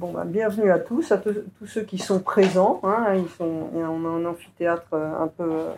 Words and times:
Bon, 0.00 0.12
bah, 0.12 0.24
bienvenue 0.24 0.70
à 0.70 0.78
tous, 0.78 1.12
à 1.12 1.18
tous 1.18 1.66
ceux 1.66 1.82
qui 1.82 1.98
sont 1.98 2.20
présents. 2.20 2.80
Hein, 2.84 3.16
ils 3.16 3.28
sont, 3.28 3.68
on 3.74 4.06
a 4.06 4.08
un 4.08 4.24
amphithéâtre 4.24 4.94
euh, 4.94 5.24
un 5.24 5.28
peu 5.28 5.44
euh, 5.44 5.74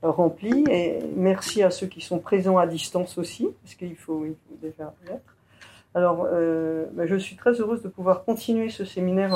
rempli. 0.00 0.62
Et 0.70 1.00
merci 1.16 1.60
à 1.60 1.72
ceux 1.72 1.88
qui 1.88 2.00
sont 2.00 2.20
présents 2.20 2.56
à 2.56 2.68
distance 2.68 3.18
aussi, 3.18 3.48
parce 3.60 3.74
qu'il 3.74 3.96
faut, 3.96 4.26
déjà 4.62 4.94
l'être. 5.04 5.36
Alors, 5.92 6.24
euh, 6.24 6.86
bah, 6.92 7.08
je 7.08 7.16
suis 7.16 7.34
très 7.34 7.60
heureuse 7.60 7.82
de 7.82 7.88
pouvoir 7.88 8.24
continuer 8.24 8.68
ce 8.68 8.84
séminaire 8.84 9.34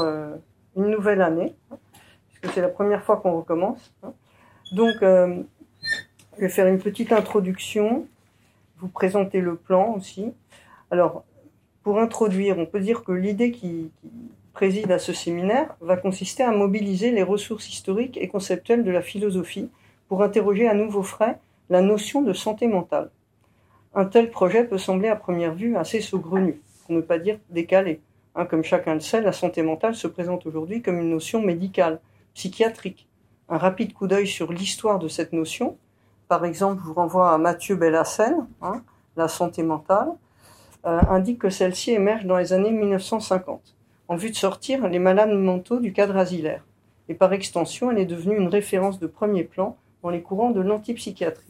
une 0.77 0.87
nouvelle 0.87 1.21
année, 1.21 1.57
hein, 1.73 1.79
puisque 2.29 2.55
c'est 2.55 2.63
la 2.63 2.69
première 2.69 3.03
fois 3.03 3.17
qu'on 3.17 3.39
recommence. 3.39 3.93
Hein. 4.05 4.13
Donc, 4.71 4.99
je 5.01 5.43
vais 6.39 6.49
faire 6.49 6.69
une 6.69 6.79
petite 6.79 7.11
introduction, 7.11 8.07
vous 8.77 8.89
présenter 8.89 9.41
le 9.41 9.57
plan 9.57 9.95
aussi. 9.97 10.33
Alors, 10.93 11.25
pour 11.89 12.01
introduire, 12.01 12.59
on 12.59 12.67
peut 12.67 12.81
dire 12.81 13.03
que 13.03 13.13
l'idée 13.13 13.51
qui, 13.51 13.91
préside 14.53 14.93
à 14.93 14.99
ce 14.99 15.15
séminaire 15.15 15.75
va 15.81 15.97
consister 15.97 16.43
à 16.43 16.51
mobiliser 16.51 17.11
les 17.13 17.23
ressources 17.23 17.67
historiques 17.71 18.19
et 18.21 18.29
conceptuelles 18.29 18.85
de 18.85 18.91
la 18.91 19.01
philosophie 19.01 19.71
pour 20.07 20.23
interroger 20.23 20.69
à 20.69 20.75
nouveau 20.75 21.03
frais 21.03 21.39
la 21.71 21.81
notion 21.81 22.21
de 22.21 22.35
santé 22.35 22.67
mentale. 22.67 23.11
Un 23.95 24.05
tel 24.05 24.31
projet 24.31 24.65
peut 24.65 24.77
sembler 24.77 25.09
à 25.09 25.17
première 25.17 25.55
vue 25.55 25.79
assez 25.79 26.03
saugrenu, 26.03 26.61
pour 26.85 26.95
ne 26.95 27.01
pas 27.01 27.19
dire 27.19 27.39
décalé. 27.49 28.01
Hein, 28.35 28.45
comme 28.45 28.65
chacun 28.65 28.93
le 28.93 29.01
sait, 29.01 29.23
la 29.23 29.33
santé 29.33 29.63
mentale 29.63 29.95
se 29.95 30.09
présente 30.09 30.45
aujourd'hui 30.45 30.83
comme 30.83 30.99
une 30.99 31.09
notion 31.09 31.41
médicale, 31.41 32.01
psychiatrique. 32.35 33.09
Un 33.49 33.57
rapide 33.57 33.95
coup 33.95 34.09
d'œil 34.09 34.27
sur 34.27 34.53
l'histoire 34.53 34.99
de 34.99 35.09
cette 35.09 35.33
notion, 35.33 35.79
par 36.29 36.45
exemple, 36.45 36.83
je 36.83 36.87
vous 36.87 36.93
renvoie 36.93 37.33
à 37.33 37.39
Mathieu 37.39 37.77
Bellassène, 37.77 38.47
hein, 38.61 38.83
La 39.17 39.27
santé 39.27 39.63
mentale, 39.63 40.13
indique 41.09 41.41
que 41.41 41.51
celle-ci 41.51 41.93
émerge 41.93 42.25
dans 42.25 42.37
les 42.37 42.53
années 42.53 42.73
1950 42.73 43.75
en 44.09 44.17
vue 44.17 44.31
de 44.31 44.37
sortir 44.37 44.89
les 44.89 44.99
malades 44.99 45.33
mentaux 45.33 45.81
du 45.81 45.93
cadre 45.93 46.17
asilaire. 46.17 46.65
Et 47.09 47.15
par 47.15 47.33
extension, 47.33 47.91
elle 47.91 47.99
est 47.99 48.07
devenue 48.07 48.37
une 48.37 48.49
référence 48.49 48.99
de 48.99 49.07
premier 49.07 49.45
plan 49.45 49.77
dans 50.03 50.11
les 50.11 50.23
courants 50.23 50.51
de 50.51 50.61
l'antipsychiatrie. 50.61 51.45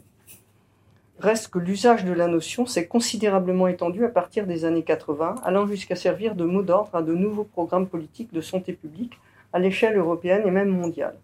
Reste 1.21 1.49
que 1.49 1.59
l'usage 1.59 2.05
de 2.05 2.13
la 2.13 2.29
notion 2.29 2.67
s'est 2.67 2.87
considérablement 2.87 3.67
étendu 3.67 4.05
à 4.05 4.09
partir 4.09 4.47
des 4.47 4.65
années 4.65 4.85
80, 4.85 5.37
allant 5.45 5.67
jusqu'à 5.67 5.97
servir 5.97 6.37
de 6.37 6.45
mot 6.45 6.63
d'ordre 6.63 6.95
à 6.95 7.03
de 7.03 7.13
nouveaux 7.13 7.45
programmes 7.45 7.89
politiques 7.89 8.33
de 8.33 8.41
santé 8.41 8.73
publique 8.73 9.19
à 9.53 9.59
l'échelle 9.59 9.97
européenne 9.97 10.43
et 10.47 10.51
même 10.51 10.69
mondiale. 10.69 11.17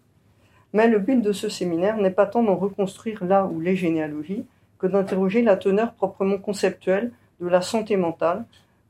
Mais 0.73 0.87
le 0.87 0.99
but 0.99 1.21
de 1.21 1.31
ce 1.31 1.47
séminaire 1.47 1.95
n'est 1.97 2.11
pas 2.11 2.25
tant 2.25 2.43
d'en 2.43 2.55
reconstruire 2.55 3.23
là 3.23 3.45
ou 3.45 3.61
les 3.61 3.77
généalogies 3.77 4.45
que 4.79 4.87
d'interroger 4.87 5.41
la 5.41 5.55
teneur 5.55 5.93
proprement 5.93 6.37
conceptuelle 6.37 7.11
de 7.39 7.47
la 7.47 7.61
santé 7.61 7.97
mentale, 7.97 8.45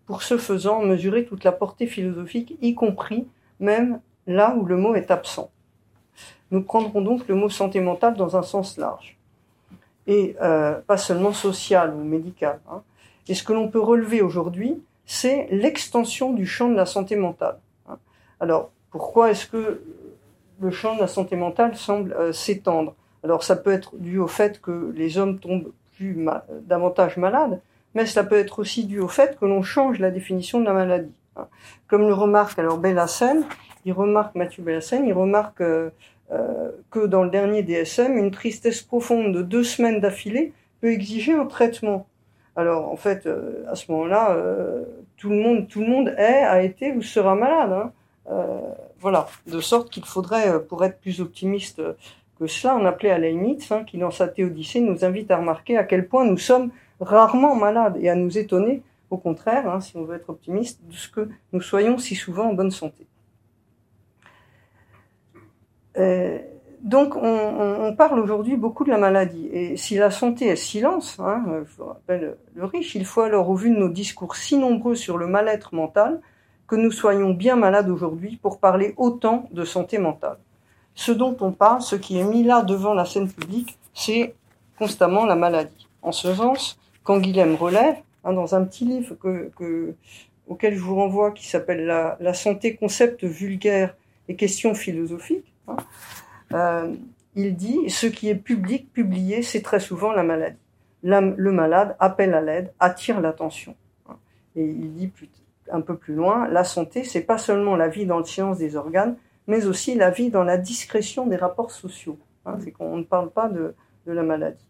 pour 0.05 0.21
ce 0.21 0.37
faisant 0.37 0.81
mesurer 0.81 1.25
toute 1.25 1.43
la 1.43 1.51
portée 1.51 1.87
philosophique, 1.87 2.57
y 2.61 2.75
compris 2.75 3.27
même 3.59 3.99
là 4.27 4.55
où 4.55 4.65
le 4.65 4.77
mot 4.77 4.95
est 4.95 5.11
absent. 5.11 5.49
Nous 6.51 6.61
prendrons 6.61 7.01
donc 7.01 7.27
le 7.27 7.35
mot 7.35 7.49
santé 7.49 7.81
mentale 7.81 8.15
dans 8.15 8.37
un 8.37 8.43
sens 8.43 8.77
large, 8.77 9.17
et 10.07 10.35
euh, 10.41 10.79
pas 10.85 10.97
seulement 10.97 11.33
social 11.33 11.93
ou 11.93 12.03
médical. 12.03 12.59
Hein. 12.71 12.81
Et 13.27 13.33
ce 13.33 13.43
que 13.43 13.53
l'on 13.53 13.67
peut 13.67 13.79
relever 13.79 14.21
aujourd'hui, 14.21 14.81
c'est 15.05 15.47
l'extension 15.51 16.33
du 16.33 16.45
champ 16.45 16.69
de 16.69 16.75
la 16.75 16.85
santé 16.85 17.15
mentale. 17.15 17.57
Hein. 17.89 17.97
Alors, 18.39 18.69
pourquoi 18.91 19.31
est-ce 19.31 19.47
que 19.47 19.81
le 20.59 20.71
champ 20.71 20.95
de 20.95 21.01
la 21.01 21.07
santé 21.07 21.35
mentale 21.35 21.75
semble 21.75 22.13
euh, 22.13 22.31
s'étendre? 22.31 22.93
Alors, 23.23 23.43
ça 23.43 23.55
peut 23.55 23.71
être 23.71 23.95
dû 23.97 24.19
au 24.19 24.27
fait 24.27 24.61
que 24.61 24.93
les 24.95 25.17
hommes 25.17 25.39
tombent 25.39 25.71
plus 25.97 26.27
davantage 26.61 27.17
malades, 27.17 27.59
mais 27.95 28.05
cela 28.05 28.25
peut 28.25 28.37
être 28.37 28.59
aussi 28.59 28.85
dû 28.85 28.99
au 28.99 29.07
fait 29.07 29.39
que 29.39 29.45
l'on 29.45 29.63
change 29.63 29.99
la 29.99 30.11
définition 30.11 30.59
de 30.59 30.65
la 30.65 30.73
maladie. 30.73 31.13
Hein. 31.37 31.47
Comme 31.87 32.01
le 32.01 32.13
remarque 32.13 32.59
alors 32.59 32.77
Bellassène, 32.77 33.45
il 33.85 33.93
remarque 33.93 34.35
Mathieu 34.35 34.63
Bellassène, 34.63 35.05
il 35.05 35.13
remarque 35.13 35.61
euh, 35.61 35.89
euh, 36.31 36.71
que 36.91 37.05
dans 37.05 37.23
le 37.23 37.29
dernier 37.29 37.63
DSM, 37.63 38.17
une 38.17 38.31
tristesse 38.31 38.81
profonde 38.81 39.33
de 39.33 39.41
deux 39.41 39.63
semaines 39.63 40.01
d'affilée 40.01 40.53
peut 40.81 40.91
exiger 40.91 41.33
un 41.33 41.45
traitement. 41.45 42.05
Alors 42.55 42.91
en 42.91 42.97
fait, 42.97 43.25
euh, 43.25 43.63
à 43.69 43.75
ce 43.75 43.91
moment-là, 43.91 44.37
tout 45.17 45.29
le 45.29 45.37
monde, 45.37 45.67
tout 45.67 45.81
le 45.81 45.87
monde 45.87 46.09
est, 46.17 46.43
a 46.43 46.61
été 46.63 46.91
ou 46.91 47.01
sera 47.01 47.35
malade. 47.35 47.71
Hein. 47.71 47.91
Voilà, 48.99 49.27
de 49.45 49.59
sorte 49.59 49.89
qu'il 49.91 50.03
faudrait, 50.03 50.63
pour 50.63 50.83
être 50.83 50.99
plus 50.99 51.21
optimiste 51.21 51.81
que 52.39 52.47
cela, 52.47 52.75
on 52.75 52.85
appelait 52.85 53.11
à 53.11 53.19
Leibniz, 53.19 53.71
hein, 53.71 53.83
qui 53.85 53.97
dans 53.97 54.09
sa 54.09 54.27
Théodicée 54.27 54.81
nous 54.81 55.05
invite 55.05 55.31
à 55.31 55.37
remarquer 55.37 55.77
à 55.77 55.83
quel 55.83 56.07
point 56.07 56.25
nous 56.25 56.37
sommes 56.37 56.71
rarement 56.99 57.55
malades 57.55 57.97
et 57.99 58.09
à 58.09 58.15
nous 58.15 58.37
étonner, 58.37 58.83
au 59.09 59.17
contraire, 59.17 59.69
hein, 59.69 59.81
si 59.81 59.97
on 59.97 60.03
veut 60.03 60.15
être 60.15 60.29
optimiste, 60.29 60.79
de 60.87 60.93
ce 60.93 61.09
que 61.09 61.29
nous 61.53 61.61
soyons 61.61 61.97
si 61.97 62.15
souvent 62.15 62.49
en 62.49 62.53
bonne 62.53 62.71
santé. 62.71 63.05
Euh, 65.97 66.39
donc, 66.81 67.15
on, 67.15 67.95
parle 67.97 68.19
aujourd'hui 68.19 68.57
beaucoup 68.57 68.83
de 68.83 68.91
la 68.91 68.99
maladie. 68.99 69.47
Et 69.51 69.75
si 69.75 69.95
la 69.95 70.11
santé 70.11 70.47
est 70.47 70.55
silence, 70.55 71.19
hein, 71.19 71.43
je 71.65 71.77
vous 71.77 71.85
rappelle 71.89 72.37
le 72.53 72.65
riche, 72.65 72.93
il 72.93 73.05
faut 73.05 73.21
alors, 73.21 73.49
au 73.49 73.55
vu 73.55 73.71
de 73.71 73.75
nos 73.75 73.89
discours 73.89 74.35
si 74.35 74.55
nombreux 74.57 74.93
sur 74.93 75.17
le 75.17 75.25
mal-être 75.25 75.73
mental, 75.73 76.21
que 76.67 76.75
nous 76.75 76.91
soyons 76.91 77.31
bien 77.31 77.55
malades 77.55 77.89
aujourd'hui 77.89 78.37
pour 78.41 78.59
parler 78.59 78.93
autant 78.97 79.49
de 79.51 79.63
santé 79.63 79.97
mentale. 79.97 80.37
Ce 80.93 81.11
dont 81.11 81.35
on 81.41 81.51
parle, 81.51 81.81
ce 81.81 81.95
qui 81.95 82.19
est 82.19 82.23
mis 82.23 82.43
là 82.43 82.61
devant 82.61 82.93
la 82.93 83.05
scène 83.05 83.31
publique, 83.31 83.79
c'est 83.93 84.35
constamment 84.77 85.25
la 85.25 85.35
maladie. 85.35 85.87
En 86.01 86.11
ce 86.11 86.33
sens, 86.35 86.77
quand 87.05 87.19
Guilhem 87.19 87.55
relève, 87.55 87.95
hein, 88.25 88.33
dans 88.33 88.55
un 88.55 88.65
petit 88.65 88.83
livre 88.83 89.15
que, 89.15 89.49
que, 89.57 89.95
auquel 90.47 90.75
je 90.75 90.81
vous 90.81 90.95
renvoie, 90.95 91.31
qui 91.31 91.47
s'appelle 91.47 91.85
la, 91.85 92.33
santé, 92.33 92.75
concept 92.75 93.23
vulgaire 93.23 93.95
et 94.27 94.35
questions 94.35 94.73
philosophiques, 94.75 95.55
Hein. 95.67 95.77
Euh, 96.53 96.95
il 97.35 97.55
dit 97.55 97.89
ce 97.89 98.07
qui 98.07 98.29
est 98.29 98.35
public, 98.35 98.91
publié, 98.93 99.41
c'est 99.41 99.61
très 99.61 99.79
souvent 99.79 100.11
la 100.11 100.23
maladie. 100.23 100.57
La, 101.03 101.21
le 101.21 101.51
malade 101.51 101.95
appelle 101.99 102.33
à 102.33 102.41
l'aide, 102.41 102.73
attire 102.79 103.19
l'attention. 103.19 103.75
Hein. 104.09 104.17
Et 104.55 104.65
il 104.65 104.93
dit 104.93 105.11
un 105.71 105.81
peu 105.81 105.97
plus 105.97 106.13
loin, 106.13 106.47
la 106.47 106.63
santé, 106.63 107.03
c'est 107.03 107.21
pas 107.21 107.37
seulement 107.37 107.75
la 107.75 107.87
vie 107.87 108.05
dans 108.05 108.19
le 108.19 108.25
silence 108.25 108.57
des 108.57 108.75
organes, 108.75 109.17
mais 109.47 109.65
aussi 109.65 109.95
la 109.95 110.11
vie 110.11 110.29
dans 110.29 110.43
la 110.43 110.57
discrétion 110.57 111.27
des 111.27 111.35
rapports 111.35 111.71
sociaux. 111.71 112.17
C'est 112.59 112.71
qu'on 112.71 112.97
ne 112.97 113.03
parle 113.03 113.31
pas 113.31 113.49
de 113.49 113.73
la 114.05 114.21
maladie. 114.21 114.63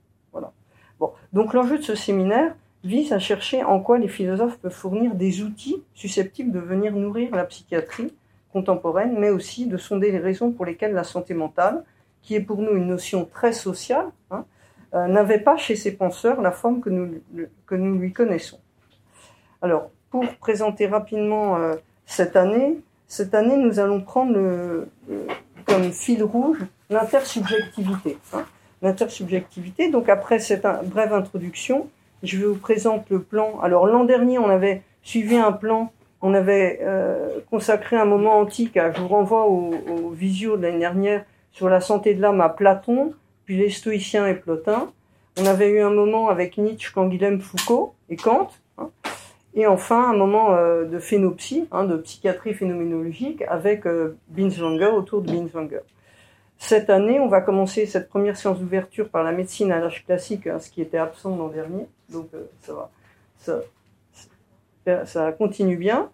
Donc 1.33 1.53
l'enjeu 1.53 1.77
de 1.77 1.83
ce 1.83 1.95
séminaire 1.95 2.55
vise 2.83 3.11
à 3.13 3.19
chercher 3.19 3.63
en 3.63 3.79
quoi 3.79 3.97
les 3.97 4.07
philosophes 4.07 4.57
peuvent 4.57 4.71
fournir 4.71 5.15
des 5.15 5.41
outils 5.41 5.83
susceptibles 5.93 6.51
de 6.51 6.59
venir 6.59 6.93
nourrir 6.93 7.35
la 7.35 7.45
psychiatrie 7.45 8.13
contemporaine, 8.53 9.17
mais 9.19 9.31
aussi 9.31 9.67
de 9.67 9.75
sonder 9.77 10.11
les 10.11 10.19
raisons 10.19 10.51
pour 10.51 10.65
lesquelles 10.65 10.93
la 10.93 11.03
santé 11.03 11.33
mentale, 11.33 11.83
qui 12.21 12.35
est 12.35 12.41
pour 12.41 12.61
nous 12.61 12.75
une 12.75 12.87
notion 12.87 13.25
très 13.25 13.53
sociale, 13.53 14.07
hein, 14.31 14.45
euh, 14.93 15.07
n'avait 15.07 15.39
pas 15.39 15.57
chez 15.57 15.75
ces 15.75 15.91
penseurs 15.91 16.41
la 16.41 16.51
forme 16.51 16.79
que 16.79 16.89
nous, 16.89 17.99
lui 17.99 18.13
connaissons. 18.13 18.59
Alors, 19.61 19.89
pour 20.09 20.25
présenter 20.35 20.87
rapidement 20.87 21.57
euh, 21.57 21.75
cette 22.05 22.35
année, 22.35 22.79
cette 23.07 23.33
année, 23.33 23.57
nous 23.57 23.79
allons 23.79 24.01
prendre 24.01 24.85
comme 25.65 25.91
fil 25.91 26.23
rouge 26.23 26.59
l'intersubjectivité. 26.89 28.17
Hein. 28.33 28.45
L'intersubjectivité, 28.85 29.89
donc 29.89 30.07
après 30.09 30.39
cette 30.39 30.65
brève 30.85 31.13
introduction, 31.13 31.87
je 32.23 32.37
vous 32.45 32.55
présente 32.55 33.09
le 33.09 33.19
plan. 33.19 33.59
Alors 33.61 33.87
l'an 33.87 34.05
dernier, 34.05 34.39
on 34.39 34.49
avait 34.49 34.83
suivi 35.03 35.35
un 35.35 35.51
plan 35.51 35.91
on 36.27 36.33
avait 36.33 36.79
euh, 36.81 37.39
consacré 37.51 37.97
un 37.97 38.05
moment 38.05 38.39
antique, 38.39 38.79
je 38.95 38.99
vous 38.99 39.07
renvoie 39.07 39.45
au, 39.45 39.75
au 39.89 40.09
visio 40.09 40.57
de 40.57 40.63
l'année 40.63 40.79
dernière, 40.79 41.23
sur 41.51 41.69
la 41.69 41.81
santé 41.81 42.15
de 42.15 42.21
l'âme 42.21 42.41
à 42.41 42.49
Platon, 42.49 43.13
puis 43.45 43.57
les 43.57 43.69
stoïciens 43.69 44.25
et 44.25 44.33
Plotin. 44.33 44.91
On 45.39 45.45
avait 45.45 45.69
eu 45.69 45.81
un 45.81 45.91
moment 45.91 46.29
avec 46.29 46.57
Nietzsche, 46.57 46.91
Canguilhem, 46.91 47.41
Foucault 47.41 47.93
et 48.09 48.15
Kant. 48.15 48.49
Hein. 48.79 48.89
Et 49.53 49.67
enfin, 49.67 50.09
un 50.09 50.17
moment 50.17 50.55
euh, 50.55 50.85
de 50.85 50.97
phénopsie, 50.97 51.67
hein, 51.71 51.83
de 51.83 51.97
psychiatrie 51.97 52.55
phénoménologique, 52.55 53.43
avec 53.47 53.85
euh, 53.85 54.17
Binswanger, 54.29 54.93
autour 54.95 55.21
de 55.21 55.31
Binswanger. 55.31 55.81
Cette 56.57 56.89
année, 56.89 57.19
on 57.19 57.27
va 57.27 57.41
commencer 57.41 57.85
cette 57.85 58.09
première 58.09 58.37
séance 58.37 58.59
d'ouverture 58.59 59.09
par 59.09 59.23
la 59.23 59.31
médecine 59.31 59.71
à 59.71 59.79
l'âge 59.79 60.05
classique, 60.05 60.47
hein, 60.47 60.59
ce 60.59 60.69
qui 60.69 60.81
était 60.81 60.97
absent 60.97 61.35
l'an 61.35 61.49
dernier. 61.49 61.87
Donc, 62.09 62.29
euh, 62.33 62.45
ça 62.61 62.73
va. 62.73 62.89
Ça, 65.05 65.31
continue 65.31 65.77
bien. 65.77 66.11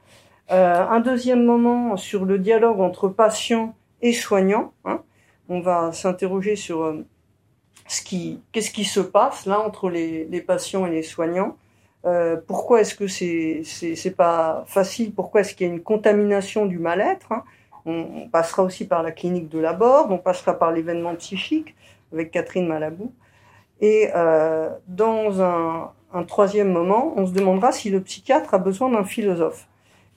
Euh, 0.51 0.87
un 0.87 1.01
deuxième 1.01 1.45
moment 1.45 1.97
sur 1.97 2.25
le 2.25 2.39
dialogue 2.39 2.79
entre 2.79 3.09
patients 3.09 3.75
et 4.01 4.13
soignants. 4.13 4.73
Hein. 4.85 5.01
On 5.49 5.59
va 5.59 5.91
s'interroger 5.91 6.55
sur 6.55 6.83
euh, 6.83 7.05
ce 7.87 8.01
qui, 8.01 8.41
qui 8.51 8.85
se 8.85 8.99
passe 8.99 9.45
là 9.45 9.59
entre 9.59 9.89
les, 9.89 10.41
patients 10.41 10.85
et 10.85 10.91
les 10.91 11.03
soignants. 11.03 11.57
Pourquoi 12.47 12.81
est-ce 12.81 12.95
que 12.95 13.07
c'est, 13.07 13.61
c'est, 13.63 13.95
c'est 13.95 14.15
pas 14.15 14.63
facile? 14.67 15.13
Pourquoi 15.13 15.41
est-ce 15.41 15.53
qu'il 15.53 15.67
y 15.67 15.69
a 15.69 15.73
une 15.73 15.83
contamination 15.83 16.65
du 16.65 16.79
mal-être 16.79 17.31
hein? 17.31 17.43
On, 17.85 18.29
passera 18.29 18.63
aussi 18.63 18.85
par 18.85 19.03
la 19.03 19.11
clinique 19.11 19.49
de 19.49 19.59
la 19.59 19.73
Borde, 19.73 20.11
on 20.11 20.17
passera 20.17 20.57
par 20.57 20.71
l'événement 20.71 21.15
psychique 21.15 21.75
avec 22.13 22.31
Catherine 22.31 22.67
Malabou. 22.67 23.13
Et 23.79 24.09
euh, 24.15 24.69
dans 24.87 25.41
un, 25.41 25.91
troisième 26.27 26.71
moment, 26.71 27.13
on 27.15 27.25
se 27.25 27.33
demandera 27.33 27.71
si 27.71 27.89
le 27.89 28.01
psychiatre 28.01 28.53
a 28.53 28.57
besoin 28.57 28.89
d'un 28.89 29.03
philosophe. 29.03 29.67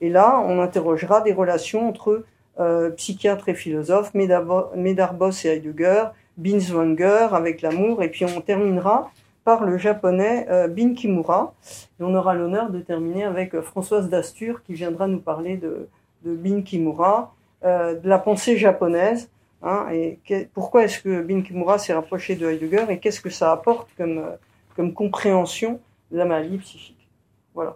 Et 0.01 0.09
là, 0.09 0.39
on 0.45 0.59
interrogera 0.61 1.21
des 1.21 1.33
relations 1.33 1.89
entre 1.89 2.25
euh, 2.59 2.89
psychiatres 2.91 3.49
et 3.49 3.55
philosophes, 3.55 4.13
Medarbos 4.13 5.31
et 5.45 5.47
Heidegger, 5.47 6.05
Binswanger 6.37 7.29
avec 7.31 7.61
l'amour, 7.61 8.03
et 8.03 8.09
puis 8.09 8.25
on 8.25 8.41
terminera 8.41 9.09
par 9.45 9.63
le 9.63 9.77
japonais 9.77 10.47
euh, 10.49 10.67
Bin 10.67 10.93
Kimura. 10.93 11.53
Et 11.99 12.03
on 12.03 12.13
aura 12.13 12.35
l'honneur 12.35 12.69
de 12.69 12.79
terminer 12.79 13.23
avec 13.23 13.59
Françoise 13.61 14.09
Dastur 14.09 14.63
qui 14.63 14.73
viendra 14.73 15.07
nous 15.07 15.21
parler 15.21 15.57
de, 15.57 15.87
de 16.25 16.35
Bin 16.35 16.61
Kimura, 16.61 17.34
euh, 17.65 17.95
de 17.95 18.07
la 18.07 18.19
pensée 18.19 18.57
japonaise. 18.57 19.27
Hein, 19.63 19.87
et 19.91 20.19
pourquoi 20.53 20.83
est-ce 20.83 21.01
que 21.01 21.23
Bin 21.23 21.41
Kimura 21.41 21.79
s'est 21.79 21.93
rapproché 21.93 22.35
de 22.35 22.47
Heidegger 22.47 22.85
et 22.89 22.99
qu'est-ce 22.99 23.21
que 23.21 23.31
ça 23.31 23.51
apporte 23.51 23.89
comme, 23.97 24.19
euh, 24.19 24.35
comme 24.75 24.93
compréhension 24.93 25.79
de 26.11 26.17
la 26.19 26.25
maladie 26.25 26.59
psychique? 26.59 27.09
Voilà 27.55 27.75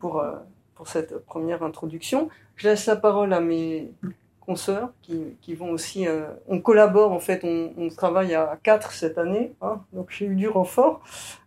pour, 0.00 0.18
euh, 0.18 0.32
pour 0.74 0.88
cette 0.88 1.24
première 1.26 1.62
introduction. 1.62 2.28
Je 2.56 2.68
laisse 2.68 2.86
la 2.86 2.96
parole 2.96 3.32
à 3.32 3.38
mes 3.38 3.92
consoeurs 4.40 4.90
qui, 5.02 5.36
qui 5.42 5.54
vont 5.54 5.70
aussi. 5.70 6.06
On 6.48 6.60
collabore 6.60 7.12
en 7.12 7.20
fait, 7.20 7.44
on, 7.44 7.88
travaille 7.90 8.34
à 8.34 8.58
quatre 8.60 8.92
cette 8.92 9.18
année, 9.18 9.52
hein, 9.60 9.80
donc 9.92 10.10
j'ai 10.10 10.24
eu 10.24 10.34
du 10.34 10.48
renfort. 10.48 11.02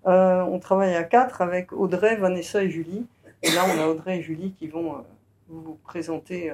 On 0.06 0.60
travaille 0.60 0.96
à 0.96 1.04
quatre 1.04 1.42
avec 1.42 1.74
Audrey, 1.74 2.16
Vanessa 2.16 2.64
et 2.64 2.70
Julie. 2.70 3.06
Et 3.44 3.52
là, 3.52 3.66
on 3.76 3.82
a 3.82 3.88
Audrey 3.88 4.20
et 4.20 4.22
Julie 4.22 4.54
qui 4.58 4.68
vont 4.68 5.04
vous 5.50 5.78
présenter 5.84 6.54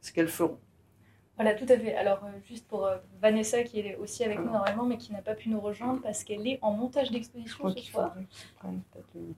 ce 0.00 0.12
qu'elles 0.12 0.28
feront. 0.28 0.58
Voilà, 1.36 1.54
tout 1.54 1.64
à 1.70 1.78
fait. 1.78 1.94
Alors, 1.94 2.20
juste 2.46 2.68
pour 2.68 2.86
Vanessa, 3.22 3.62
qui 3.62 3.80
est 3.80 3.96
aussi 3.96 4.22
avec 4.24 4.38
nous 4.38 4.50
normalement, 4.50 4.84
mais 4.84 4.98
qui 4.98 5.10
n'a 5.12 5.22
pas 5.22 5.34
pu 5.34 5.48
nous 5.48 5.60
rejoindre 5.60 6.02
parce 6.02 6.22
qu'elle 6.22 6.46
est 6.46 6.58
en 6.60 6.72
montage 6.72 7.10
d'exposition 7.10 7.70
ce 7.70 7.82
soir. 7.82 8.14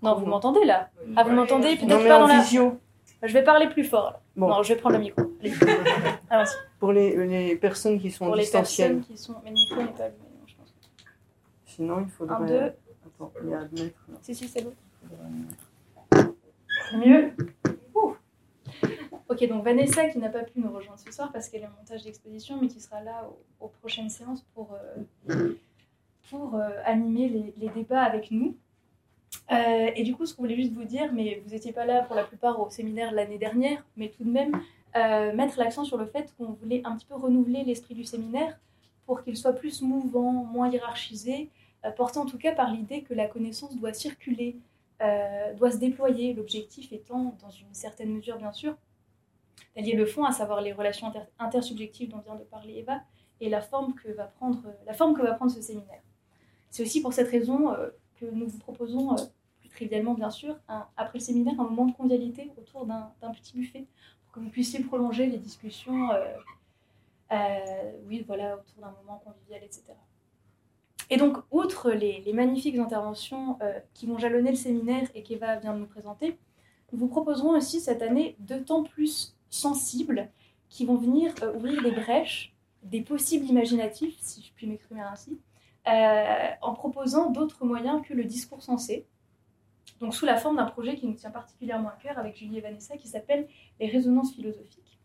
Non, 0.03 0.17
vous 0.17 0.27
m'entendez 0.27 0.65
là 0.65 0.91
Ah, 1.17 1.23
vous 1.23 1.31
m'entendez 1.31 1.77
Peut-être 1.77 2.03
pas 2.03 2.19
dans 2.19 2.27
la... 2.27 2.41
visio. 2.41 2.81
Je 3.23 3.33
vais 3.33 3.45
parler 3.45 3.69
plus 3.69 3.85
fort. 3.85 4.11
Là. 4.11 4.21
Bon. 4.35 4.49
Non, 4.49 4.63
je 4.65 4.75
vais 4.75 4.81
prendre 4.81 4.97
le 4.97 5.03
micro. 5.03 5.23
Allons-y. 6.31 6.57
Pour 6.81 6.93
les, 6.93 7.25
les, 7.25 7.57
personnes 7.57 8.01
qui 8.01 8.11
sont 8.11 8.27
Pour 8.27 8.35
les 8.35 8.47
personnes 8.47 9.01
qui 9.03 9.17
sont. 9.17 9.37
Mais 9.45 9.51
le 9.51 9.55
micro 9.55 9.77
n'est 9.77 9.93
pas 9.93 10.05
allumé, 10.05 10.25
je 10.47 10.55
pense. 10.57 10.75
Sinon, 11.67 12.01
il 12.01 12.09
faudrait. 12.09 12.37
Un, 12.37 12.47
deux. 12.47 12.73
Attends, 13.07 13.33
il 13.45 13.51
y 13.51 13.55
a 13.55 13.59
à 13.59 13.63
mettre. 13.63 14.07
Si, 14.23 14.35
si, 14.35 14.49
c'est 14.49 14.63
bon. 14.63 14.75
C'est 16.11 16.97
mieux? 16.97 17.33
Ok, 19.33 19.49
donc 19.49 19.65
Vanessa 19.65 20.11
qui 20.11 20.19
n'a 20.19 20.29
pas 20.29 20.43
pu 20.43 20.61
nous 20.61 20.71
rejoindre 20.71 21.01
ce 21.01 21.11
soir 21.11 21.33
parce 21.33 21.49
qu'elle 21.49 21.63
est 21.63 21.67
en 21.67 21.81
montage 21.81 22.03
d'exposition, 22.03 22.59
mais 22.61 22.69
qui 22.69 22.81
sera 22.81 23.01
là 23.01 23.31
aux, 23.61 23.69
prochaines 23.69 24.11
séances 24.11 24.45
pour, 24.55 24.77
euh, 25.31 25.55
pour 26.29 26.57
euh, 26.57 26.69
animer 26.85 27.53
les, 27.57 27.69
débats 27.71 28.03
avec 28.03 28.31
nous. 28.31 28.55
Euh, 29.51 29.91
et 29.97 30.03
du 30.03 30.15
coup, 30.15 30.27
ce 30.27 30.35
qu'on 30.35 30.43
voulait 30.43 30.57
juste 30.57 30.75
vous 30.75 30.85
dire, 30.85 31.11
mais 31.15 31.41
vous 31.43 31.53
n'étiez 31.53 31.73
pas 31.73 31.87
là 31.87 32.03
pour 32.03 32.15
la 32.15 32.25
plupart 32.25 32.61
au 32.61 32.69
séminaire 32.69 33.11
l'année 33.11 33.39
dernière, 33.39 33.83
mais 33.97 34.11
tout 34.11 34.23
de 34.23 34.29
même, 34.29 34.53
mettre 35.35 35.59
l'accent 35.59 35.85
sur 35.85 35.97
le 35.97 36.05
fait 36.05 36.35
qu'on 36.37 36.53
voulait 36.53 36.83
un 36.85 36.95
petit 36.95 37.07
peu 37.07 37.15
renouveler 37.15 37.65
l'esprit 37.65 37.95
du 37.95 38.05
séminaire 38.05 38.59
pour 39.07 39.25
qu'il 39.25 39.39
soit 39.39 39.55
plus 39.55 39.81
mouvant, 39.81 40.45
moins 40.45 40.69
hiérarchisé, 40.69 41.49
porté 41.97 42.19
en 42.19 42.27
tout 42.27 42.37
cas 42.37 42.53
par 42.53 42.71
l'idée 42.71 43.01
que 43.01 43.15
la 43.15 43.29
connaissance 43.29 43.75
doit 43.79 43.95
circuler, 43.95 44.59
doit 45.57 45.71
se 45.71 45.79
déployer, 45.79 46.35
l'objectif 46.35 46.93
étant, 46.93 47.35
dans 47.41 47.49
une 47.49 47.73
certaine 47.73 48.13
mesure 48.13 48.37
bien 48.37 48.53
sûr, 48.53 48.77
d'allier 49.77 49.95
le 49.95 50.07
fond, 50.07 50.25
à 50.25 50.33
savoir 50.33 50.61
les 50.61 50.73
relations 50.73 51.09
inter 51.09 51.23
intersubjectives 51.39 52.11
dont 52.11 52.21
vient 52.21 52.37
de 52.37 52.45
parler 52.45 52.75
Eva, 52.79 53.01
et 53.41 53.49
la 53.49 53.61
forme 53.61 53.95
que 53.95 54.11
va 54.13 54.25
prendre, 54.25 54.63
la 54.87 54.95
forme 54.95 55.15
que 55.15 55.23
va 55.23 55.35
prendre 55.35 55.51
ce 55.51 55.61
séminaire. 55.61 56.03
C'est 56.71 56.83
aussi 56.83 57.03
pour 57.03 57.13
cette 57.13 57.29
raison 57.29 57.73
euh, 57.73 57.91
que 58.21 58.27
nous 58.27 58.47
vous 58.47 58.59
proposons, 58.59 59.13
euh, 59.13 59.23
plus 59.61 59.69
trivialement 59.69 60.15
bien 60.15 60.31
sûr, 60.31 60.57
un, 60.69 60.87
après 60.97 61.19
le 61.19 61.25
séminaire, 61.25 61.55
un 61.59 61.65
moment 61.65 61.87
de 61.87 61.93
convivialité 61.93 62.53
autour 62.57 62.87
d'un 62.87 63.13
petit 63.33 63.57
buffet 63.57 63.87
pour 64.25 64.35
que 64.35 64.41
vous 64.41 64.51
puissiez 64.51 64.81
prolonger 64.81 65.27
les 65.27 65.39
discussions, 65.39 66.11
euh, 66.13 66.25
euh, 67.33 67.93
oui, 68.07 68.25
voilà, 68.27 68.57
autour 68.57 68.83
d'un 68.83 68.95
moment 69.03 69.23
convivial, 69.25 69.63
etc. 69.65 69.85
Et 71.09 71.17
donc, 71.17 71.39
outre 71.51 71.91
les, 71.91 72.33
magnifiques 72.33 72.79
interventions 72.79 73.59
euh, 73.63 73.81
qui 73.95 74.07
vont 74.07 74.19
jalonner 74.19 74.51
le 74.51 74.57
séminaire 74.57 75.09
et 75.15 75.23
qu'Eva 75.23 75.57
vient 75.57 75.75
de 75.75 75.79
nous 75.79 75.87
présenter, 75.87 76.39
nous 76.93 76.99
vous 76.99 77.09
proposerons 77.09 77.57
aussi 77.57 77.81
cette 77.81 78.03
année 78.03 78.37
deux 78.39 78.63
temps 78.63 78.83
plus 78.83 79.35
sensibles 79.53 80.31
qui 80.69 80.87
vont 80.87 80.97
venir 80.97 81.33
euh, 81.43 81.55
ouvrir 81.55 81.83
des 81.83 81.93
brèches, 81.93 82.55
des 82.83 83.03
possibles 83.03 83.47
imaginatifs, 83.47 84.19
si 84.19 84.43
je 84.43 84.53
puis 84.55 84.67
m'exprimer 84.67 85.03
ainsi, 85.03 85.39
euh, 85.87 86.49
en 86.63 86.73
proposant 86.75 87.31
d'autres 87.31 87.65
moyens 87.65 88.03
que 88.07 88.15
le 88.15 88.25
discours 88.25 88.63
sensé. 88.63 89.07
Donc 90.01 90.15
sous 90.15 90.27
la 90.27 90.37
forme 90.37 90.57
d'un 90.57 90.67
projet 90.67 90.97
qui 90.97 91.07
nous 91.07 91.15
tient 91.15 91.31
particulièrement 91.31 91.91
à 91.91 91.99
cœur 92.03 92.19
avec 92.19 92.37
Julie 92.37 92.59
et 92.59 92.61
Vanessa 92.61 92.97
qui 92.97 93.07
s'appelle 93.07 93.47
les 93.79 93.87
résonances 93.87 94.35
philosophiques 94.35 94.99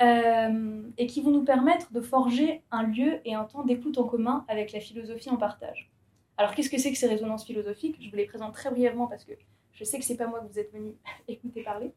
euh, 0.00 0.82
et 0.96 1.06
qui 1.06 1.20
vont 1.20 1.30
nous 1.30 1.44
permettre 1.44 1.92
de 1.92 2.00
forger 2.00 2.62
un 2.70 2.84
lieu 2.84 3.20
et 3.24 3.34
un 3.34 3.44
temps 3.44 3.64
d'écoute 3.64 3.98
en 3.98 4.04
commun 4.04 4.44
avec 4.48 4.72
la 4.72 4.80
philosophie 4.80 5.30
en 5.30 5.36
partage. 5.36 5.90
Alors 6.38 6.54
qu'est-ce 6.54 6.70
que 6.70 6.78
c'est 6.78 6.92
que 6.92 6.96
ces 6.96 7.08
résonances 7.08 7.44
philosophiques? 7.44 7.96
Je 8.00 8.08
vous 8.08 8.16
les 8.16 8.24
présente 8.24 8.54
très 8.54 8.70
brièvement 8.70 9.08
parce 9.08 9.24
que 9.24 9.32
je 9.80 9.84
sais 9.86 9.98
que 9.98 10.04
c'est 10.04 10.16
pas 10.16 10.26
moi 10.26 10.40
que 10.40 10.52
vous 10.52 10.58
êtes 10.58 10.72
venu 10.72 10.94
écouter 11.28 11.62
parler. 11.62 11.92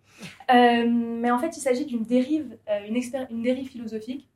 Euh, 0.51 0.87
mais 0.87 1.29
en 1.31 1.37
fait, 1.37 1.57
il 1.57 1.59
s'agit 1.59 1.85
d'une 1.85 2.03
dérive, 2.03 2.57
euh, 2.69 2.87
une, 2.87 3.43
dérive 3.43 3.69
philosophique, 3.69 4.29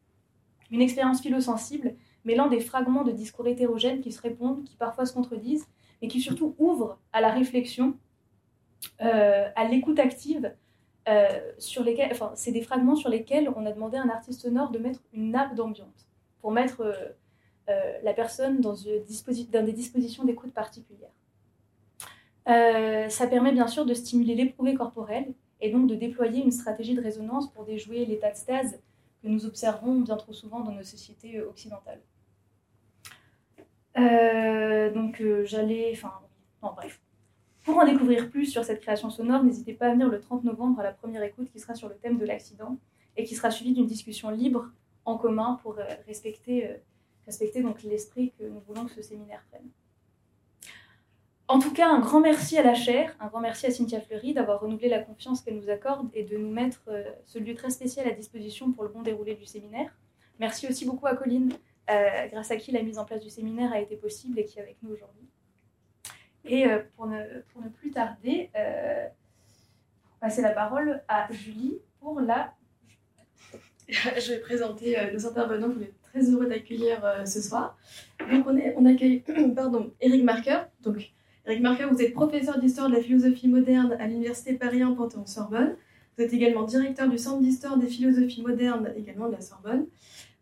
une 0.70 0.82
expérience 0.82 1.22
philo-sensible 1.22 1.96
mêlant 2.26 2.48
des 2.48 2.60
fragments 2.60 3.06
de 3.06 3.12
discours 3.14 3.48
hétérogènes 3.48 4.02
qui 4.02 4.12
se 4.12 4.22
répondent, 4.22 4.66
qui 4.66 4.76
parfois 4.76 5.06
se 5.06 5.14
contredisent, 5.14 5.66
mais 6.02 6.10
qui 6.10 6.20
surtout 6.20 6.56
ouvrent 6.60 7.00
à 7.14 7.22
la 7.22 7.30
réflexion, 7.30 7.98
euh, 9.02 9.48
à 9.56 9.64
l'écoute 9.66 9.98
active, 9.98 10.54
enfin, 11.08 12.32
c'est 12.36 12.52
des 12.52 12.62
fragments 12.62 12.98
sur 12.98 13.10
lesquels 13.10 13.50
on 13.56 13.66
a 13.66 13.72
demandé 13.72 13.96
à 13.96 14.02
un 14.02 14.10
artiste 14.10 14.42
sonore 14.42 14.72
de 14.72 14.80
mettre 14.80 15.00
une 15.14 15.32
nappe 15.32 15.56
d'ambiance, 15.56 16.10
pour 16.42 16.52
mettre 16.52 16.84
la 18.04 18.14
personne 18.14 18.60
dans 18.60 18.74
des 18.74 19.74
dispositions 19.74 20.26
d'écoute 20.26 20.54
particulières. 20.54 21.12
Euh, 22.48 23.10
ça 23.10 23.28
permet 23.28 23.52
bien 23.52 23.68
sûr 23.68 23.86
de 23.86 23.94
stimuler 23.94 24.36
l'éprouvé 24.36 24.74
corporel 24.74 25.34
et 25.60 25.72
donc 25.72 25.88
de 25.88 25.96
déployer 25.96 26.44
une 26.44 26.52
stratégie 26.52 26.96
de 26.96 27.02
résonance 27.02 27.52
pour 27.52 27.66
déjouer 27.66 28.06
l'état 28.06 28.32
de 28.32 28.38
stase 28.38 28.80
que 29.22 29.28
nous 29.28 29.46
observons 29.46 30.00
bien 30.00 30.16
trop 30.16 30.34
souvent 30.34 30.62
dans 30.62 30.72
nos 30.72 30.84
sociétés 30.84 31.42
occidentales. 31.42 32.02
Euh, 33.98 34.92
donc 34.92 35.22
euh, 35.22 35.44
j'allais, 35.46 35.92
enfin, 35.94 36.14
non 36.62 36.72
bref. 36.76 37.02
Pour 37.66 37.78
en 37.78 37.86
découvrir 37.86 38.30
plus 38.30 38.46
sur 38.46 38.64
cette 38.64 38.80
création 38.80 39.10
sonore, 39.10 39.44
n'hésitez 39.44 39.74
pas 39.74 39.88
à 39.88 39.92
venir 39.92 40.08
le 40.08 40.22
30 40.22 40.44
novembre 40.44 40.80
à 40.80 40.84
la 40.84 40.94
première 40.94 41.24
écoute 41.24 41.50
qui 41.52 41.60
sera 41.60 41.76
sur 41.76 41.90
le 41.90 41.96
thème 41.96 42.18
de 42.18 42.26
l'accident 42.26 42.78
et 43.18 43.24
qui 43.24 43.36
sera 43.36 43.52
suivie 43.52 43.74
d'une 43.74 43.88
discussion 43.88 44.30
libre 44.30 44.70
en 45.06 45.18
commun 45.18 45.60
pour 45.64 45.78
euh, 45.80 45.84
respecter, 46.06 46.68
euh, 46.68 46.78
respecter 47.26 47.64
l'esprit 47.86 48.32
que 48.38 48.46
nous 48.46 48.62
voulons 48.68 48.86
que 48.86 48.92
ce 48.92 49.02
séminaire 49.02 49.44
prenne. 49.50 49.68
En 51.50 51.60
tout 51.60 51.72
cas, 51.72 51.88
un 51.88 52.00
grand 52.00 52.20
merci 52.20 52.58
à 52.58 52.64
la 52.64 52.74
chaire, 52.74 53.16
un 53.22 53.28
grand 53.28 53.40
merci 53.40 53.68
à 53.68 53.72
Cynthia 53.72 54.02
Fleury 54.02 54.34
d'avoir 54.34 54.60
renouvelé 54.60 54.90
la 54.90 55.00
confiance 55.00 55.42
qu'elle 55.42 55.56
nous 55.56 55.70
accorde 55.70 56.10
et 56.14 56.24
de 56.24 56.38
nous 56.38 56.52
mettre 56.52 56.82
euh, 56.90 57.04
ce 57.26 57.40
lieu 57.40 57.56
très 57.56 57.70
spécial 57.70 58.06
à 58.06 58.12
disposition 58.12 58.74
pour 58.74 58.84
le 58.84 58.90
bon 58.90 59.02
déroulé 59.02 59.34
du 59.36 59.46
séminaire. 59.46 59.96
Merci 60.40 60.68
aussi 60.68 60.86
beaucoup 60.86 61.08
à 61.08 61.16
Colline, 61.16 61.54
euh, 61.90 62.28
grâce 62.32 62.52
à 62.52 62.58
qui 62.58 62.72
la 62.72 62.84
mise 62.84 62.98
en 62.98 63.06
place 63.06 63.22
du 63.22 63.30
séminaire 63.30 63.72
a 63.72 63.80
été 63.80 63.96
possible 63.96 64.38
et 64.40 64.46
qui 64.46 64.60
est 64.60 64.62
avec 64.62 64.76
nous 64.84 64.92
aujourd'hui. 64.92 65.30
Et 66.44 66.68
euh, 66.68 66.80
pour, 66.96 67.08
ne, 67.08 67.24
pour, 67.54 67.62
ne, 67.62 67.70
plus 67.70 67.92
tarder, 67.92 68.52
euh, 68.56 69.08
passer 70.20 70.42
la 70.42 70.52
parole 70.52 71.02
à 71.08 71.32
Julie 71.32 71.80
pour 72.02 72.20
la... 72.20 72.54
Je 73.88 74.34
vais 74.34 74.40
présenter 74.40 74.98
nos 75.14 75.26
intervenants 75.26 75.70
vous 75.70 75.82
êtes 75.82 76.02
très 76.02 76.30
heureux 76.30 76.48
d'accueillir 76.48 77.26
ce 77.26 77.42
soir. 77.42 77.78
Donc 78.30 78.46
on, 78.46 78.58
est, 78.58 78.76
on 78.76 78.86
accueille 78.86 79.24
pardon, 79.56 79.94
Eric 80.02 80.26
Marker, 80.26 80.64
donc 80.82 81.14
Eric 81.48 81.62
Marker, 81.62 81.86
vous 81.90 82.02
êtes 82.02 82.14
professeur 82.14 82.60
d'histoire 82.60 82.90
de 82.90 82.96
la 82.96 83.02
philosophie 83.02 83.48
moderne 83.48 83.96
à 84.02 84.08
l'Université 84.08 84.56
Paris 84.56 84.82
1 84.82 84.92
Panthéon-Sorbonne. 84.96 85.78
Vous 86.18 86.24
êtes 86.26 86.34
également 86.34 86.64
directeur 86.64 87.08
du 87.08 87.18
Centre 87.18 87.42
d'histoire 87.42 87.78
des 87.78 87.88
philosophies 87.88 88.42
modernes, 88.42 88.92
également 88.98 89.28
de 89.28 89.32
la 89.32 89.40
Sorbonne. 89.40 89.86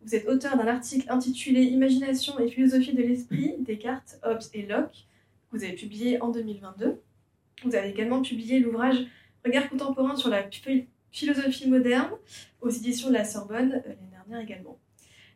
Vous 0.01 0.15
êtes 0.15 0.27
auteur 0.27 0.57
d'un 0.57 0.65
article 0.65 1.05
intitulé 1.11 1.61
Imagination 1.61 2.39
et 2.39 2.47
philosophie 2.47 2.95
de 2.95 3.03
l'esprit, 3.03 3.53
Descartes, 3.59 4.19
Hobbes 4.23 4.41
et 4.55 4.63
Locke, 4.63 5.05
que 5.51 5.57
vous 5.57 5.63
avez 5.63 5.73
publié 5.73 6.19
en 6.23 6.29
2022. 6.31 6.99
Vous 7.65 7.75
avez 7.75 7.89
également 7.89 8.23
publié 8.23 8.59
l'ouvrage 8.59 8.97
Regard 9.45 9.69
contemporain 9.69 10.15
sur 10.15 10.31
la 10.31 10.49
philosophie 11.11 11.69
moderne 11.69 12.13
aux 12.61 12.69
éditions 12.71 13.09
de 13.09 13.13
la 13.13 13.25
Sorbonne 13.25 13.73
euh, 13.73 13.89
l'année 13.89 14.09
dernière 14.11 14.39
également. 14.39 14.79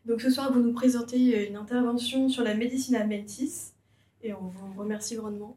Donc 0.04 0.20
ce 0.20 0.30
soir, 0.30 0.52
vous 0.52 0.58
nous 0.58 0.72
présentez 0.72 1.48
une 1.48 1.54
intervention 1.54 2.28
sur 2.28 2.42
la 2.42 2.54
Medicina 2.54 3.06
Mentis, 3.06 3.69
et 4.22 4.32
on 4.32 4.48
vous 4.48 4.80
remercie 4.80 5.16
grandement 5.16 5.56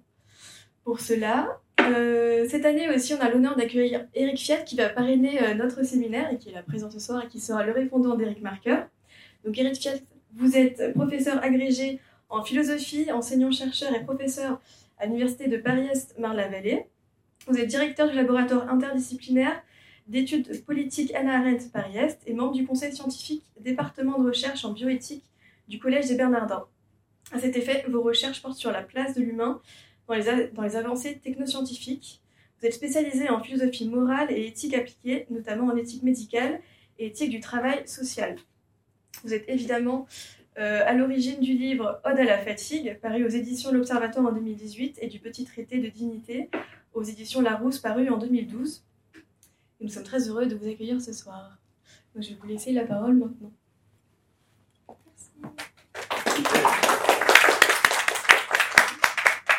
pour 0.84 1.00
cela. 1.00 1.60
Euh, 1.82 2.48
cette 2.50 2.66
année 2.66 2.90
aussi, 2.90 3.14
on 3.14 3.20
a 3.20 3.30
l'honneur 3.30 3.56
d'accueillir 3.56 4.06
Eric 4.14 4.38
Fiat 4.38 4.62
qui 4.62 4.76
va 4.76 4.90
parrainer 4.90 5.42
euh, 5.42 5.54
notre 5.54 5.84
séminaire 5.84 6.32
et 6.32 6.38
qui 6.38 6.50
est 6.50 6.54
là 6.54 6.64
présent 6.64 6.90
ce 6.90 7.00
soir 7.00 7.24
et 7.24 7.28
qui 7.28 7.40
sera 7.40 7.64
le 7.64 7.72
répondant 7.72 8.16
d'Eric 8.16 8.42
Marker. 8.42 8.84
Donc 9.46 9.58
Eric 9.58 9.76
Fiat, 9.76 9.96
vous 10.36 10.56
êtes 10.56 10.94
professeur 10.94 11.44
agrégé 11.44 12.00
en 12.30 12.44
philosophie, 12.44 13.12
enseignant-chercheur 13.12 13.94
et 13.96 14.04
professeur 14.04 14.60
à 14.98 15.06
l'Université 15.06 15.48
de 15.48 15.58
Paris-Est 15.58 16.18
Marne-la-Vallée. 16.18 16.86
Vous 17.48 17.58
êtes 17.58 17.68
directeur 17.68 18.10
du 18.10 18.16
laboratoire 18.16 18.70
interdisciplinaire 18.70 19.62
d'études 20.08 20.64
politiques 20.66 21.14
Anna 21.14 21.40
Arendt 21.40 21.70
Paris-Est 21.72 22.22
et 22.26 22.34
membre 22.34 22.54
du 22.54 22.66
conseil 22.66 22.94
scientifique 22.94 23.44
département 23.60 24.20
de 24.20 24.28
recherche 24.28 24.66
en 24.66 24.72
bioéthique 24.72 25.24
du 25.68 25.80
Collège 25.80 26.08
des 26.08 26.16
Bernardins. 26.16 26.66
À 27.32 27.40
cet 27.40 27.56
effet, 27.56 27.86
vos 27.88 28.02
recherches 28.02 28.42
portent 28.42 28.58
sur 28.58 28.72
la 28.72 28.84
place 28.84 29.16
de 29.16 29.22
l'humain 29.22 29.62
dans 30.08 30.14
les, 30.14 30.48
dans 30.54 30.62
les 30.62 30.76
avancées 30.76 31.20
technoscientifiques. 31.20 32.22
Vous 32.60 32.68
êtes 32.68 32.74
spécialisé 32.74 33.30
en 33.30 33.42
philosophie 33.42 33.88
morale 33.88 34.32
et 34.32 34.48
éthique 34.48 34.74
appliquée, 34.74 35.26
notamment 35.30 35.68
en 35.68 35.76
éthique 35.76 36.04
médicale 36.04 36.62
et 37.00 37.08
éthique 37.08 37.30
du 37.30 37.40
travail 37.40 37.88
social. 37.88 38.36
Vous 39.24 39.34
êtes 39.34 39.46
évidemment 39.48 40.08
euh, 40.60 40.82
à 40.86 40.94
l'origine 40.94 41.40
du 41.40 41.54
livre 41.54 42.00
Ode 42.06 42.20
à 42.20 42.24
la 42.24 42.38
fatigue, 42.38 43.00
paru 43.02 43.26
aux 43.26 43.30
éditions 43.30 43.72
L'Observatoire 43.72 44.28
en 44.28 44.32
2018, 44.32 45.00
et 45.02 45.08
du 45.08 45.20
Petit 45.20 45.46
traité 45.46 45.80
de 45.80 45.90
dignité 45.90 46.50
aux 46.94 47.04
éditions 47.04 47.42
Larousse, 47.42 47.80
paru 47.80 48.10
en 48.10 48.18
2012. 48.18 48.84
Et 49.16 49.84
nous 49.84 49.90
sommes 49.90 50.04
très 50.04 50.30
heureux 50.30 50.46
de 50.46 50.56
vous 50.56 50.68
accueillir 50.68 51.02
ce 51.02 51.12
soir. 51.12 51.58
Je 52.16 52.30
vais 52.30 52.36
vous 52.36 52.48
laisser 52.48 52.72
la 52.72 52.86
parole 52.86 53.16
maintenant. 53.16 53.52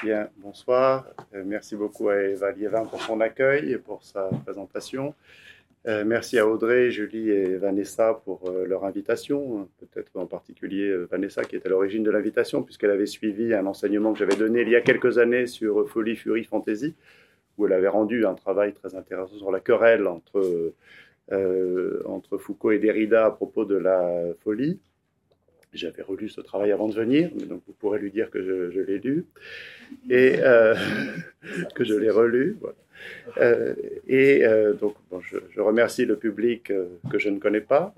Bien, 0.05 0.29
bonsoir. 0.37 1.07
Euh, 1.35 1.45
merci 1.47 1.77
beaucoup 1.77 2.11
à 2.11 2.17
Eva 2.17 2.53
Liévin 2.53 2.85
pour 2.85 3.01
son 3.01 3.23
accueil 3.23 3.73
et 3.73 3.79
pour 3.79 4.05
sa 4.05 4.29
présentation. 4.45 5.15
Euh, 5.89 6.05
merci 6.05 6.39
à 6.39 6.47
Audrey, 6.47 6.91
Julie 6.91 7.31
et 7.31 7.57
Vanessa 7.57 8.21
pour 8.23 8.51
euh, 8.51 8.67
leur 8.67 8.85
invitation, 8.85 9.67
peut-être 9.79 10.11
en 10.17 10.27
particulier 10.27 10.95
Vanessa 11.11 11.43
qui 11.45 11.57
est 11.57 11.65
à 11.65 11.71
l'origine 11.71 12.03
de 12.03 12.11
l'invitation 12.11 12.63
puisqu'elle 12.63 12.91
avait 12.91 13.07
suivi 13.07 13.55
un 13.55 13.65
enseignement 13.65 14.13
que 14.13 14.19
j'avais 14.19 14.37
donné 14.37 14.61
il 14.61 14.69
y 14.69 14.77
a 14.77 14.83
quelques 14.83 15.17
années 15.17 15.47
sur 15.47 15.89
Folie, 15.89 16.17
Furie, 16.17 16.45
Fantasy, 16.45 16.95
où 17.57 17.65
elle 17.67 17.73
avait 17.73 17.89
rendu 17.89 18.27
un 18.27 18.35
travail 18.35 18.75
très 18.75 18.97
intéressant 18.97 19.39
sur 19.39 19.51
la 19.51 19.61
querelle 19.61 20.07
entre, 20.07 20.75
entre 22.05 22.37
Foucault 22.37 22.73
et 22.73 22.79
Derrida 22.79 23.25
à 23.25 23.31
propos 23.31 23.65
de 23.65 23.77
la 23.77 24.21
folie. 24.43 24.81
J'avais 25.75 26.03
relu 26.03 26.29
ce 26.29 26.41
travail 26.41 26.73
avant 26.73 26.89
de 26.89 26.95
venir, 26.95 27.31
donc 27.49 27.63
vous 27.67 27.73
pourrez 27.73 27.99
lui 27.99 28.11
dire 28.11 28.31
que 28.31 28.71
je, 28.71 28.81
l'ai 28.81 28.99
lu 28.99 29.27
et 30.09 30.37
que 31.75 31.85
je 31.85 31.95
l'ai 31.95 32.11
relu. 32.11 32.57
Euh, 33.39 33.75
et 34.07 34.45
euh, 34.45 34.75
donc, 34.75 34.97
bon, 35.11 35.21
je, 35.21 35.61
remercie 35.61 36.05
le 36.05 36.17
public 36.17 36.71
euh, 36.71 36.87
que 37.11 37.19
je 37.19 37.29
ne 37.29 37.39
connais 37.39 37.61
pas, 37.61 37.95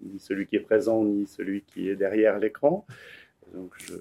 ni 0.00 0.18
celui 0.18 0.46
qui 0.46 0.56
est 0.56 0.60
présent, 0.60 1.04
ni 1.04 1.26
celui 1.26 1.62
qui 1.62 1.88
est 1.88 1.96
derrière 1.96 2.38
l'écran. 2.38 2.86
Donc, 3.54 3.74
je 3.78 3.94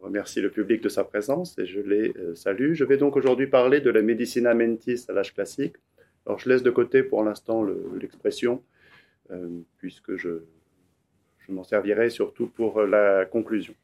remercie 0.00 0.40
le 0.40 0.50
public 0.50 0.82
de 0.82 0.88
sa 0.88 1.04
présence 1.04 1.58
et 1.58 1.66
je 1.66 1.80
les 1.80 2.14
salue. 2.34 2.74
Je 2.74 2.84
vais 2.84 2.96
donc 2.96 3.16
aujourd'hui 3.16 3.46
parler 3.46 3.80
de 3.80 3.90
la 3.90 4.02
Medicina 4.02 4.54
Mentis 4.54 5.04
à 5.08 5.12
l'âge 5.12 5.34
classique. 5.34 5.74
Alors, 6.26 6.38
je 6.38 6.48
laisse 6.48 6.62
de 6.62 6.70
côté 6.70 7.02
pour 7.02 7.24
l'instant 7.24 7.66
l'expression, 8.00 8.62
puisque 9.78 10.16
je, 10.16 10.42
je 11.46 11.52
m'en 11.52 11.64
servirai 11.64 12.10
surtout 12.10 12.46
pour 12.46 12.82
la 12.82 13.24
conclusion. 13.24 13.74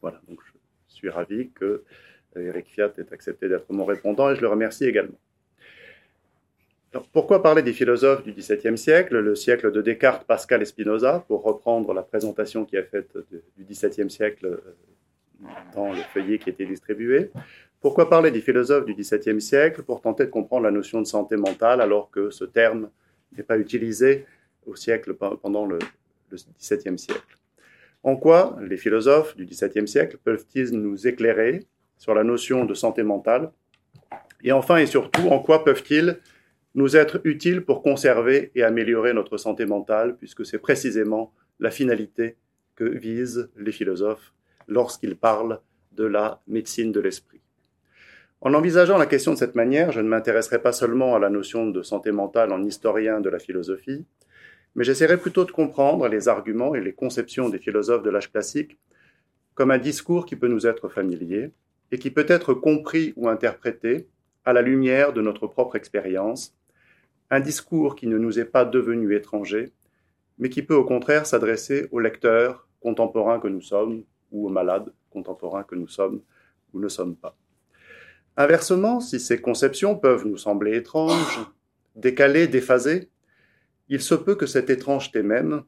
Voilà, 0.00 0.20
donc 0.28 0.40
je 0.88 0.94
suis 0.94 1.08
ravi 1.08 1.50
que 1.50 1.84
Eric 2.36 2.66
Fiat 2.66 2.92
ait 2.98 3.12
accepté 3.12 3.48
d'être 3.48 3.72
mon 3.72 3.84
répondant 3.84 4.30
et 4.30 4.36
je 4.36 4.40
le 4.40 4.48
remercie 4.48 4.84
également. 4.84 5.18
Alors, 6.92 7.08
pourquoi 7.08 7.42
parler 7.42 7.62
des 7.62 7.72
philosophes 7.72 8.22
du 8.22 8.32
XVIIe 8.32 8.78
siècle, 8.78 9.18
le 9.18 9.34
siècle 9.34 9.72
de 9.72 9.82
Descartes, 9.82 10.24
Pascal 10.26 10.62
et 10.62 10.64
Spinoza, 10.64 11.24
pour 11.26 11.42
reprendre 11.42 11.92
la 11.92 12.02
présentation 12.02 12.64
qui 12.64 12.76
est 12.76 12.84
faite 12.84 13.16
du 13.56 13.64
XVIIe 13.64 14.08
siècle 14.08 14.46
euh, 14.46 15.48
dans 15.74 15.92
le 15.92 16.00
feuillet 16.12 16.38
qui 16.38 16.50
a 16.50 16.52
été 16.52 16.64
distribué? 16.64 17.32
Pourquoi 17.80 18.08
parler 18.08 18.30
des 18.30 18.40
philosophes 18.40 18.84
du 18.84 18.94
XVIIe 18.94 19.40
siècle 19.40 19.82
pour 19.82 20.00
tenter 20.00 20.24
de 20.26 20.30
comprendre 20.30 20.62
la 20.62 20.70
notion 20.70 21.00
de 21.00 21.06
santé 21.06 21.36
mentale 21.36 21.80
alors 21.80 22.10
que 22.10 22.30
ce 22.30 22.44
terme 22.44 22.88
n'est 23.36 23.42
pas 23.42 23.58
utilisé 23.58 24.24
au 24.64 24.76
siècle 24.76 25.14
pendant 25.14 25.66
le, 25.66 25.80
le 26.30 26.36
XVIIe 26.58 26.98
siècle 26.98 27.38
En 28.02 28.16
quoi 28.16 28.56
les 28.60 28.76
philosophes 28.76 29.36
du 29.36 29.44
XVIIe 29.46 29.88
siècle 29.88 30.18
peuvent-ils 30.22 30.70
nous 30.70 31.06
éclairer 31.06 31.66
sur 31.96 32.14
la 32.14 32.24
notion 32.24 32.64
de 32.64 32.74
santé 32.74 33.02
mentale? 33.02 33.52
Et 34.42 34.52
enfin 34.52 34.76
et 34.76 34.86
surtout, 34.86 35.28
en 35.28 35.38
quoi 35.38 35.64
peuvent-ils 35.64 36.18
nous 36.74 36.96
être 36.96 37.20
utiles 37.24 37.64
pour 37.64 37.82
conserver 37.82 38.50
et 38.54 38.62
améliorer 38.62 39.14
notre 39.14 39.36
santé 39.36 39.64
mentale, 39.64 40.16
puisque 40.16 40.44
c'est 40.44 40.58
précisément 40.58 41.32
la 41.60 41.70
finalité 41.70 42.36
que 42.74 42.84
visent 42.84 43.48
les 43.56 43.72
philosophes 43.72 44.34
lorsqu'ils 44.66 45.16
parlent 45.16 45.60
de 45.92 46.04
la 46.04 46.42
médecine 46.48 46.90
de 46.90 47.00
l'esprit. 47.00 47.40
En 48.40 48.52
envisageant 48.52 48.98
la 48.98 49.06
question 49.06 49.32
de 49.32 49.38
cette 49.38 49.54
manière, 49.54 49.92
je 49.92 50.00
ne 50.00 50.08
m'intéresserai 50.08 50.60
pas 50.60 50.72
seulement 50.72 51.14
à 51.14 51.18
la 51.18 51.30
notion 51.30 51.66
de 51.66 51.82
santé 51.82 52.12
mentale 52.12 52.52
en 52.52 52.62
historien 52.62 53.20
de 53.20 53.30
la 53.30 53.38
philosophie, 53.38 54.04
mais 54.74 54.84
j'essaierai 54.84 55.18
plutôt 55.18 55.44
de 55.44 55.52
comprendre 55.52 56.08
les 56.08 56.28
arguments 56.28 56.74
et 56.74 56.80
les 56.80 56.92
conceptions 56.92 57.48
des 57.48 57.58
philosophes 57.58 58.02
de 58.02 58.10
l'âge 58.10 58.30
classique 58.30 58.78
comme 59.54 59.70
un 59.70 59.78
discours 59.78 60.26
qui 60.26 60.36
peut 60.36 60.48
nous 60.48 60.66
être 60.66 60.88
familier, 60.88 61.52
et 61.92 61.98
qui 61.98 62.10
peut 62.10 62.26
être 62.28 62.54
compris 62.54 63.12
ou 63.16 63.28
interprété 63.28 64.08
à 64.44 64.52
la 64.52 64.62
lumière 64.62 65.12
de 65.12 65.22
notre 65.22 65.46
propre 65.46 65.76
expérience, 65.76 66.54
un 67.30 67.40
discours 67.40 67.94
qui 67.94 68.08
ne 68.08 68.18
nous 68.18 68.38
est 68.38 68.44
pas 68.44 68.64
devenu 68.64 69.14
étranger, 69.14 69.72
mais 70.38 70.48
qui 70.48 70.62
peut 70.62 70.74
au 70.74 70.84
contraire 70.84 71.24
s'adresser 71.24 71.86
aux 71.92 72.00
lecteurs 72.00 72.68
contemporains 72.80 73.38
que 73.38 73.48
nous 73.48 73.62
sommes 73.62 74.02
ou 74.32 74.46
aux 74.46 74.50
malades 74.50 74.92
contemporains 75.10 75.62
que 75.62 75.76
nous 75.76 75.88
sommes 75.88 76.20
ou 76.72 76.80
ne 76.80 76.88
sommes 76.88 77.14
pas. 77.14 77.36
Inversement, 78.36 78.98
si 78.98 79.20
ces 79.20 79.40
conceptions 79.40 79.96
peuvent 79.96 80.26
nous 80.26 80.36
sembler 80.36 80.76
étranges, 80.76 81.40
décalées, 81.94 82.48
déphasées, 82.48 83.08
il 83.88 84.00
se 84.00 84.14
peut 84.14 84.34
que 84.34 84.46
cette 84.46 84.70
étrangeté 84.70 85.22
même 85.22 85.62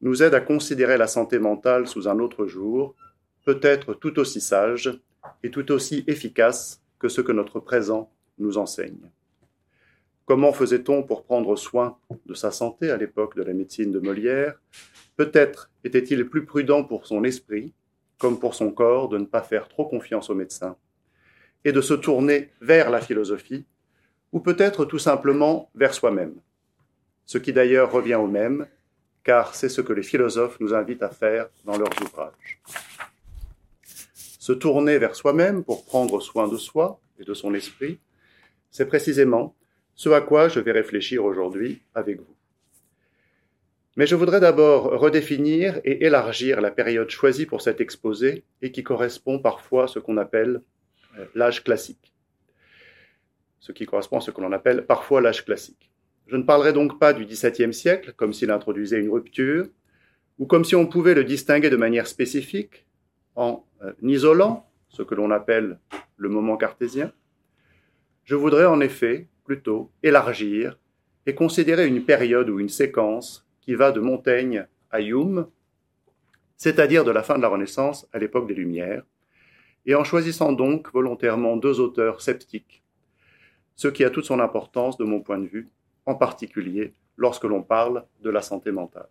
nous 0.00 0.22
aide 0.22 0.34
à 0.34 0.40
considérer 0.40 0.96
la 0.96 1.06
santé 1.06 1.38
mentale 1.38 1.86
sous 1.86 2.08
un 2.08 2.18
autre 2.18 2.46
jour, 2.46 2.94
peut-être 3.44 3.94
tout 3.94 4.18
aussi 4.18 4.40
sage 4.40 4.98
est 5.42 5.50
tout 5.50 5.70
aussi 5.70 6.04
efficace 6.06 6.82
que 6.98 7.08
ce 7.08 7.20
que 7.20 7.32
notre 7.32 7.60
présent 7.60 8.10
nous 8.38 8.58
enseigne. 8.58 9.10
Comment 10.24 10.52
faisait-on 10.52 11.02
pour 11.02 11.24
prendre 11.24 11.56
soin 11.56 11.98
de 12.26 12.34
sa 12.34 12.50
santé 12.50 12.90
à 12.90 12.96
l'époque 12.96 13.36
de 13.36 13.42
la 13.42 13.52
médecine 13.52 13.92
de 13.92 13.98
Molière? 13.98 14.60
Peut-être 15.16 15.70
était-il 15.84 16.28
plus 16.28 16.46
prudent 16.46 16.84
pour 16.84 17.06
son 17.06 17.24
esprit, 17.24 17.72
comme 18.18 18.38
pour 18.38 18.54
son 18.54 18.70
corps, 18.70 19.08
de 19.08 19.18
ne 19.18 19.24
pas 19.24 19.42
faire 19.42 19.68
trop 19.68 19.84
confiance 19.84 20.30
aux 20.30 20.34
médecins, 20.34 20.76
et 21.64 21.72
de 21.72 21.80
se 21.80 21.94
tourner 21.94 22.50
vers 22.60 22.90
la 22.90 23.00
philosophie, 23.00 23.66
ou 24.30 24.40
peut-être 24.40 24.84
tout 24.84 24.98
simplement 24.98 25.70
vers 25.74 25.92
soi-même. 25.92 26.34
Ce 27.26 27.38
qui 27.38 27.52
d'ailleurs 27.52 27.90
revient 27.90 28.16
au 28.16 28.26
même, 28.26 28.66
car 29.24 29.54
c'est 29.54 29.68
ce 29.68 29.80
que 29.80 29.92
les 29.92 30.02
philosophes 30.02 30.58
nous 30.60 30.74
invitent 30.74 31.02
à 31.02 31.10
faire 31.10 31.48
dans 31.64 31.78
leurs 31.78 32.02
ouvrages 32.02 32.60
se 34.42 34.50
tourner 34.50 34.98
vers 34.98 35.14
soi-même 35.14 35.62
pour 35.62 35.84
prendre 35.84 36.20
soin 36.20 36.48
de 36.48 36.56
soi 36.56 36.98
et 37.20 37.22
de 37.22 37.32
son 37.32 37.54
esprit, 37.54 38.00
c'est 38.72 38.86
précisément 38.86 39.54
ce 39.94 40.08
à 40.08 40.20
quoi 40.20 40.48
je 40.48 40.58
vais 40.58 40.72
réfléchir 40.72 41.24
aujourd'hui 41.24 41.80
avec 41.94 42.18
vous. 42.18 42.34
Mais 43.94 44.04
je 44.04 44.16
voudrais 44.16 44.40
d'abord 44.40 44.98
redéfinir 44.98 45.80
et 45.84 46.06
élargir 46.06 46.60
la 46.60 46.72
période 46.72 47.08
choisie 47.08 47.46
pour 47.46 47.62
cet 47.62 47.80
exposé 47.80 48.42
et 48.62 48.72
qui 48.72 48.82
correspond 48.82 49.38
parfois 49.38 49.84
à 49.84 49.86
ce 49.86 50.00
qu'on 50.00 50.16
appelle 50.16 50.60
l'âge 51.36 51.62
classique. 51.62 52.12
Ce 53.60 53.70
qui 53.70 53.86
correspond 53.86 54.18
à 54.18 54.22
ce 54.22 54.32
que 54.32 54.40
l'on 54.40 54.50
appelle 54.50 54.86
parfois 54.86 55.20
l'âge 55.20 55.44
classique. 55.44 55.91
Je 56.26 56.36
ne 56.36 56.42
parlerai 56.42 56.72
donc 56.72 56.98
pas 56.98 57.12
du 57.12 57.24
XVIIe 57.24 57.74
siècle 57.74 58.14
comme 58.16 58.32
s'il 58.32 58.50
introduisait 58.50 59.00
une 59.00 59.10
rupture, 59.10 59.66
ou 60.38 60.46
comme 60.46 60.64
si 60.64 60.74
on 60.74 60.86
pouvait 60.86 61.14
le 61.14 61.24
distinguer 61.24 61.70
de 61.70 61.76
manière 61.76 62.06
spécifique, 62.06 62.86
en 63.34 63.64
euh, 63.82 63.92
isolant 64.02 64.68
ce 64.88 65.02
que 65.02 65.14
l'on 65.14 65.30
appelle 65.30 65.78
le 66.16 66.28
moment 66.28 66.56
cartésien, 66.56 67.12
je 68.24 68.34
voudrais 68.34 68.66
en 68.66 68.80
effet 68.80 69.28
plutôt 69.44 69.90
élargir 70.02 70.78
et 71.26 71.34
considérer 71.34 71.86
une 71.86 72.04
période 72.04 72.50
ou 72.50 72.60
une 72.60 72.68
séquence 72.68 73.46
qui 73.60 73.74
va 73.74 73.92
de 73.92 74.00
Montaigne 74.00 74.66
à 74.90 75.00
Hume, 75.00 75.46
c'est-à-dire 76.56 77.04
de 77.04 77.10
la 77.10 77.22
fin 77.22 77.36
de 77.36 77.42
la 77.42 77.48
Renaissance 77.48 78.06
à 78.12 78.18
l'époque 78.18 78.46
des 78.46 78.54
Lumières, 78.54 79.04
et 79.86 79.94
en 79.94 80.04
choisissant 80.04 80.52
donc 80.52 80.92
volontairement 80.92 81.56
deux 81.56 81.80
auteurs 81.80 82.20
sceptiques, 82.20 82.82
ce 83.74 83.88
qui 83.88 84.04
a 84.04 84.10
toute 84.10 84.24
son 84.24 84.40
importance 84.40 84.96
de 84.96 85.04
mon 85.04 85.20
point 85.20 85.38
de 85.38 85.46
vue, 85.46 85.70
en 86.06 86.14
particulier 86.14 86.94
lorsque 87.16 87.44
l'on 87.44 87.62
parle 87.62 88.04
de 88.22 88.30
la 88.30 88.42
santé 88.42 88.72
mentale. 88.72 89.08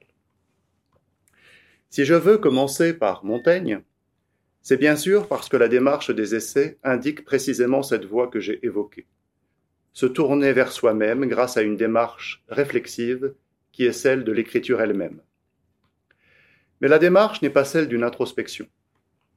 Si 1.89 2.05
je 2.05 2.13
veux 2.13 2.37
commencer 2.37 2.93
par 2.93 3.25
Montaigne, 3.25 3.81
c'est 4.61 4.77
bien 4.77 4.95
sûr 4.95 5.27
parce 5.27 5.49
que 5.49 5.57
la 5.57 5.67
démarche 5.67 6.11
des 6.11 6.35
essais 6.35 6.77
indique 6.83 7.25
précisément 7.25 7.83
cette 7.83 8.05
voie 8.05 8.27
que 8.27 8.39
j'ai 8.39 8.65
évoquée. 8.65 9.07
Se 9.93 10.05
tourner 10.05 10.53
vers 10.53 10.71
soi-même 10.71 11.25
grâce 11.25 11.57
à 11.57 11.63
une 11.63 11.75
démarche 11.75 12.43
réflexive 12.47 13.33
qui 13.71 13.85
est 13.85 13.91
celle 13.91 14.23
de 14.23 14.31
l'écriture 14.31 14.81
elle-même. 14.81 15.21
Mais 16.79 16.87
la 16.87 16.99
démarche 16.99 17.41
n'est 17.41 17.49
pas 17.49 17.65
celle 17.65 17.87
d'une 17.87 18.03
introspection, 18.03 18.67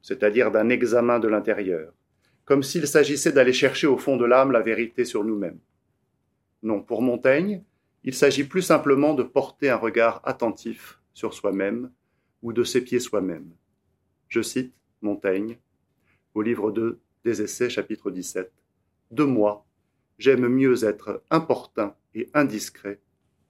c'est-à-dire 0.02 0.50
d'un 0.50 0.68
examen 0.68 1.18
de 1.18 1.28
l'intérieur, 1.28 1.92
comme 2.44 2.62
s'il 2.62 2.86
s'agissait 2.86 3.32
d'aller 3.32 3.52
chercher 3.52 3.86
au 3.86 3.98
fond 3.98 4.16
de 4.16 4.24
l'âme 4.24 4.52
la 4.52 4.60
vérité 4.60 5.04
sur 5.04 5.24
nous-mêmes. 5.24 5.58
Non, 6.64 6.82
pour 6.82 7.02
Montaigne, 7.02 7.62
il 8.04 8.14
s'agit 8.14 8.44
plus 8.44 8.62
simplement 8.62 9.12
de 9.12 9.22
porter 9.22 9.68
un 9.68 9.76
regard 9.76 10.22
attentif 10.24 10.98
sur 11.12 11.34
soi-même 11.34 11.92
ou 12.42 12.54
de 12.54 12.64
s'épier 12.64 13.00
soi-même. 13.00 13.50
Je 14.28 14.40
cite 14.40 14.74
Montaigne 15.02 15.58
au 16.32 16.40
livre 16.40 16.72
2 16.72 16.98
des 17.22 17.42
Essais, 17.42 17.68
chapitre 17.68 18.10
17. 18.10 18.50
De 19.10 19.24
moi, 19.24 19.66
j'aime 20.16 20.48
mieux 20.48 20.84
être 20.84 21.22
importun 21.30 21.94
et 22.14 22.30
indiscret 22.32 22.98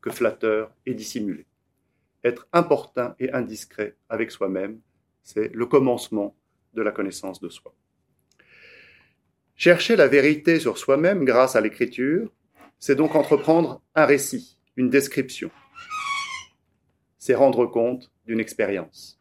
que 0.00 0.10
flatteur 0.10 0.72
et 0.84 0.94
dissimulé. 0.94 1.46
Être 2.24 2.48
importun 2.52 3.14
et 3.20 3.32
indiscret 3.32 3.96
avec 4.08 4.32
soi-même, 4.32 4.80
c'est 5.22 5.54
le 5.54 5.66
commencement 5.66 6.34
de 6.74 6.82
la 6.82 6.90
connaissance 6.90 7.40
de 7.40 7.48
soi. 7.48 7.72
Chercher 9.54 9.94
la 9.94 10.08
vérité 10.08 10.58
sur 10.58 10.78
soi-même 10.78 11.24
grâce 11.24 11.54
à 11.54 11.60
l'écriture, 11.60 12.32
c'est 12.78 12.96
donc 12.96 13.14
entreprendre 13.14 13.82
un 13.94 14.04
récit, 14.04 14.58
une 14.76 14.90
description. 14.90 15.50
C'est 17.18 17.34
rendre 17.34 17.66
compte 17.66 18.10
d'une 18.26 18.40
expérience. 18.40 19.20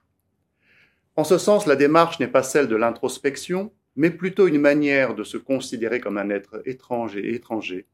En 1.16 1.24
ce 1.24 1.38
sens, 1.38 1.68
la 1.68 1.76
démarche 1.76 2.20
n'est 2.20 2.28
pas 2.28 2.44
celle 2.44 2.68
de 2.68 2.76
l'introspection, 2.76 3.72
mais 3.96 4.10
plutôt 4.10 4.48
une 4.48 4.60
manière 4.60 5.14
de 5.16 5.24
se 5.24 5.38
considérer 5.38 6.00
comme 6.00 6.18
un 6.18 6.30
être 6.30 6.62
étrange 6.66 7.16
et 7.16 7.36
étranger, 7.36 7.86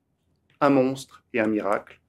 un 0.61 0.69
monstre 0.69 1.23
et 1.33 1.39
un 1.39 1.47
miracle, 1.47 1.99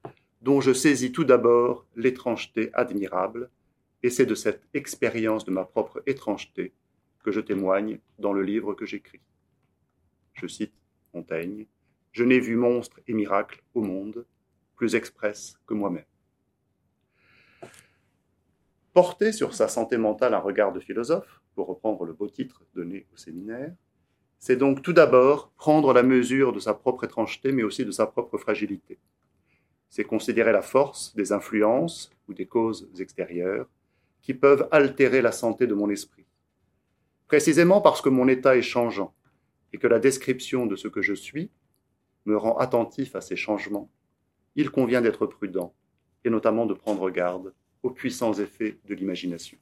dont 0.40 0.60
je 0.60 0.72
saisis 0.72 1.12
tout 1.12 1.24
d'abord 1.24 1.86
l'étrangeté 1.96 2.70
admirable, 2.72 3.50
et 4.02 4.10
c'est 4.10 4.26
de 4.26 4.34
cette 4.34 4.62
expérience 4.72 5.44
de 5.44 5.50
ma 5.50 5.64
propre 5.64 6.02
étrangeté 6.06 6.72
que 7.22 7.32
je 7.32 7.40
témoigne 7.40 7.98
dans 8.18 8.32
le 8.32 8.42
livre 8.42 8.74
que 8.74 8.86
j'écris. 8.86 9.20
Je 10.34 10.46
cite 10.46 10.72
Montaigne, 11.12 11.66
Je 12.12 12.24
n'ai 12.24 12.40
vu 12.40 12.56
monstre 12.56 13.00
et 13.06 13.14
miracle 13.14 13.62
au 13.74 13.82
monde 13.82 14.26
plus 14.74 14.94
express 14.94 15.58
que 15.66 15.74
moi-même. 15.74 16.04
Porter 18.92 19.32
sur 19.32 19.54
sa 19.54 19.68
santé 19.68 19.96
mentale 19.96 20.34
un 20.34 20.38
regard 20.38 20.72
de 20.72 20.80
philosophe, 20.80 21.40
pour 21.54 21.68
reprendre 21.68 22.04
le 22.04 22.12
beau 22.12 22.28
titre 22.28 22.64
donné 22.74 23.06
au 23.12 23.16
séminaire, 23.16 23.72
c'est 24.38 24.56
donc 24.56 24.82
tout 24.82 24.94
d'abord 24.94 25.52
prendre 25.56 25.92
la 25.92 26.02
mesure 26.02 26.52
de 26.52 26.58
sa 26.58 26.74
propre 26.74 27.04
étrangeté, 27.04 27.52
mais 27.52 27.62
aussi 27.62 27.84
de 27.84 27.90
sa 27.90 28.06
propre 28.06 28.38
fragilité. 28.38 28.98
C'est 29.90 30.04
considérer 30.04 30.52
la 30.52 30.62
force 30.62 31.14
des 31.14 31.32
influences 31.32 32.10
ou 32.26 32.34
des 32.34 32.46
causes 32.46 32.90
extérieures 32.98 33.68
qui 34.22 34.34
peuvent 34.34 34.66
altérer 34.70 35.20
la 35.20 35.32
santé 35.32 35.66
de 35.66 35.74
mon 35.74 35.90
esprit. 35.90 36.24
Précisément 37.26 37.80
parce 37.80 38.00
que 38.00 38.08
mon 38.08 38.28
état 38.28 38.56
est 38.56 38.62
changeant 38.62 39.14
et 39.72 39.78
que 39.78 39.86
la 39.86 39.98
description 39.98 40.66
de 40.66 40.74
ce 40.74 40.88
que 40.88 41.02
je 41.02 41.14
suis 41.14 41.50
me 42.26 42.36
rend 42.36 42.56
attentif 42.58 43.16
à 43.16 43.20
ces 43.20 43.36
changements, 43.36 43.90
il 44.56 44.70
convient 44.70 45.00
d'être 45.00 45.26
prudent 45.26 45.74
et 46.24 46.30
notamment 46.30 46.66
de 46.66 46.74
prendre 46.74 47.08
garde 47.10 47.54
aux 47.82 47.90
puissants 47.90 48.34
effets 48.34 48.78
de 48.86 48.94
l'imagination. 48.94 49.58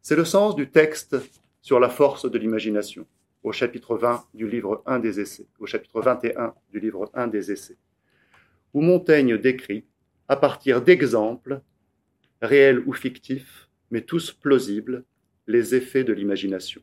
C'est 0.00 0.16
le 0.16 0.24
sens 0.24 0.54
du 0.54 0.70
texte 0.70 1.16
sur 1.60 1.80
la 1.80 1.88
force 1.88 2.30
de 2.30 2.38
l'imagination 2.38 3.06
au 3.42 3.52
chapitre 3.52 3.96
20 3.96 4.24
du 4.34 4.48
livre 4.48 4.82
1 4.86 5.00
des 5.00 5.20
essais, 5.20 5.46
au 5.58 5.66
chapitre 5.66 6.00
21 6.00 6.54
du 6.70 6.80
livre 6.80 7.10
1 7.14 7.26
des 7.26 7.50
essais, 7.50 7.76
où 8.72 8.80
Montaigne 8.80 9.36
décrit, 9.36 9.84
à 10.28 10.36
partir 10.36 10.80
d'exemples, 10.80 11.60
réels 12.40 12.82
ou 12.86 12.92
fictifs, 12.92 13.68
mais 13.90 14.02
tous 14.02 14.32
plausibles, 14.32 15.04
les 15.46 15.74
effets 15.74 16.04
de 16.04 16.12
l'imagination. 16.12 16.82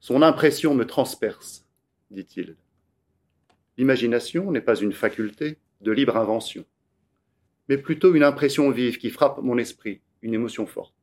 Son 0.00 0.22
impression 0.22 0.74
me 0.74 0.84
transperce, 0.84 1.61
dit-il. 2.12 2.56
L'imagination 3.76 4.50
n'est 4.50 4.60
pas 4.60 4.76
une 4.76 4.92
faculté 4.92 5.58
de 5.80 5.92
libre 5.92 6.16
invention, 6.16 6.64
mais 7.68 7.78
plutôt 7.78 8.14
une 8.14 8.22
impression 8.22 8.70
vive 8.70 8.98
qui 8.98 9.10
frappe 9.10 9.42
mon 9.42 9.58
esprit, 9.58 10.00
une 10.20 10.34
émotion 10.34 10.66
forte. 10.66 10.94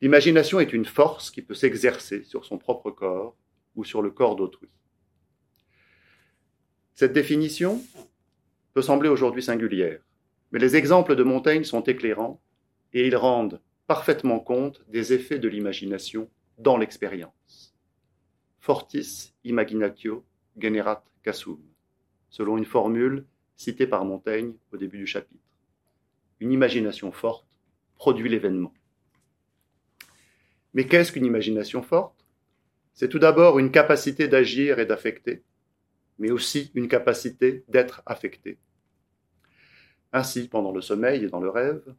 L'imagination 0.00 0.60
est 0.60 0.72
une 0.72 0.84
force 0.84 1.30
qui 1.30 1.42
peut 1.42 1.54
s'exercer 1.54 2.24
sur 2.24 2.44
son 2.44 2.58
propre 2.58 2.90
corps 2.90 3.36
ou 3.76 3.84
sur 3.84 4.02
le 4.02 4.10
corps 4.10 4.36
d'autrui. 4.36 4.68
Cette 6.94 7.12
définition 7.12 7.82
peut 8.72 8.82
sembler 8.82 9.08
aujourd'hui 9.08 9.42
singulière, 9.42 10.00
mais 10.52 10.58
les 10.58 10.76
exemples 10.76 11.16
de 11.16 11.22
Montaigne 11.22 11.64
sont 11.64 11.82
éclairants 11.82 12.40
et 12.92 13.06
ils 13.06 13.16
rendent 13.16 13.60
parfaitement 13.86 14.40
compte 14.40 14.84
des 14.88 15.12
effets 15.12 15.38
de 15.38 15.48
l'imagination 15.48 16.30
dans 16.58 16.76
l'expérience. 16.76 17.63
Fortis 18.64 19.34
imaginatio 19.44 20.24
generat 20.56 21.04
casum, 21.22 21.60
selon 22.30 22.56
une 22.56 22.64
formule 22.64 23.26
citée 23.56 23.86
par 23.86 24.06
Montaigne 24.06 24.54
au 24.72 24.78
début 24.78 24.96
du 24.96 25.06
chapitre. 25.06 25.44
Une 26.40 26.50
imagination 26.50 27.12
forte 27.12 27.46
produit 27.96 28.30
l'événement. 28.30 28.72
Mais 30.72 30.86
qu'est-ce 30.86 31.12
qu'une 31.12 31.26
imagination 31.26 31.82
forte? 31.82 32.24
C'est 32.94 33.10
tout 33.10 33.18
d'abord 33.18 33.58
une 33.58 33.70
capacité 33.70 34.28
d'agir 34.28 34.78
et 34.78 34.86
d'affecter, 34.86 35.42
mais 36.18 36.30
aussi 36.30 36.70
une 36.74 36.88
capacité 36.88 37.64
d'être 37.68 38.00
affecté. 38.06 38.56
Ainsi, 40.10 40.48
pendant 40.48 40.72
le 40.72 40.80
sommeil 40.80 41.22
et 41.22 41.28
dans 41.28 41.40
le 41.40 41.50
rêve, 41.50 41.94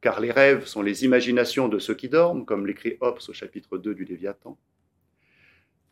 car 0.00 0.20
les 0.20 0.30
rêves 0.30 0.66
sont 0.66 0.82
les 0.82 1.04
imaginations 1.04 1.66
de 1.66 1.80
ceux 1.80 1.96
qui 1.96 2.08
dorment, 2.08 2.46
comme 2.46 2.64
l'écrit 2.64 2.96
Hobbes 3.00 3.18
au 3.26 3.32
chapitre 3.32 3.76
2 3.76 3.92
du 3.92 4.04
Léviathan. 4.04 4.56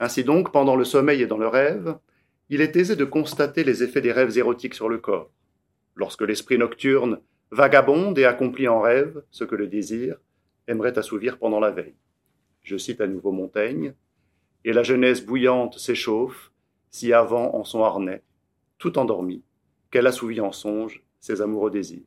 Ainsi 0.05 0.23
donc, 0.23 0.53
pendant 0.53 0.77
le 0.77 0.85
sommeil 0.85 1.23
et 1.23 1.27
dans 1.27 1.39
le 1.39 1.49
rêve, 1.49 1.97
il 2.51 2.61
est 2.61 2.77
aisé 2.77 2.95
de 2.95 3.07
constater 3.07 3.65
les 3.65 3.83
effets 3.83 4.03
des 4.03 4.13
rêves 4.13 4.37
érotiques 4.37 4.75
sur 4.75 4.91
le 4.91 4.99
corps. 4.99 5.31
Lorsque 5.95 6.21
l'esprit 6.21 6.59
nocturne 6.59 7.21
vagabonde 7.51 8.19
et 8.19 8.27
accomplit 8.27 8.69
en 8.69 8.83
rêve 8.83 9.23
ce 9.31 9.45
que 9.45 9.55
le 9.55 9.67
désir 9.67 10.19
aimerait 10.67 10.99
assouvir 10.99 11.39
pendant 11.39 11.59
la 11.59 11.71
veille. 11.71 11.95
Je 12.63 12.77
cite 12.77 13.01
à 13.01 13.07
nouveau 13.07 13.33
Montaigne, 13.33 13.95
et 14.67 14.75
la 14.75 14.83
jeunesse 14.83 15.25
bouillante 15.25 15.79
s'échauffe, 15.79 16.53
si 16.91 17.15
avant 17.15 17.55
en 17.55 17.65
son 17.65 17.83
harnais, 17.83 18.23
tout 18.77 18.99
endormie, 18.99 19.43
qu'elle 19.91 20.07
assouvit 20.07 20.43
en 20.43 20.53
songe 20.53 21.03
ses 21.19 21.41
amoureux 21.41 21.71
désirs. 21.71 22.05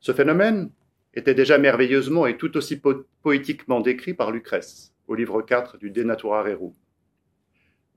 Ce 0.00 0.10
phénomène 0.10 0.72
était 1.14 1.34
déjà 1.34 1.56
merveilleusement 1.56 2.26
et 2.26 2.36
tout 2.36 2.56
aussi 2.56 2.82
poétiquement 3.22 3.80
décrit 3.80 4.14
par 4.14 4.32
Lucrèce 4.32 4.92
au 5.06 5.14
livre 5.14 5.42
4 5.42 5.78
du 5.78 5.90
De 5.90 6.02
Natura 6.02 6.42
Rerum. 6.42 6.72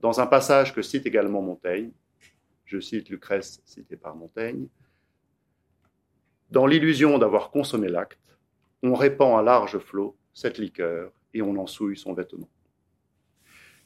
Dans 0.00 0.20
un 0.20 0.26
passage 0.26 0.74
que 0.74 0.82
cite 0.82 1.06
également 1.06 1.42
Montaigne, 1.42 1.92
je 2.64 2.80
cite 2.80 3.08
Lucrèce 3.08 3.60
cité 3.64 3.96
par 3.96 4.14
Montaigne, 4.16 4.68
Dans 6.50 6.66
l'illusion 6.66 7.18
d'avoir 7.18 7.50
consommé 7.50 7.88
l'acte, 7.88 8.38
on 8.82 8.94
répand 8.94 9.38
à 9.38 9.42
large 9.42 9.78
flot 9.78 10.16
cette 10.32 10.58
liqueur 10.58 11.12
et 11.34 11.42
on 11.42 11.56
en 11.56 11.66
souille 11.66 11.96
son 11.96 12.14
vêtement. 12.14 12.48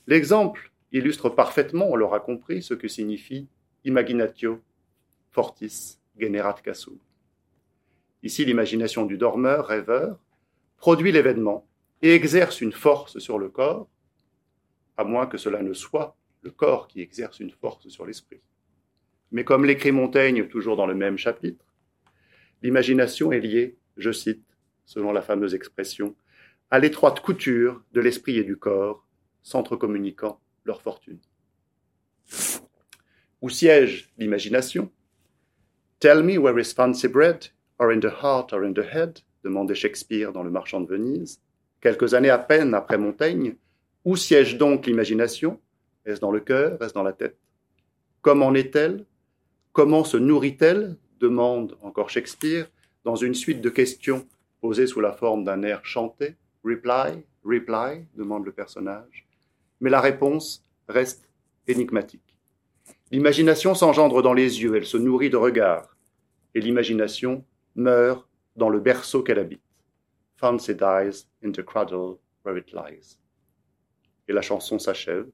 L'exemple 0.06 0.70
illustre 0.92 1.28
parfaitement, 1.28 1.90
on 1.90 1.96
l'aura 1.96 2.20
compris, 2.20 2.62
ce 2.62 2.74
que 2.74 2.88
signifie 2.88 3.48
imaginatio 3.84 4.62
fortis 5.30 5.98
generat 6.16 6.56
casum. 6.62 6.96
Ici, 8.22 8.44
l'imagination 8.44 9.04
du 9.04 9.18
dormeur, 9.18 9.66
rêveur, 9.66 10.18
produit 10.76 11.12
l'événement 11.12 11.66
exerce 12.10 12.60
une 12.60 12.72
force 12.72 13.18
sur 13.18 13.38
le 13.38 13.48
corps 13.48 13.88
à 14.96 15.04
moins 15.04 15.26
que 15.26 15.38
cela 15.38 15.62
ne 15.62 15.72
soit 15.72 16.16
le 16.42 16.50
corps 16.50 16.88
qui 16.88 17.00
exerce 17.00 17.40
une 17.40 17.50
force 17.50 17.88
sur 17.88 18.06
l'esprit. 18.06 18.40
Mais 19.32 19.44
comme 19.44 19.64
l'écrit 19.64 19.92
Montaigne 19.92 20.46
toujours 20.48 20.76
dans 20.76 20.86
le 20.86 20.94
même 20.94 21.18
chapitre, 21.18 21.64
l'imagination 22.62 23.32
est 23.32 23.40
liée, 23.40 23.76
je 23.96 24.12
cite, 24.12 24.44
selon 24.84 25.12
la 25.12 25.22
fameuse 25.22 25.54
expression, 25.54 26.14
à 26.70 26.78
l'étroite 26.78 27.20
couture 27.20 27.82
de 27.92 28.00
l'esprit 28.00 28.38
et 28.38 28.44
du 28.44 28.56
corps, 28.56 29.06
s'entrecommuniquant 29.42 30.40
leur 30.64 30.82
fortune. 30.82 31.18
Où 33.40 33.50
siège 33.50 34.10
l'imagination? 34.16 34.90
Tell 36.00 36.22
me 36.22 36.38
where 36.38 36.58
is 36.58 36.72
fancy 36.72 37.08
bred, 37.08 37.46
or 37.78 37.92
in 37.92 38.00
the 38.00 38.22
heart 38.22 38.52
or 38.52 38.64
in 38.64 38.72
the 38.72 38.84
head? 38.84 39.20
demandait 39.42 39.74
Shakespeare 39.74 40.32
dans 40.32 40.42
Le 40.42 40.50
Marchand 40.50 40.80
de 40.80 40.86
Venise. 40.86 41.40
Quelques 41.84 42.14
années 42.14 42.30
à 42.30 42.38
peine 42.38 42.72
après 42.72 42.96
Montaigne, 42.96 43.56
où 44.06 44.16
siège 44.16 44.56
donc 44.56 44.86
l'imagination? 44.86 45.60
Est-ce 46.06 46.18
dans 46.18 46.30
le 46.30 46.40
cœur? 46.40 46.82
Est-ce 46.82 46.94
dans 46.94 47.02
la 47.02 47.12
tête? 47.12 47.36
Comment 48.22 48.54
est-elle? 48.54 49.04
Comment 49.72 50.02
se 50.02 50.16
nourrit-elle? 50.16 50.96
demande 51.20 51.76
encore 51.82 52.08
Shakespeare 52.08 52.68
dans 53.04 53.16
une 53.16 53.34
suite 53.34 53.60
de 53.60 53.68
questions 53.68 54.26
posées 54.62 54.86
sous 54.86 55.00
la 55.00 55.12
forme 55.12 55.44
d'un 55.44 55.62
air 55.62 55.84
chanté. 55.84 56.36
Reply, 56.64 57.22
reply, 57.44 58.06
demande 58.14 58.46
le 58.46 58.52
personnage. 58.52 59.26
Mais 59.82 59.90
la 59.90 60.00
réponse 60.00 60.64
reste 60.88 61.28
énigmatique. 61.66 62.38
L'imagination 63.10 63.74
s'engendre 63.74 64.22
dans 64.22 64.32
les 64.32 64.62
yeux, 64.62 64.74
elle 64.74 64.86
se 64.86 64.96
nourrit 64.96 65.28
de 65.28 65.36
regards, 65.36 65.94
et 66.54 66.62
l'imagination 66.62 67.44
meurt 67.76 68.26
dans 68.56 68.70
le 68.70 68.80
berceau 68.80 69.22
qu'elle 69.22 69.38
habite. 69.38 69.63
Dies 70.52 71.26
in 71.42 71.52
the 71.52 71.62
cradle 71.64 72.18
where 72.42 72.58
it 72.58 72.72
lies 72.72 73.18
et 74.28 74.32
la 74.32 74.42
chanson 74.42 74.78
s'achève 74.78 75.26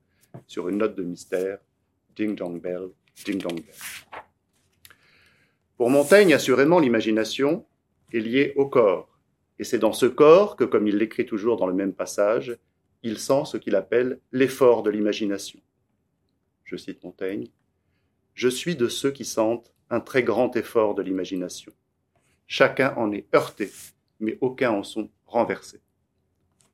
sur 0.47 0.69
une 0.69 0.79
note 0.79 0.97
de 0.97 1.03
mystère 1.03 1.59
Ding 2.17 2.35
dong 2.35 2.61
bell, 2.61 2.89
ding 3.25 3.41
dong 3.41 3.55
bell. 3.55 3.75
Pour 5.77 5.91
Montaigne, 5.91 6.35
assurément, 6.35 6.81
l'imagination 6.81 7.65
est 8.13 8.19
liée 8.19 8.53
au 8.57 8.67
corps. 8.67 9.19
Et 9.59 9.65
c'est 9.65 9.79
dans 9.79 9.93
ce 9.93 10.07
corps 10.07 10.57
que, 10.57 10.65
comme 10.65 10.89
il 10.89 10.97
l'écrit 10.97 11.25
toujours 11.25 11.57
dans 11.57 11.69
le 11.69 11.73
même 11.73 11.95
passage, 11.95 12.59
il 13.03 13.19
sent 13.19 13.45
ce 13.47 13.57
qu'il 13.57 13.77
appelle 13.77 14.21
l'effort 14.33 14.83
de 14.83 14.91
l'imagination. 14.91 15.61
Je 16.65 16.77
cite 16.77 17.03
Montaigne, 17.05 17.47
Je 18.35 18.49
suis 18.49 18.77
de 18.77 18.89
ceux 18.89 19.13
qui 19.13 19.25
sentent 19.25 19.73
un 19.89 20.01
très 20.01 20.23
grand 20.23 20.55
effort 20.57 20.95
de 20.95 21.03
l'imagination. 21.03 21.73
Chacun 22.47 22.93
en 22.97 23.13
est 23.13 23.27
heurté, 23.35 23.71
mais 24.21 24.39
aucun 24.41 24.71
en 24.71 24.83
sont 24.83 25.11
renversés. 25.27 25.81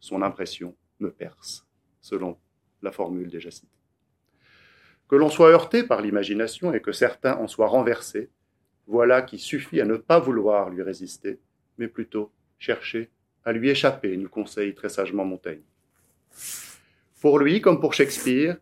Son 0.00 0.22
impression 0.22 0.76
me 1.00 1.10
perce, 1.10 1.66
selon 2.00 2.38
la 2.82 2.92
formule 2.92 3.30
déjà 3.30 3.50
citée. 3.50 3.68
Que 5.08 5.16
l'on 5.16 5.30
soit 5.30 5.50
heurté 5.50 5.84
par 5.84 6.02
l'imagination 6.02 6.72
et 6.72 6.80
que 6.80 6.92
certains 6.92 7.36
en 7.36 7.46
soient 7.46 7.68
renversés, 7.68 8.30
voilà 8.86 9.22
qui 9.22 9.38
suffit 9.38 9.80
à 9.80 9.84
ne 9.84 9.96
pas 9.96 10.18
vouloir 10.18 10.70
lui 10.70 10.82
résister, 10.82 11.40
mais 11.78 11.88
plutôt 11.88 12.32
chercher 12.58 13.10
à 13.44 13.52
lui 13.52 13.70
échapper, 13.70 14.16
nous 14.16 14.28
conseille 14.28 14.74
très 14.74 14.88
sagement 14.88 15.24
Montaigne. 15.24 15.62
Pour 17.20 17.38
lui, 17.38 17.60
comme 17.60 17.80
pour 17.80 17.94
Shakespeare, 17.94 18.56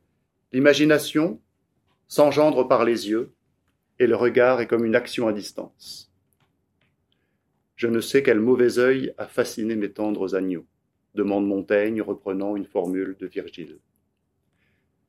l'imagination 0.52 1.40
s'engendre 2.06 2.68
par 2.68 2.84
les 2.84 3.08
yeux 3.08 3.32
et 3.98 4.06
le 4.06 4.16
regard 4.16 4.60
est 4.60 4.66
comme 4.66 4.84
une 4.84 4.94
action 4.94 5.28
à 5.28 5.32
distance. 5.32 6.12
Je 7.76 7.88
ne 7.88 8.00
sais 8.00 8.22
quel 8.22 8.40
mauvais 8.40 8.78
œil 8.78 9.12
a 9.18 9.26
fasciné 9.26 9.74
mes 9.74 9.90
tendres 9.90 10.36
agneaux, 10.36 10.66
demande 11.14 11.46
Montaigne 11.46 12.02
reprenant 12.02 12.56
une 12.56 12.66
formule 12.66 13.16
de 13.18 13.26
Virgile. 13.26 13.78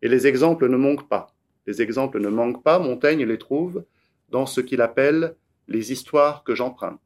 Et 0.02 0.08
les 0.08 0.28
exemples 0.28 0.68
ne 0.68 0.78
manquent 0.78 1.08
pas. 1.08 1.36
Les 1.68 1.82
exemples 1.82 2.20
ne 2.20 2.30
manquent 2.30 2.64
pas, 2.64 2.80
Montaigne 2.80 3.26
les 3.26 3.38
trouve 3.38 3.86
dans 4.30 4.46
ce 4.46 4.62
qu'il 4.62 4.82
appelle 4.82 5.36
les 5.68 5.92
histoires 5.92 6.44
que 6.44 6.56
j'emprunte. 6.56 7.00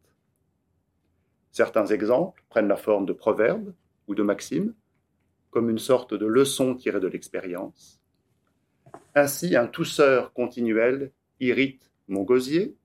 Certains 1.52 1.88
exemples 1.88 2.44
prennent 2.50 2.68
la 2.68 2.78
forme 2.78 3.06
de 3.06 3.14
proverbes 3.14 3.74
ou 4.08 4.16
de 4.16 4.24
maximes, 4.24 4.74
comme 5.50 5.70
une 5.70 5.80
sorte 5.80 6.14
de 6.14 6.26
leçon 6.26 6.76
tirée 6.76 7.00
de 7.00 7.08
l'expérience. 7.08 8.00
Ainsi, 9.16 9.56
un 9.56 9.68
tousseur 9.68 10.34
continuel 10.34 11.12
irrite 11.40 11.92
mon 12.08 12.24
gosier, 12.24 12.76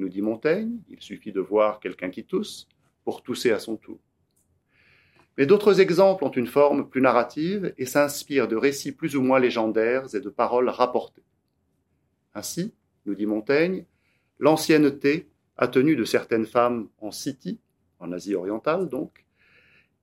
nous 0.00 0.08
dit 0.08 0.22
Montaigne, 0.22 0.78
il 0.88 1.00
suffit 1.00 1.30
de 1.30 1.40
voir 1.40 1.78
quelqu'un 1.78 2.10
qui 2.10 2.24
tousse 2.24 2.66
pour 3.04 3.22
tousser 3.22 3.52
à 3.52 3.58
son 3.58 3.76
tour. 3.76 3.98
Mais 5.38 5.46
d'autres 5.46 5.80
exemples 5.80 6.24
ont 6.24 6.30
une 6.30 6.46
forme 6.46 6.88
plus 6.88 7.00
narrative 7.00 7.72
et 7.78 7.86
s'inspirent 7.86 8.48
de 8.48 8.56
récits 8.56 8.92
plus 8.92 9.16
ou 9.16 9.22
moins 9.22 9.38
légendaires 9.38 10.14
et 10.14 10.20
de 10.20 10.28
paroles 10.28 10.68
rapportées. 10.68 11.22
Ainsi, 12.34 12.74
nous 13.06 13.14
dit 13.14 13.26
Montaigne, 13.26 13.84
l'ancienneté 14.38 15.28
a 15.56 15.68
tenu 15.68 15.96
de 15.96 16.04
certaines 16.04 16.46
femmes 16.46 16.88
en 16.98 17.10
Scythie, 17.10 17.60
en 17.98 18.12
Asie 18.12 18.34
orientale 18.34 18.88
donc, 18.88 19.24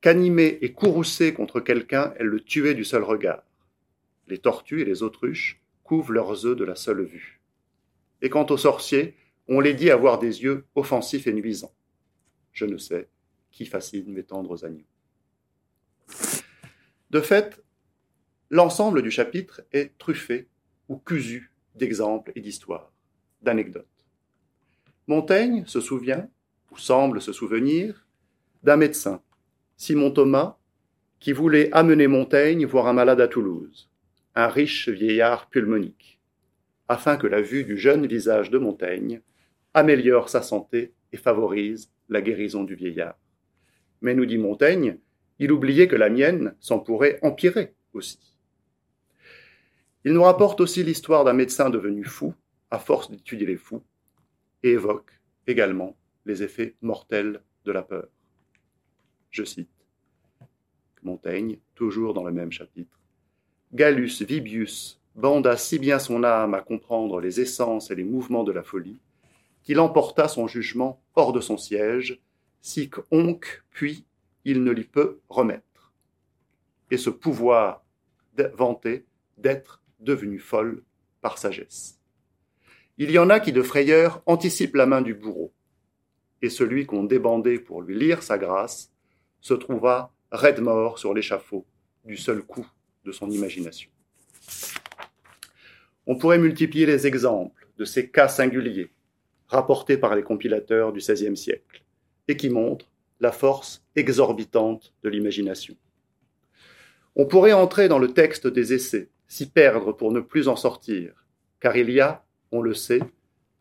qu'animées 0.02 0.60
et 0.62 0.74
courroucées 0.74 1.34
contre 1.34 1.60
quelqu'un, 1.60 2.14
elles 2.18 2.28
le 2.28 2.40
tuaient 2.40 2.76
du 2.76 2.86
seul 2.86 3.04
regard. 3.04 3.44
Les 4.28 4.38
tortues 4.38 4.82
et 4.82 4.86
les 4.86 5.04
autruches 5.04 5.62
couvrent 5.84 6.14
leurs 6.14 6.46
œufs 6.46 6.56
de 6.58 6.66
la 6.66 6.76
seule 6.76 7.04
vue. 7.04 7.42
Et 8.22 8.30
quant 8.30 8.46
aux 8.50 8.58
sorciers, 8.58 9.16
on 9.48 9.60
les 9.60 9.74
dit 9.74 9.90
avoir 9.90 10.20
des 10.20 10.44
yeux 10.44 10.66
offensifs 10.76 11.28
et 11.28 11.34
nuisants. 11.34 11.74
Je 12.52 12.66
ne 12.66 12.78
sais 12.78 13.10
qui 13.52 13.66
fascine 13.66 14.14
mes 14.14 14.24
tendres 14.24 14.66
agneaux. 14.66 14.86
De 17.10 17.22
fait, 17.22 17.64
l'ensemble 18.50 19.02
du 19.02 19.10
chapitre 19.10 19.62
est 19.72 19.98
truffé 19.98 20.48
ou 20.90 20.98
cusu 20.98 21.52
d'exemples 21.76 22.32
et 22.36 22.42
d'histoires, 22.42 22.94
d'anecdotes. 23.42 23.88
Montaigne 25.08 25.66
se 25.66 25.80
souvient, 25.80 26.30
ou 26.72 26.78
semble 26.78 27.22
se 27.22 27.32
souvenir, 27.32 28.06
d'un 28.64 28.76
médecin, 28.76 29.22
Simon 29.78 30.12
Thomas, 30.12 30.58
qui 31.20 31.32
voulait 31.32 31.72
amener 31.72 32.08
Montaigne 32.08 32.66
voir 32.66 32.88
un 32.88 32.94
malade 32.94 33.22
à 33.22 33.28
Toulouse, 33.28 33.90
un 34.36 34.48
riche 34.48 34.90
vieillard 34.90 35.50
pulmonique, 35.50 36.20
afin 36.88 37.18
que 37.18 37.28
la 37.28 37.42
vue 37.42 37.64
du 37.64 37.78
jeune 37.78 38.06
visage 38.06 38.52
de 38.52 38.58
Montaigne 38.58 39.22
améliore 39.78 40.28
sa 40.28 40.42
santé 40.42 40.92
et 41.14 41.18
favorise 41.18 41.92
la 42.10 42.22
guérison 42.22 42.64
du 42.64 42.74
vieillard. 42.74 43.16
Mais 44.02 44.16
nous 44.16 44.26
dit 44.26 44.40
Montaigne, 44.40 44.98
il 45.38 45.52
oubliait 45.52 45.88
que 45.88 45.96
la 45.96 46.10
mienne 46.10 46.56
s'en 46.60 46.80
pourrait 46.80 47.20
empirer 47.22 47.76
aussi. 47.94 48.36
Il 50.04 50.14
nous 50.14 50.24
rapporte 50.24 50.62
aussi 50.62 50.84
l'histoire 50.84 51.24
d'un 51.24 51.34
médecin 51.34 51.70
devenu 51.70 52.04
fou, 52.04 52.34
à 52.72 52.80
force 52.80 53.12
d'étudier 53.12 53.46
les 53.46 53.58
fous, 53.58 53.84
et 54.64 54.72
évoque 54.72 55.12
également 55.46 55.96
les 56.26 56.42
effets 56.42 56.76
mortels 56.82 57.42
de 57.66 57.72
la 57.72 57.84
peur. 57.84 58.08
Je 59.30 59.44
cite 59.44 59.70
Montaigne, 61.04 61.60
toujours 61.76 62.16
dans 62.16 62.24
le 62.24 62.32
même 62.32 62.52
chapitre. 62.52 63.00
Gallus 63.74 64.24
Vibius 64.28 65.00
banda 65.14 65.56
si 65.56 65.78
bien 65.78 66.00
son 66.00 66.24
âme 66.24 66.56
à 66.56 66.62
comprendre 66.62 67.20
les 67.20 67.40
essences 67.40 67.92
et 67.92 67.96
les 67.96 68.04
mouvements 68.04 68.44
de 68.44 68.52
la 68.52 68.64
folie, 68.64 69.00
qu'il 69.68 69.82
emporta 69.82 70.30
son 70.30 70.48
jugement 70.48 71.04
hors 71.14 71.34
de 71.34 71.42
son 71.42 71.58
siège, 71.58 72.22
sic 72.62 72.94
onc, 73.12 73.42
puis 73.70 74.06
il 74.46 74.64
ne 74.64 74.72
l'y 74.72 74.86
peut 74.86 75.20
remettre. 75.28 75.92
Et 76.90 76.96
ce 76.96 77.10
pouvoir 77.10 77.84
vanté 78.54 79.06
d'être 79.38 79.84
devenu 80.00 80.40
folle 80.40 80.86
par 81.20 81.38
sagesse. 81.38 82.00
Il 82.98 83.12
y 83.12 83.20
en 83.20 83.30
a 83.30 83.42
qui 83.42 83.52
de 83.52 83.62
frayeur 83.62 84.24
anticipent 84.26 84.78
la 84.78 84.86
main 84.86 85.02
du 85.02 85.14
bourreau, 85.14 85.52
et 86.42 86.50
celui 86.50 86.86
qu'on 86.86 87.04
débandait 87.04 87.60
pour 87.60 87.82
lui 87.82 88.00
lire 88.00 88.24
sa 88.24 88.38
grâce 88.38 88.94
se 89.42 89.54
trouva 89.54 90.14
raide 90.32 90.62
mort 90.62 90.98
sur 90.98 91.14
l'échafaud 91.14 91.66
du 92.06 92.16
seul 92.16 92.42
coup 92.42 92.66
de 93.04 93.12
son 93.12 93.30
imagination. 93.30 93.90
On 96.06 96.16
pourrait 96.16 96.40
multiplier 96.40 96.86
les 96.86 97.06
exemples 97.06 97.68
de 97.78 97.84
ces 97.84 98.10
cas 98.10 98.30
singuliers 98.30 98.94
rapportés 99.50 99.98
par 99.98 100.16
les 100.16 100.24
compilateurs 100.24 100.94
du 100.94 101.00
XVIe 101.00 101.38
siècle 101.38 101.84
et 102.28 102.38
qui 102.38 102.50
montrent 102.50 102.92
la 103.20 103.32
force 103.32 103.84
exorbitante 103.96 104.94
de 105.04 105.10
l'imagination. 105.10 105.76
On 107.16 107.26
pourrait 107.26 107.54
entrer 107.54 107.88
dans 107.88 108.00
le 108.00 108.14
texte 108.14 108.48
des 108.48 108.74
essais, 108.74 109.10
s'y 109.28 109.50
perdre 109.50 109.92
pour 109.92 110.12
ne 110.12 110.20
plus 110.20 110.48
en 110.48 110.56
sortir, 110.56 111.26
car 111.60 111.76
il 111.76 111.90
y 111.90 112.00
a, 112.00 112.24
on 112.52 112.62
le 112.62 112.74
sait, 112.74 113.02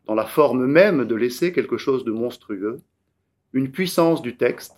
dans 0.05 0.15
la 0.15 0.25
forme 0.25 0.65
même 0.65 1.05
de 1.05 1.15
l'essai 1.15 1.51
quelque 1.51 1.77
chose 1.77 2.05
de 2.05 2.11
monstrueux, 2.11 2.81
une 3.53 3.71
puissance 3.71 4.21
du 4.21 4.37
texte 4.37 4.75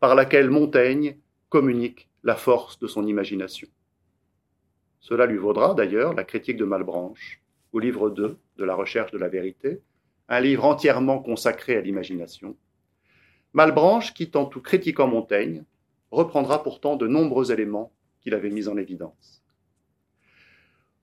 par 0.00 0.14
laquelle 0.14 0.50
Montaigne 0.50 1.16
communique 1.48 2.08
la 2.22 2.36
force 2.36 2.78
de 2.78 2.86
son 2.86 3.06
imagination. 3.06 3.68
Cela 5.00 5.26
lui 5.26 5.38
vaudra 5.38 5.74
d'ailleurs 5.74 6.12
la 6.14 6.24
critique 6.24 6.56
de 6.56 6.64
Malbranche, 6.64 7.40
au 7.72 7.78
livre 7.78 8.10
2 8.10 8.36
de 8.56 8.64
la 8.64 8.74
recherche 8.74 9.10
de 9.12 9.18
la 9.18 9.28
vérité, 9.28 9.80
un 10.28 10.40
livre 10.40 10.64
entièrement 10.64 11.20
consacré 11.20 11.76
à 11.76 11.80
l'imagination. 11.80 12.56
Malbranche, 13.54 14.12
qui, 14.12 14.30
en 14.34 14.44
tout 14.44 14.60
critiquant 14.60 15.06
Montaigne, 15.06 15.64
reprendra 16.10 16.62
pourtant 16.62 16.96
de 16.96 17.06
nombreux 17.06 17.50
éléments 17.50 17.92
qu'il 18.20 18.34
avait 18.34 18.50
mis 18.50 18.68
en 18.68 18.76
évidence. 18.76 19.42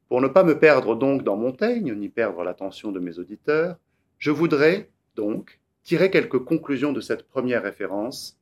Pour 0.08 0.22
ne 0.22 0.28
pas 0.28 0.44
me 0.44 0.60
perdre 0.60 0.96
donc 0.96 1.24
dans 1.24 1.36
Montaigne, 1.36 1.94
ni 1.96 2.10
perdre 2.10 2.44
l'attention 2.44 2.92
de 2.92 3.00
mes 3.00 3.18
auditeurs, 3.18 3.78
je 4.20 4.32
voudrais 4.32 4.90
donc 5.16 5.60
tirer 5.84 6.12
quelques 6.12 6.44
conclusions 6.44 6.94
de 6.94 7.02
cette 7.02 7.28
première 7.28 7.64
référence 7.64 8.40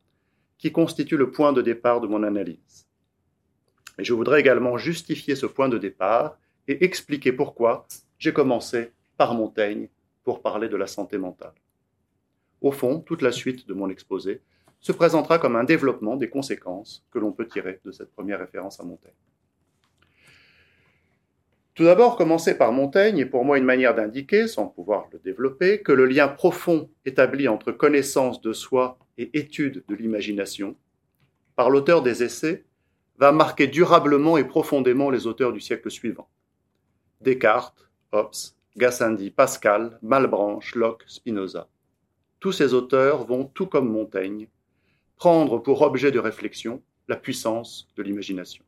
qui 0.57 0.71
constitue 0.71 1.17
le 1.17 1.31
point 1.31 1.53
de 1.53 1.61
départ 1.61 2.01
de 2.01 2.07
mon 2.07 2.23
analyse. 2.23 2.87
Et 3.97 4.03
je 4.03 4.13
voudrais 4.13 4.39
également 4.39 4.77
justifier 4.77 5.35
ce 5.35 5.45
point 5.45 5.69
de 5.69 5.77
départ 5.77 6.37
et 6.67 6.83
expliquer 6.83 7.31
pourquoi 7.31 7.87
j'ai 8.17 8.33
commencé 8.33 8.91
par 9.17 9.33
Montaigne 9.33 9.87
pour 10.23 10.41
parler 10.41 10.69
de 10.69 10.77
la 10.77 10.87
santé 10.87 11.17
mentale. 11.17 11.53
Au 12.61 12.71
fond, 12.71 12.99
toute 12.99 13.21
la 13.21 13.31
suite 13.31 13.67
de 13.67 13.73
mon 13.73 13.89
exposé 13.89 14.41
se 14.79 14.91
présentera 14.91 15.39
comme 15.39 15.55
un 15.55 15.63
développement 15.63 16.15
des 16.15 16.29
conséquences 16.29 17.05
que 17.11 17.19
l'on 17.19 17.31
peut 17.31 17.47
tirer 17.47 17.79
de 17.85 17.91
cette 17.91 18.11
première 18.11 18.39
référence 18.39 18.79
à 18.79 18.83
Montaigne. 18.83 19.13
Tout 21.73 21.85
d'abord, 21.85 22.17
commencer 22.17 22.55
par 22.55 22.71
Montaigne 22.71 23.17
est 23.17 23.25
pour 23.25 23.45
moi 23.45 23.57
une 23.57 23.63
manière 23.63 23.95
d'indiquer, 23.95 24.47
sans 24.47 24.67
pouvoir 24.67 25.07
le 25.11 25.19
développer, 25.19 25.81
que 25.81 25.91
le 25.91 26.05
lien 26.05 26.27
profond 26.27 26.89
établi 27.03 27.47
entre 27.47 27.71
connaissance 27.71 28.41
de 28.41 28.53
soi 28.53 28.99
et 29.17 29.37
étude 29.37 29.83
de 29.87 29.95
l'imagination, 29.95 30.75
par 31.55 31.69
l'auteur 31.69 32.03
des 32.03 32.23
essais, 32.23 32.65
va 33.17 33.31
marquer 33.31 33.67
durablement 33.67 34.37
et 34.37 34.43
profondément 34.43 35.09
les 35.09 35.25
auteurs 35.27 35.51
du 35.51 35.61
siècle 35.61 35.89
suivant. 35.89 36.29
Descartes, 37.21 37.89
Hobbes, 38.11 38.53
Gassendi, 38.75 39.29
Pascal, 39.29 39.99
Malebranche, 40.01 40.73
Locke, 40.73 41.03
Spinoza. 41.05 41.69
Tous 42.39 42.51
ces 42.51 42.73
auteurs 42.73 43.23
vont, 43.23 43.45
tout 43.45 43.67
comme 43.67 43.91
Montaigne, 43.91 44.47
prendre 45.15 45.59
pour 45.59 45.83
objet 45.83 46.11
de 46.11 46.17
réflexion 46.17 46.81
la 47.07 47.15
puissance 47.15 47.87
de 47.95 48.01
l'imagination. 48.01 48.63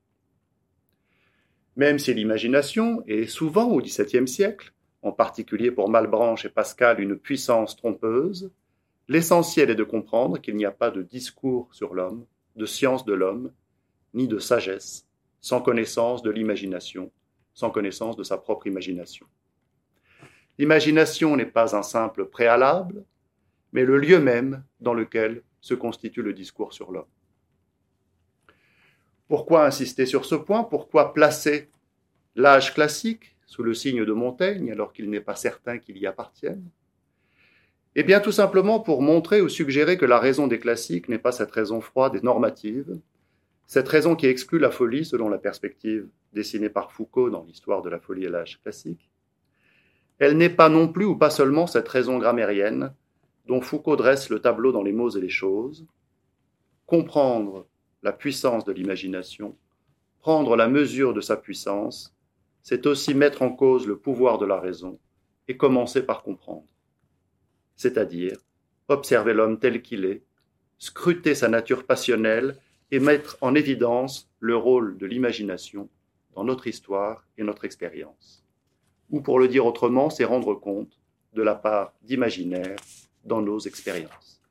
Même 1.75 1.97
si 1.97 2.13
l'imagination 2.13 3.03
est 3.07 3.25
souvent 3.25 3.65
au 3.65 3.81
XVIIe 3.81 4.27
siècle, 4.27 4.73
en 5.01 5.11
particulier 5.11 5.71
pour 5.71 5.89
Malebranche 5.89 6.45
et 6.45 6.49
Pascal, 6.49 7.01
une 7.01 7.17
puissance 7.17 7.75
trompeuse, 7.75 8.51
l'essentiel 9.07 9.71
est 9.71 9.75
de 9.75 9.83
comprendre 9.83 10.39
qu'il 10.39 10.55
n'y 10.55 10.65
a 10.65 10.71
pas 10.71 10.91
de 10.91 11.01
discours 11.01 11.67
sur 11.73 11.95
l'homme, 11.95 12.25
de 12.55 12.65
science 12.65 13.05
de 13.05 13.13
l'homme, 13.13 13.51
ni 14.13 14.27
de 14.27 14.37
sagesse, 14.37 15.07
sans 15.41 15.61
connaissance 15.61 16.21
de 16.21 16.29
l'imagination, 16.29 17.11
sans 17.53 17.71
connaissance 17.71 18.15
de 18.15 18.23
sa 18.23 18.37
propre 18.37 18.67
imagination. 18.67 19.25
L'imagination 20.57 21.35
n'est 21.35 21.45
pas 21.45 21.75
un 21.75 21.83
simple 21.83 22.25
préalable, 22.25 23.03
mais 23.73 23.83
le 23.83 23.97
lieu 23.97 24.19
même 24.19 24.63
dans 24.79 24.93
lequel 24.93 25.43
se 25.59 25.73
constitue 25.73 26.21
le 26.21 26.33
discours 26.33 26.73
sur 26.73 26.91
l'homme. 26.91 27.05
Pourquoi 29.27 29.65
insister 29.65 30.05
sur 30.05 30.25
ce 30.25 30.35
point? 30.35 30.63
Pourquoi 30.63 31.13
placer 31.13 31.69
l'âge 32.35 32.73
classique 32.73 33.35
sous 33.45 33.63
le 33.63 33.73
signe 33.73 34.05
de 34.05 34.13
Montaigne 34.13 34.71
alors 34.71 34.93
qu'il 34.93 35.09
n'est 35.09 35.19
pas 35.19 35.35
certain 35.35 35.79
qu'il 35.79 35.97
y 35.97 36.05
appartienne? 36.05 36.63
Eh 37.95 38.03
bien 38.03 38.19
tout 38.19 38.31
simplement 38.31 38.79
pour 38.79 39.01
montrer 39.01 39.41
ou 39.41 39.49
suggérer 39.49 39.97
que 39.97 40.05
la 40.05 40.19
raison 40.19 40.47
des 40.47 40.59
classiques 40.59 41.09
n'est 41.09 41.17
pas 41.17 41.31
cette 41.31 41.51
raison 41.51 41.81
froide 41.81 42.15
et 42.15 42.21
normative, 42.21 42.99
cette 43.67 43.87
raison 43.87 44.15
qui 44.15 44.27
exclut 44.27 44.59
la 44.59 44.69
folie 44.69 45.05
selon 45.05 45.27
la 45.29 45.37
perspective 45.37 46.07
dessinée 46.33 46.69
par 46.69 46.91
Foucault 46.91 47.29
dans 47.29 47.43
l'histoire 47.43 47.81
de 47.81 47.89
la 47.89 47.99
folie 47.99 48.25
et 48.25 48.29
l'âge 48.29 48.59
classique, 48.61 49.09
elle 50.19 50.37
n'est 50.37 50.49
pas 50.49 50.69
non 50.69 50.87
plus 50.87 51.05
ou 51.05 51.15
pas 51.15 51.29
seulement 51.29 51.67
cette 51.67 51.87
raison 51.87 52.17
grammairienne 52.19 52.93
dont 53.47 53.61
Foucault 53.61 53.95
dresse 53.95 54.29
le 54.29 54.39
tableau 54.39 54.71
dans 54.71 54.83
les 54.83 54.93
mots 54.93 55.09
et 55.09 55.21
les 55.21 55.29
choses, 55.29 55.85
comprendre 56.85 57.67
la 58.01 58.13
puissance 58.13 58.65
de 58.65 58.71
l'imagination, 58.71 59.55
prendre 60.19 60.55
la 60.55 60.67
mesure 60.67 61.13
de 61.13 61.21
sa 61.21 61.35
puissance, 61.35 62.15
c'est 62.63 62.87
aussi 62.87 63.13
mettre 63.13 63.41
en 63.41 63.51
cause 63.51 63.85
le 63.85 63.97
pouvoir 63.97 64.37
de 64.37 64.45
la 64.45 64.59
raison 64.59 64.99
et 65.47 65.57
commencer 65.57 66.03
par 66.03 66.23
comprendre. 66.23 66.65
C'est-à-dire 67.75 68.37
observer 68.87 69.33
l'homme 69.33 69.59
tel 69.59 69.81
qu'il 69.81 70.05
est, 70.05 70.23
scruter 70.77 71.35
sa 71.35 71.47
nature 71.47 71.85
passionnelle 71.85 72.57
et 72.91 72.99
mettre 72.99 73.37
en 73.41 73.55
évidence 73.55 74.29
le 74.39 74.55
rôle 74.55 74.97
de 74.97 75.05
l'imagination 75.05 75.89
dans 76.33 76.43
notre 76.43 76.67
histoire 76.67 77.23
et 77.37 77.43
notre 77.43 77.65
expérience. 77.65 78.44
Ou 79.09 79.21
pour 79.21 79.39
le 79.39 79.47
dire 79.47 79.65
autrement, 79.65 80.09
c'est 80.09 80.25
rendre 80.25 80.55
compte 80.55 80.99
de 81.33 81.41
la 81.41 81.55
part 81.55 81.93
d'imaginaire 82.03 82.75
dans 83.23 83.41
nos 83.41 83.59
expériences. 83.59 84.41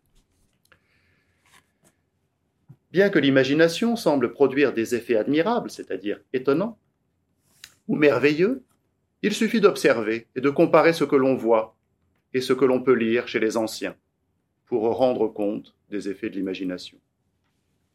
Bien 2.92 3.10
que 3.10 3.18
l'imagination 3.18 3.96
semble 3.96 4.32
produire 4.32 4.72
des 4.72 4.94
effets 4.94 5.16
admirables, 5.16 5.70
c'est-à-dire 5.70 6.20
étonnants 6.32 6.78
ou 7.88 7.96
merveilleux, 7.96 8.62
il 9.22 9.32
suffit 9.32 9.60
d'observer 9.60 10.28
et 10.36 10.40
de 10.40 10.50
comparer 10.50 10.92
ce 10.92 11.04
que 11.04 11.16
l'on 11.16 11.34
voit 11.34 11.76
et 12.34 12.40
ce 12.40 12.52
que 12.52 12.64
l'on 12.64 12.82
peut 12.82 12.92
lire 12.92 13.26
chez 13.26 13.40
les 13.40 13.56
anciens 13.56 13.96
pour 14.66 14.82
rendre 14.96 15.28
compte 15.28 15.74
des 15.90 16.08
effets 16.08 16.30
de 16.30 16.36
l'imagination. 16.36 16.98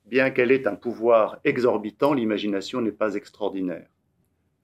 Bien 0.05 0.31
qu'elle 0.31 0.51
ait 0.51 0.67
un 0.67 0.75
pouvoir 0.75 1.39
exorbitant, 1.43 2.13
l'imagination 2.13 2.81
n'est 2.81 2.91
pas 2.91 3.15
extraordinaire. 3.15 3.87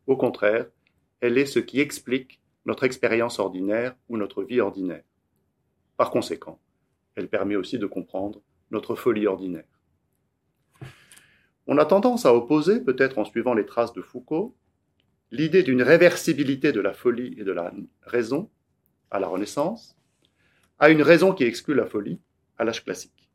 Au 0.08 0.18
contraire, 0.18 0.66
elle 1.26 1.38
est 1.38 1.46
ce 1.46 1.60
qui 1.60 1.80
explique 1.80 2.40
notre 2.66 2.84
expérience 2.84 3.40
ordinaire 3.40 3.96
ou 4.10 4.18
notre 4.18 4.44
vie 4.44 4.62
ordinaire. 4.62 5.04
Par 5.98 6.12
conséquent, 6.12 6.60
elle 7.16 7.30
permet 7.30 7.56
aussi 7.56 7.80
de 7.80 7.86
comprendre 7.86 8.42
notre 8.72 8.96
folie 8.96 9.28
ordinaire. 9.28 9.66
On 11.68 11.78
a 11.78 11.86
tendance 11.86 12.26
à 12.26 12.34
opposer, 12.36 12.80
peut-être 12.80 13.18
en 13.18 13.26
suivant 13.26 13.56
les 13.56 13.66
traces 13.66 13.94
de 13.94 14.02
Foucault, 14.02 14.56
l'idée 15.32 15.64
d'une 15.64 15.82
réversibilité 15.82 16.72
de 16.72 16.80
la 16.80 16.94
folie 16.94 17.34
et 17.40 17.44
de 17.44 17.52
la 17.52 17.74
raison 18.04 18.50
à 19.10 19.20
la 19.20 19.28
Renaissance, 19.28 19.98
à 20.78 20.90
une 20.90 21.02
raison 21.02 21.34
qui 21.34 21.44
exclut 21.44 21.74
la 21.74 21.88
folie 21.88 22.20
à 22.58 22.66
l'âge 22.66 22.84
classique. 22.84 23.30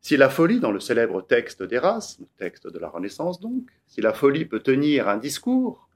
Si 0.00 0.16
la 0.16 0.30
folie, 0.30 0.58
dans 0.58 0.72
le 0.72 0.80
célèbre 0.80 1.24
texte 1.24 1.62
d'Erasme, 1.62 2.26
texte 2.38 2.66
de 2.66 2.78
la 2.78 2.88
Renaissance 2.88 3.38
donc, 3.38 3.70
si 3.86 4.00
la 4.00 4.14
folie 4.14 4.46
peut 4.46 4.60
tenir 4.60 5.08
un 5.08 5.18
discours, 5.18 5.89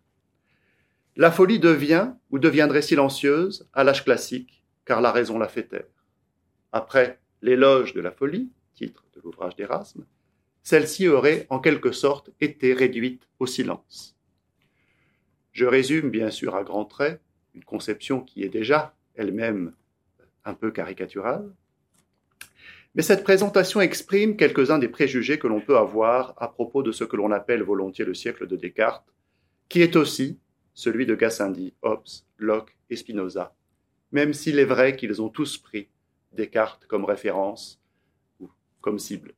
la 1.16 1.30
folie 1.30 1.60
devient 1.60 2.12
ou 2.30 2.38
deviendrait 2.38 2.82
silencieuse 2.82 3.68
à 3.72 3.84
l'âge 3.84 4.04
classique 4.04 4.64
car 4.84 5.00
la 5.00 5.12
raison 5.12 5.38
l'a 5.38 5.48
fait 5.48 5.64
taire. 5.64 5.86
Après 6.72 7.20
l'éloge 7.40 7.94
de 7.94 8.00
la 8.00 8.10
folie, 8.10 8.50
titre 8.74 9.04
de 9.14 9.20
l'ouvrage 9.22 9.54
d'Erasme, 9.56 10.04
celle-ci 10.62 11.08
aurait 11.08 11.46
en 11.50 11.60
quelque 11.60 11.92
sorte 11.92 12.30
été 12.40 12.72
réduite 12.72 13.28
au 13.38 13.46
silence. 13.46 14.16
Je 15.52 15.66
résume 15.66 16.10
bien 16.10 16.30
sûr 16.30 16.56
à 16.56 16.64
grands 16.64 16.84
traits 16.84 17.20
une 17.54 17.64
conception 17.64 18.20
qui 18.20 18.42
est 18.42 18.48
déjà 18.48 18.96
elle-même 19.14 19.72
un 20.44 20.54
peu 20.54 20.72
caricaturale, 20.72 21.48
mais 22.96 23.02
cette 23.02 23.24
présentation 23.24 23.80
exprime 23.80 24.36
quelques-uns 24.36 24.78
des 24.78 24.88
préjugés 24.88 25.38
que 25.38 25.46
l'on 25.46 25.60
peut 25.60 25.76
avoir 25.76 26.34
à 26.36 26.48
propos 26.48 26.82
de 26.82 26.92
ce 26.92 27.04
que 27.04 27.16
l'on 27.16 27.30
appelle 27.30 27.62
volontiers 27.62 28.04
le 28.04 28.14
siècle 28.14 28.46
de 28.46 28.56
Descartes, 28.56 29.12
qui 29.68 29.82
est 29.82 29.96
aussi 29.96 30.38
celui 30.74 31.06
de 31.06 31.14
Gassendi, 31.14 31.74
Hobbes, 31.82 32.08
Locke 32.38 32.76
et 32.90 32.96
Spinoza, 32.96 33.54
même 34.12 34.32
s'il 34.32 34.58
est 34.58 34.64
vrai 34.64 34.96
qu'ils 34.96 35.22
ont 35.22 35.28
tous 35.28 35.58
pris 35.58 35.88
Descartes 36.32 36.86
comme 36.86 37.04
référence 37.04 37.80
ou 38.40 38.50
comme 38.80 38.98
cible. 38.98 39.34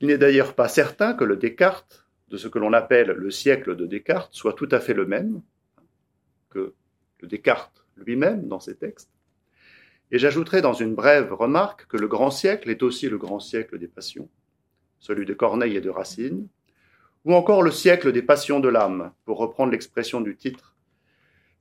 Il 0.00 0.08
n'est 0.08 0.18
d'ailleurs 0.18 0.54
pas 0.54 0.68
certain 0.68 1.14
que 1.14 1.24
le 1.24 1.36
Descartes, 1.36 2.06
de 2.28 2.36
ce 2.36 2.48
que 2.48 2.58
l'on 2.58 2.72
appelle 2.72 3.08
le 3.08 3.30
siècle 3.30 3.76
de 3.76 3.86
Descartes, 3.86 4.32
soit 4.34 4.54
tout 4.54 4.68
à 4.70 4.80
fait 4.80 4.94
le 4.94 5.06
même 5.06 5.42
que 6.50 6.74
le 7.20 7.28
Descartes 7.28 7.84
lui-même 7.96 8.48
dans 8.48 8.60
ses 8.60 8.76
textes. 8.76 9.10
Et 10.10 10.18
j'ajouterai 10.18 10.60
dans 10.60 10.72
une 10.72 10.94
brève 10.94 11.32
remarque 11.32 11.86
que 11.86 11.96
le 11.96 12.08
grand 12.08 12.30
siècle 12.30 12.70
est 12.70 12.82
aussi 12.82 13.08
le 13.08 13.18
grand 13.18 13.40
siècle 13.40 13.78
des 13.78 13.88
passions, 13.88 14.28
celui 15.00 15.26
de 15.26 15.34
Corneille 15.34 15.76
et 15.76 15.80
de 15.80 15.90
Racine, 15.90 16.48
ou 17.24 17.34
encore 17.34 17.62
le 17.62 17.70
siècle 17.70 18.12
des 18.12 18.22
passions 18.22 18.60
de 18.60 18.68
l'âme, 18.68 19.12
pour 19.24 19.38
reprendre 19.38 19.72
l'expression 19.72 20.20
du 20.20 20.36
titre 20.36 20.74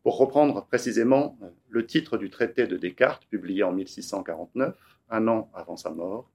pour 0.03 0.17
reprendre 0.17 0.65
précisément 0.65 1.37
le 1.69 1.85
titre 1.85 2.17
du 2.17 2.29
traité 2.29 2.67
de 2.67 2.77
Descartes, 2.77 3.25
publié 3.29 3.63
en 3.63 3.71
1649, 3.71 4.75
un 5.09 5.27
an 5.27 5.49
avant 5.53 5.77
sa 5.77 5.89
mort, 5.89 6.29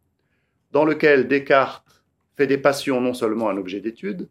dans 0.73 0.85
lequel 0.85 1.29
Descartes 1.29 2.03
fait 2.37 2.47
des 2.47 2.59
passions 2.59 3.01
non 3.01 3.15
seulement 3.15 3.51
un 3.51 3.59
objet 3.59 3.81
d'étude, 3.81 4.29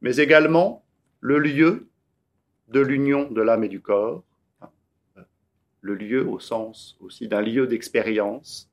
mais 0.00 0.16
également 0.16 0.84
le 1.20 1.38
lieu 1.38 1.88
de 2.68 2.80
l'union 2.80 3.30
de 3.30 3.42
l'âme 3.42 3.64
et 3.64 3.68
du 3.68 3.80
corps, 3.80 4.24
le 5.80 5.94
lieu 5.94 6.26
au 6.26 6.40
sens 6.40 6.96
aussi 7.00 7.28
d'un 7.28 7.42
lieu 7.42 7.66
d'expérience 7.66 8.70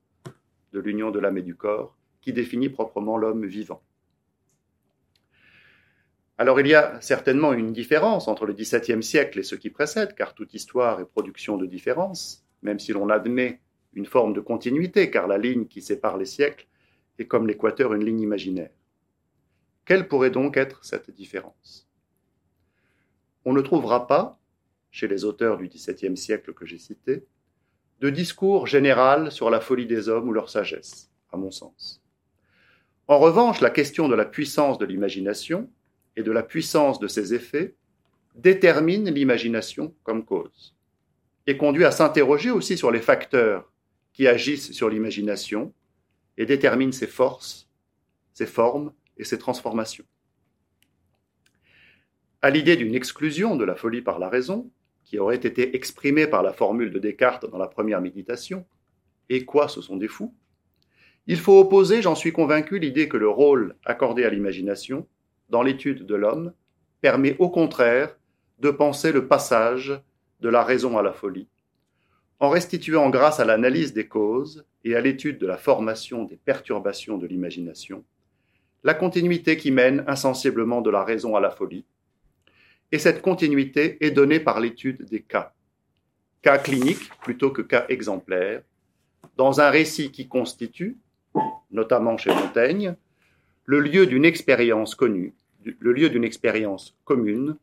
de 0.73 0.79
l'union 0.79 1.11
de 1.11 1.19
l'âme 1.19 1.37
et 1.37 1.41
du 1.43 1.55
corps, 1.55 1.95
qui 2.21 2.33
définit 2.33 2.69
proprement 2.69 3.17
l'homme 3.17 3.45
vivant. 3.45 3.83
Alors 6.41 6.59
il 6.59 6.65
y 6.65 6.73
a 6.73 6.99
certainement 7.01 7.53
une 7.53 7.71
différence 7.71 8.27
entre 8.27 8.47
le 8.47 8.53
XVIIe 8.53 9.03
siècle 9.03 9.37
et 9.37 9.43
ce 9.43 9.53
qui 9.53 9.69
précède, 9.69 10.15
car 10.15 10.33
toute 10.33 10.55
histoire 10.55 10.99
est 10.99 11.05
production 11.05 11.55
de 11.55 11.67
différences, 11.67 12.43
même 12.63 12.79
si 12.79 12.93
l'on 12.93 13.11
admet 13.11 13.59
une 13.93 14.07
forme 14.07 14.33
de 14.33 14.39
continuité, 14.39 15.11
car 15.11 15.27
la 15.27 15.37
ligne 15.37 15.67
qui 15.67 15.83
sépare 15.83 16.17
les 16.17 16.25
siècles 16.25 16.65
est 17.19 17.27
comme 17.27 17.45
l'équateur 17.45 17.93
une 17.93 18.03
ligne 18.03 18.21
imaginaire. 18.21 18.71
Quelle 19.85 20.07
pourrait 20.07 20.31
donc 20.31 20.57
être 20.57 20.83
cette 20.83 21.11
différence? 21.11 21.87
On 23.45 23.53
ne 23.53 23.61
trouvera 23.61 24.07
pas, 24.07 24.39
chez 24.89 25.07
les 25.07 25.25
auteurs 25.25 25.57
du 25.57 25.67
XVIIe 25.67 26.17
siècle 26.17 26.55
que 26.55 26.65
j'ai 26.65 26.79
cités, 26.79 27.23
de 27.99 28.09
discours 28.09 28.65
général 28.65 29.31
sur 29.31 29.51
la 29.51 29.59
folie 29.59 29.85
des 29.85 30.09
hommes 30.09 30.27
ou 30.27 30.33
leur 30.33 30.49
sagesse, 30.49 31.11
à 31.31 31.37
mon 31.37 31.51
sens. 31.51 32.01
En 33.07 33.19
revanche, 33.19 33.61
la 33.61 33.69
question 33.69 34.09
de 34.09 34.15
la 34.15 34.25
puissance 34.25 34.79
de 34.79 34.85
l'imagination, 34.85 35.69
et 36.15 36.23
de 36.23 36.31
la 36.31 36.43
puissance 36.43 36.99
de 36.99 37.07
ses 37.07 37.33
effets 37.33 37.75
détermine 38.35 39.09
l'imagination 39.09 39.93
comme 40.03 40.25
cause 40.25 40.75
et 41.47 41.57
conduit 41.57 41.85
à 41.85 41.91
s'interroger 41.91 42.51
aussi 42.51 42.77
sur 42.77 42.91
les 42.91 43.01
facteurs 43.01 43.71
qui 44.13 44.27
agissent 44.27 44.71
sur 44.71 44.89
l'imagination 44.89 45.73
et 46.37 46.45
déterminent 46.45 46.91
ses 46.91 47.07
forces, 47.07 47.69
ses 48.33 48.45
formes 48.45 48.93
et 49.17 49.23
ses 49.23 49.37
transformations. 49.37 50.05
À 52.41 52.49
l'idée 52.49 52.75
d'une 52.75 52.95
exclusion 52.95 53.55
de 53.55 53.63
la 53.63 53.75
folie 53.75 54.01
par 54.01 54.19
la 54.19 54.29
raison, 54.29 54.69
qui 55.03 55.19
aurait 55.19 55.35
été 55.35 55.75
exprimée 55.75 56.27
par 56.27 56.43
la 56.43 56.53
formule 56.53 56.91
de 56.91 56.99
Descartes 56.99 57.49
dans 57.49 57.57
la 57.57 57.67
première 57.67 58.01
méditation, 58.01 58.65
et 59.29 59.45
quoi 59.45 59.67
ce 59.67 59.81
sont 59.81 59.97
des 59.97 60.07
fous, 60.07 60.33
il 61.27 61.37
faut 61.37 61.59
opposer, 61.59 62.01
j'en 62.01 62.15
suis 62.15 62.31
convaincu, 62.31 62.79
l'idée 62.79 63.07
que 63.07 63.17
le 63.17 63.29
rôle 63.29 63.75
accordé 63.85 64.23
à 64.23 64.29
l'imagination 64.29 65.07
dans 65.51 65.61
l'étude 65.61 66.05
de 66.05 66.15
l'homme 66.15 66.53
permet 67.01 67.35
au 67.37 67.49
contraire 67.49 68.15
de 68.59 68.71
penser 68.71 69.11
le 69.11 69.27
passage 69.27 69.99
de 70.39 70.49
la 70.49 70.63
raison 70.63 70.97
à 70.97 71.03
la 71.03 71.13
folie, 71.13 71.47
en 72.39 72.49
restituant 72.49 73.09
grâce 73.09 73.39
à 73.39 73.45
l'analyse 73.45 73.93
des 73.93 74.07
causes 74.07 74.65
et 74.83 74.95
à 74.95 75.01
l'étude 75.01 75.37
de 75.37 75.45
la 75.45 75.57
formation 75.57 76.23
des 76.23 76.37
perturbations 76.37 77.17
de 77.17 77.27
l'imagination, 77.27 78.03
la 78.83 78.93
continuité 78.93 79.57
qui 79.57 79.71
mène 79.71 80.03
insensiblement 80.07 80.81
de 80.81 80.89
la 80.89 81.03
raison 81.03 81.35
à 81.35 81.39
la 81.39 81.51
folie. 81.51 81.85
Et 82.91 82.97
cette 82.97 83.21
continuité 83.21 84.03
est 84.03 84.11
donnée 84.11 84.39
par 84.39 84.59
l'étude 84.59 85.05
des 85.05 85.21
cas. 85.21 85.53
Cas 86.41 86.57
cliniques 86.57 87.09
plutôt 87.21 87.51
que 87.51 87.61
cas 87.61 87.85
exemplaires, 87.89 88.63
dans 89.37 89.61
un 89.61 89.69
récit 89.69 90.11
qui 90.11 90.27
constitue, 90.27 90.97
notamment 91.69 92.17
chez 92.17 92.33
Montaigne, 92.33 92.95
le 93.65 93.79
lieu 93.79 94.07
d'une 94.07 94.25
expérience 94.25 94.95
connue, 94.95 95.33
le 95.63 95.91
lieu 95.91 96.09
d'une 96.09 96.23
expérience 96.23 96.97
commune, 97.05 97.57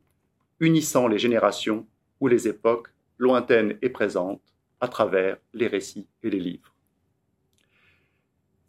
unissant 0.60 1.08
les 1.08 1.18
générations 1.18 1.86
ou 2.20 2.28
les 2.28 2.48
époques 2.48 2.88
lointaines 3.18 3.76
et 3.82 3.88
présentes 3.88 4.42
à 4.80 4.88
travers 4.88 5.38
les 5.54 5.66
récits 5.66 6.06
et 6.22 6.30
les 6.30 6.40
livres. 6.40 6.74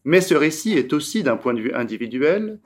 Mais 0.06 0.22
ce 0.22 0.34
récit 0.34 0.74
est 0.74 0.94
aussi, 0.94 1.24
d'un 1.24 1.38
point 1.38 1.54
de 1.54 1.62
vue 1.62 1.74
individuel, 1.74 2.60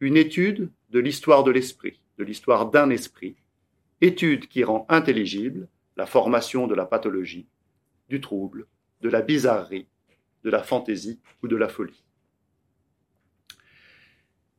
une 0.00 0.16
étude 0.16 0.70
de 0.90 0.98
l'histoire 0.98 1.44
de 1.44 1.50
l'esprit, 1.50 2.00
de 2.18 2.24
l'histoire 2.24 2.70
d'un 2.70 2.90
esprit, 2.90 3.36
étude 4.00 4.48
qui 4.48 4.64
rend 4.64 4.84
intelligible 4.88 5.68
la 5.96 6.06
formation 6.06 6.66
de 6.66 6.74
la 6.74 6.84
pathologie, 6.84 7.46
du 8.08 8.20
trouble, 8.20 8.66
de 9.00 9.08
la 9.08 9.22
bizarrerie, 9.22 9.86
de 10.44 10.50
la 10.50 10.62
fantaisie 10.62 11.20
ou 11.42 11.48
de 11.48 11.56
la 11.56 11.68
folie. 11.68 12.01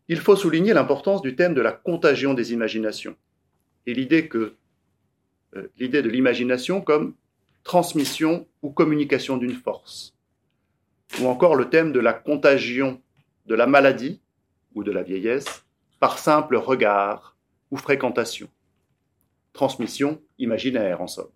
Il 0.10 0.20
faut 0.20 0.36
souligner 0.36 0.74
l'importance 0.74 1.22
du 1.22 1.36
thème 1.36 1.54
de 1.54 1.62
la 1.62 1.72
contagion 1.72 2.34
des 2.34 2.52
imaginations 2.54 3.16
et 3.86 3.94
l'idée 3.94 4.28
que 4.28 4.56
euh, 5.56 5.68
l'idée 5.78 6.02
de 6.02 6.10
l'imagination 6.10 6.82
comme 6.82 7.16
transmission 7.64 8.48
ou 8.62 8.72
communication 8.72 9.38
d'une 9.38 9.54
force, 9.54 10.14
ou 11.22 11.28
encore 11.28 11.56
le 11.56 11.70
thème 11.70 11.92
de 11.92 12.00
la 12.00 12.14
contagion 12.14 13.02
de 13.46 13.56
la 13.56 13.68
maladie 13.68 14.22
ou 14.76 14.84
de 14.84 14.92
la 14.92 15.04
vieillesse 15.04 15.66
par 16.00 16.18
simple 16.20 16.58
regard 16.58 17.38
ou 17.72 17.78
fréquentation. 17.78 18.50
Transmission 19.54 20.22
imaginaire 20.40 21.02
en 21.02 21.08
somme, 21.08 21.32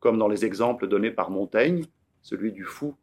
comme 0.00 0.18
dans 0.18 0.28
les 0.28 0.44
exemples 0.44 0.88
donnés 0.88 1.10
par 1.10 1.30
Montaigne, 1.30 1.84
celui 2.22 2.52
du 2.52 2.64
fou, 2.64 2.96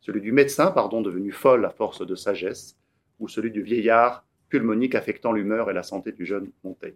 celui 0.00 0.20
du 0.20 0.32
médecin 0.32 0.70
pardon 0.70 1.00
devenu 1.00 1.32
folle 1.32 1.64
à 1.64 1.70
force 1.70 2.06
de 2.06 2.14
sagesse, 2.14 2.77
ou 3.18 3.28
celui 3.28 3.50
du 3.50 3.62
vieillard 3.62 4.24
pulmonique 4.48 4.94
affectant 4.94 5.32
l'humeur 5.32 5.70
et 5.70 5.74
la 5.74 5.82
santé 5.82 6.12
du 6.12 6.24
jeune 6.24 6.50
Montaigne. 6.64 6.94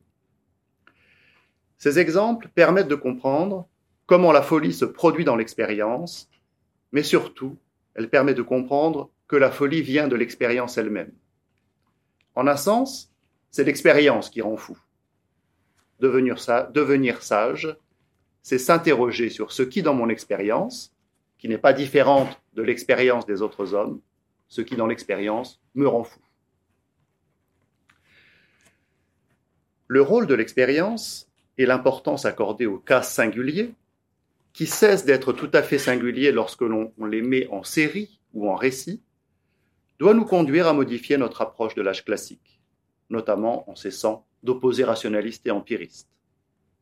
Ces 1.78 1.98
exemples 1.98 2.48
permettent 2.54 2.88
de 2.88 2.94
comprendre 2.94 3.68
comment 4.06 4.32
la 4.32 4.42
folie 4.42 4.72
se 4.72 4.84
produit 4.84 5.24
dans 5.24 5.36
l'expérience, 5.36 6.30
mais 6.92 7.02
surtout, 7.02 7.58
elle 7.94 8.08
permet 8.08 8.34
de 8.34 8.42
comprendre 8.42 9.10
que 9.26 9.36
la 9.36 9.50
folie 9.50 9.82
vient 9.82 10.08
de 10.08 10.16
l'expérience 10.16 10.78
elle-même. 10.78 11.12
En 12.34 12.46
un 12.46 12.56
sens, 12.56 13.12
c'est 13.50 13.64
l'expérience 13.64 14.30
qui 14.30 14.40
rend 14.40 14.56
fou. 14.56 14.78
Devenir, 16.00 16.36
devenir 16.72 17.22
sage, 17.22 17.76
c'est 18.42 18.58
s'interroger 18.58 19.30
sur 19.30 19.52
ce 19.52 19.62
qui, 19.62 19.82
dans 19.82 19.94
mon 19.94 20.08
expérience, 20.08 20.94
qui 21.38 21.48
n'est 21.48 21.58
pas 21.58 21.72
différente 21.72 22.40
de 22.54 22.62
l'expérience 22.62 23.26
des 23.26 23.42
autres 23.42 23.74
hommes, 23.74 24.00
ce 24.52 24.60
qui, 24.60 24.76
dans 24.76 24.86
l'expérience, 24.86 25.62
me 25.74 25.88
rend 25.88 26.04
fou. 26.04 26.20
Le 29.86 30.02
rôle 30.02 30.26
de 30.26 30.34
l'expérience 30.34 31.26
et 31.56 31.64
l'importance 31.64 32.26
accordée 32.26 32.66
aux 32.66 32.78
cas 32.78 33.00
singuliers, 33.00 33.72
qui 34.52 34.66
cessent 34.66 35.06
d'être 35.06 35.32
tout 35.32 35.48
à 35.54 35.62
fait 35.62 35.78
singuliers 35.78 36.32
lorsque 36.32 36.60
l'on 36.60 36.92
les 37.02 37.22
met 37.22 37.46
en 37.46 37.62
série 37.62 38.20
ou 38.34 38.46
en 38.46 38.54
récit, 38.54 39.00
doit 39.98 40.12
nous 40.12 40.26
conduire 40.26 40.68
à 40.68 40.74
modifier 40.74 41.16
notre 41.16 41.40
approche 41.40 41.74
de 41.74 41.80
l'âge 41.80 42.04
classique, 42.04 42.60
notamment 43.08 43.70
en 43.70 43.74
cessant 43.74 44.26
d'opposer 44.42 44.84
rationalistes 44.84 45.46
et 45.46 45.50
empiristes. 45.50 46.10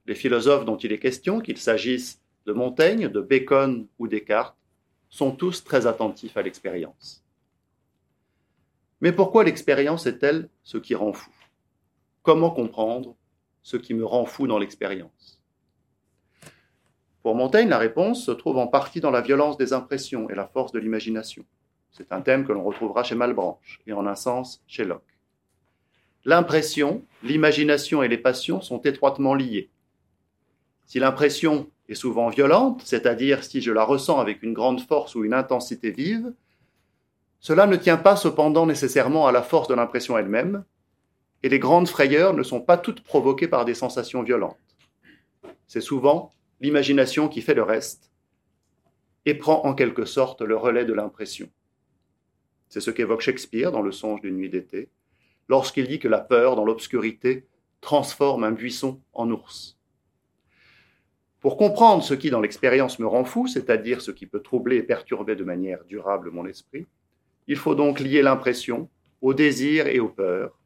Les 0.06 0.16
philosophes 0.16 0.64
dont 0.64 0.76
il 0.76 0.90
est 0.90 0.98
question, 0.98 1.38
qu'il 1.38 1.58
s'agisse 1.58 2.20
de 2.46 2.52
Montaigne, 2.52 3.06
de 3.06 3.20
Bacon 3.20 3.86
ou 4.00 4.08
Descartes, 4.08 4.56
sont 5.08 5.30
tous 5.30 5.62
très 5.62 5.86
attentifs 5.86 6.36
à 6.36 6.42
l'expérience. 6.42 7.24
Mais 9.00 9.12
pourquoi 9.12 9.44
l'expérience 9.44 10.06
est-elle 10.06 10.48
ce 10.62 10.78
qui 10.78 10.94
rend 10.94 11.12
fou? 11.12 11.30
Comment 12.22 12.50
comprendre 12.50 13.16
ce 13.62 13.76
qui 13.76 13.94
me 13.94 14.04
rend 14.04 14.26
fou 14.26 14.46
dans 14.46 14.58
l'expérience? 14.58 15.40
Pour 17.22 17.34
Montaigne, 17.34 17.68
la 17.68 17.78
réponse 17.78 18.24
se 18.24 18.30
trouve 18.30 18.58
en 18.58 18.66
partie 18.66 19.00
dans 19.00 19.10
la 19.10 19.20
violence 19.20 19.56
des 19.56 19.72
impressions 19.72 20.28
et 20.30 20.34
la 20.34 20.46
force 20.46 20.72
de 20.72 20.78
l'imagination. 20.78 21.44
C'est 21.92 22.12
un 22.12 22.20
thème 22.20 22.46
que 22.46 22.52
l'on 22.52 22.64
retrouvera 22.64 23.02
chez 23.02 23.14
Malebranche 23.14 23.80
et 23.86 23.92
en 23.92 24.06
un 24.06 24.14
sens 24.14 24.62
chez 24.66 24.84
Locke. 24.84 25.02
L'impression, 26.24 27.04
l'imagination 27.22 28.02
et 28.02 28.08
les 28.08 28.18
passions 28.18 28.60
sont 28.60 28.80
étroitement 28.82 29.34
liées. 29.34 29.70
Si 30.86 30.98
l'impression 30.98 31.70
est 31.88 31.94
souvent 31.94 32.28
violente, 32.28 32.82
c'est-à-dire 32.84 33.44
si 33.44 33.60
je 33.60 33.72
la 33.72 33.84
ressens 33.84 34.18
avec 34.18 34.42
une 34.42 34.52
grande 34.52 34.80
force 34.80 35.14
ou 35.14 35.24
une 35.24 35.34
intensité 35.34 35.90
vive, 35.90 36.32
cela 37.40 37.66
ne 37.66 37.76
tient 37.76 37.96
pas 37.96 38.16
cependant 38.16 38.66
nécessairement 38.66 39.26
à 39.26 39.32
la 39.32 39.42
force 39.42 39.66
de 39.68 39.74
l'impression 39.74 40.16
elle-même, 40.16 40.64
et 41.42 41.48
les 41.48 41.58
grandes 41.58 41.88
frayeurs 41.88 42.34
ne 42.34 42.42
sont 42.42 42.60
pas 42.60 42.76
toutes 42.76 43.02
provoquées 43.02 43.48
par 43.48 43.64
des 43.64 43.74
sensations 43.74 44.22
violentes. 44.22 44.58
C'est 45.66 45.80
souvent 45.80 46.32
l'imagination 46.60 47.28
qui 47.28 47.40
fait 47.40 47.54
le 47.54 47.62
reste 47.62 48.10
et 49.24 49.34
prend 49.34 49.64
en 49.64 49.74
quelque 49.74 50.04
sorte 50.04 50.42
le 50.42 50.56
relais 50.56 50.84
de 50.84 50.92
l'impression. 50.92 51.48
C'est 52.68 52.80
ce 52.80 52.90
qu'évoque 52.90 53.22
Shakespeare 53.22 53.72
dans 53.72 53.82
Le 53.82 53.92
songe 53.92 54.20
d'une 54.20 54.36
nuit 54.36 54.50
d'été, 54.50 54.90
lorsqu'il 55.48 55.88
dit 55.88 55.98
que 55.98 56.08
la 56.08 56.20
peur, 56.20 56.56
dans 56.56 56.64
l'obscurité, 56.64 57.46
transforme 57.80 58.44
un 58.44 58.52
buisson 58.52 59.00
en 59.14 59.30
ours. 59.30 59.78
Pour 61.40 61.56
comprendre 61.56 62.02
ce 62.02 62.12
qui 62.12 62.28
dans 62.28 62.40
l'expérience 62.40 62.98
me 62.98 63.06
rend 63.06 63.24
fou, 63.24 63.46
c'est-à-dire 63.46 64.02
ce 64.02 64.10
qui 64.10 64.26
peut 64.26 64.40
troubler 64.40 64.76
et 64.76 64.82
perturber 64.82 65.36
de 65.36 65.44
manière 65.44 65.84
durable 65.84 66.30
mon 66.30 66.44
esprit, 66.44 66.86
il 67.50 67.56
faut 67.56 67.74
donc 67.74 67.98
lier 67.98 68.22
l'impression 68.22 68.88
au 69.20 69.34
désir 69.34 69.88
et 69.88 69.98
aux 69.98 70.08
peurs, 70.08 70.56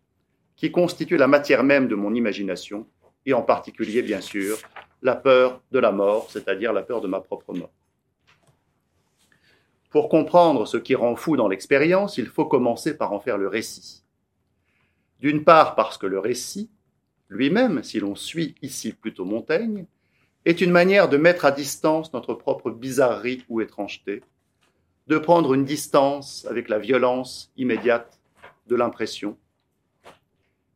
qui 0.55 0.71
constitue 0.71 1.17
la 1.17 1.27
matière 1.27 1.65
même 1.65 1.89
de 1.89 1.95
mon 1.95 2.13
imagination, 2.13 2.87
et 3.25 3.33
en 3.33 3.41
particulier, 3.41 4.03
bien 4.03 4.21
sûr, 4.21 4.59
la 5.01 5.17
peur 5.17 5.63
de 5.73 5.79
la 5.79 5.93
mort, 5.93 6.31
c'est-à-dire 6.31 6.75
la 6.75 6.83
peur 6.83 7.01
de 7.01 7.09
ma 7.09 7.21
propre 7.21 7.55
mort. 7.55 7.73
Pour 9.89 10.11
comprendre 10.11 10.67
ce 10.67 10.77
qui 10.77 10.95
rend 10.95 11.17
fou 11.17 11.39
dans 11.39 11.49
l'expérience, 11.49 12.19
il 12.19 12.27
faut 12.27 12.45
commencer 12.45 12.99
par 12.99 13.15
en 13.15 13.19
faire 13.19 13.39
le 13.39 13.49
récit. 13.49 14.05
D'une 15.21 15.43
part 15.43 15.77
parce 15.77 15.97
que 15.97 16.07
le 16.07 16.19
récit, 16.19 16.69
lui-même, 17.31 17.83
si 17.83 17.99
l'on 17.99 18.15
suit 18.15 18.57
ici 18.61 18.93
plutôt 18.93 19.25
Montaigne, 19.25 19.87
est 20.45 20.61
une 20.61 20.71
manière 20.71 21.09
de 21.09 21.17
mettre 21.17 21.47
à 21.47 21.51
distance 21.51 22.13
notre 22.13 22.35
propre 22.35 22.71
bizarrerie 22.71 23.43
ou 23.49 23.63
étrangeté, 23.63 24.23
de 25.07 25.19
prendre 25.19 25.55
une 25.55 25.65
distance 25.65 26.47
avec 26.49 26.69
la 26.69 26.79
violence 26.79 27.53
immédiate 27.57 28.21
de 28.67 28.77
l'impression, 28.77 29.37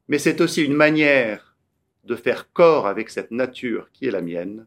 mais 0.09 0.19
c'est 0.19 0.41
aussi 0.41 0.65
une 0.65 0.75
manière 0.75 1.57
de 2.05 2.17
faire 2.17 2.53
corps 2.53 2.87
avec 2.87 3.11
cette 3.11 3.31
nature 3.31 3.91
qui 3.93 4.07
est 4.07 4.11
la 4.11 4.23
mienne, 4.23 4.67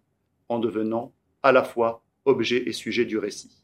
en 0.50 0.60
devenant 0.60 1.14
à 1.44 1.52
la 1.52 1.64
fois 1.64 2.04
objet 2.26 2.64
et 2.68 2.74
sujet 2.74 3.06
du 3.06 3.18
récit. 3.18 3.64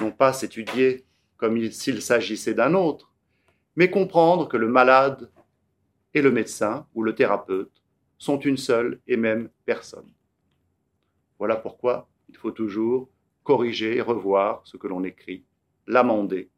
Non 0.00 0.10
pas 0.10 0.32
s'étudier 0.32 1.04
comme 1.36 1.70
s'il 1.70 2.02
s'agissait 2.02 2.54
d'un 2.54 2.74
autre, 2.74 3.12
mais 3.76 3.90
comprendre 3.90 4.48
que 4.48 4.56
le 4.56 4.68
malade 4.68 5.30
et 6.14 6.22
le 6.22 6.30
médecin 6.30 6.86
ou 6.94 7.02
le 7.02 7.14
thérapeute 7.14 7.82
sont 8.18 8.38
une 8.38 8.56
seule 8.56 9.00
et 9.06 9.16
même 9.16 9.48
personne. 9.64 10.10
Voilà 11.38 11.56
pourquoi 11.56 12.08
il 12.28 12.36
faut 12.36 12.50
toujours 12.50 13.08
corriger 13.44 13.96
et 13.96 14.02
revoir 14.02 14.62
ce 14.64 14.76
que 14.76 14.86
l'on 14.86 15.04
écrit, 15.04 15.44
l'amender, 15.86 16.50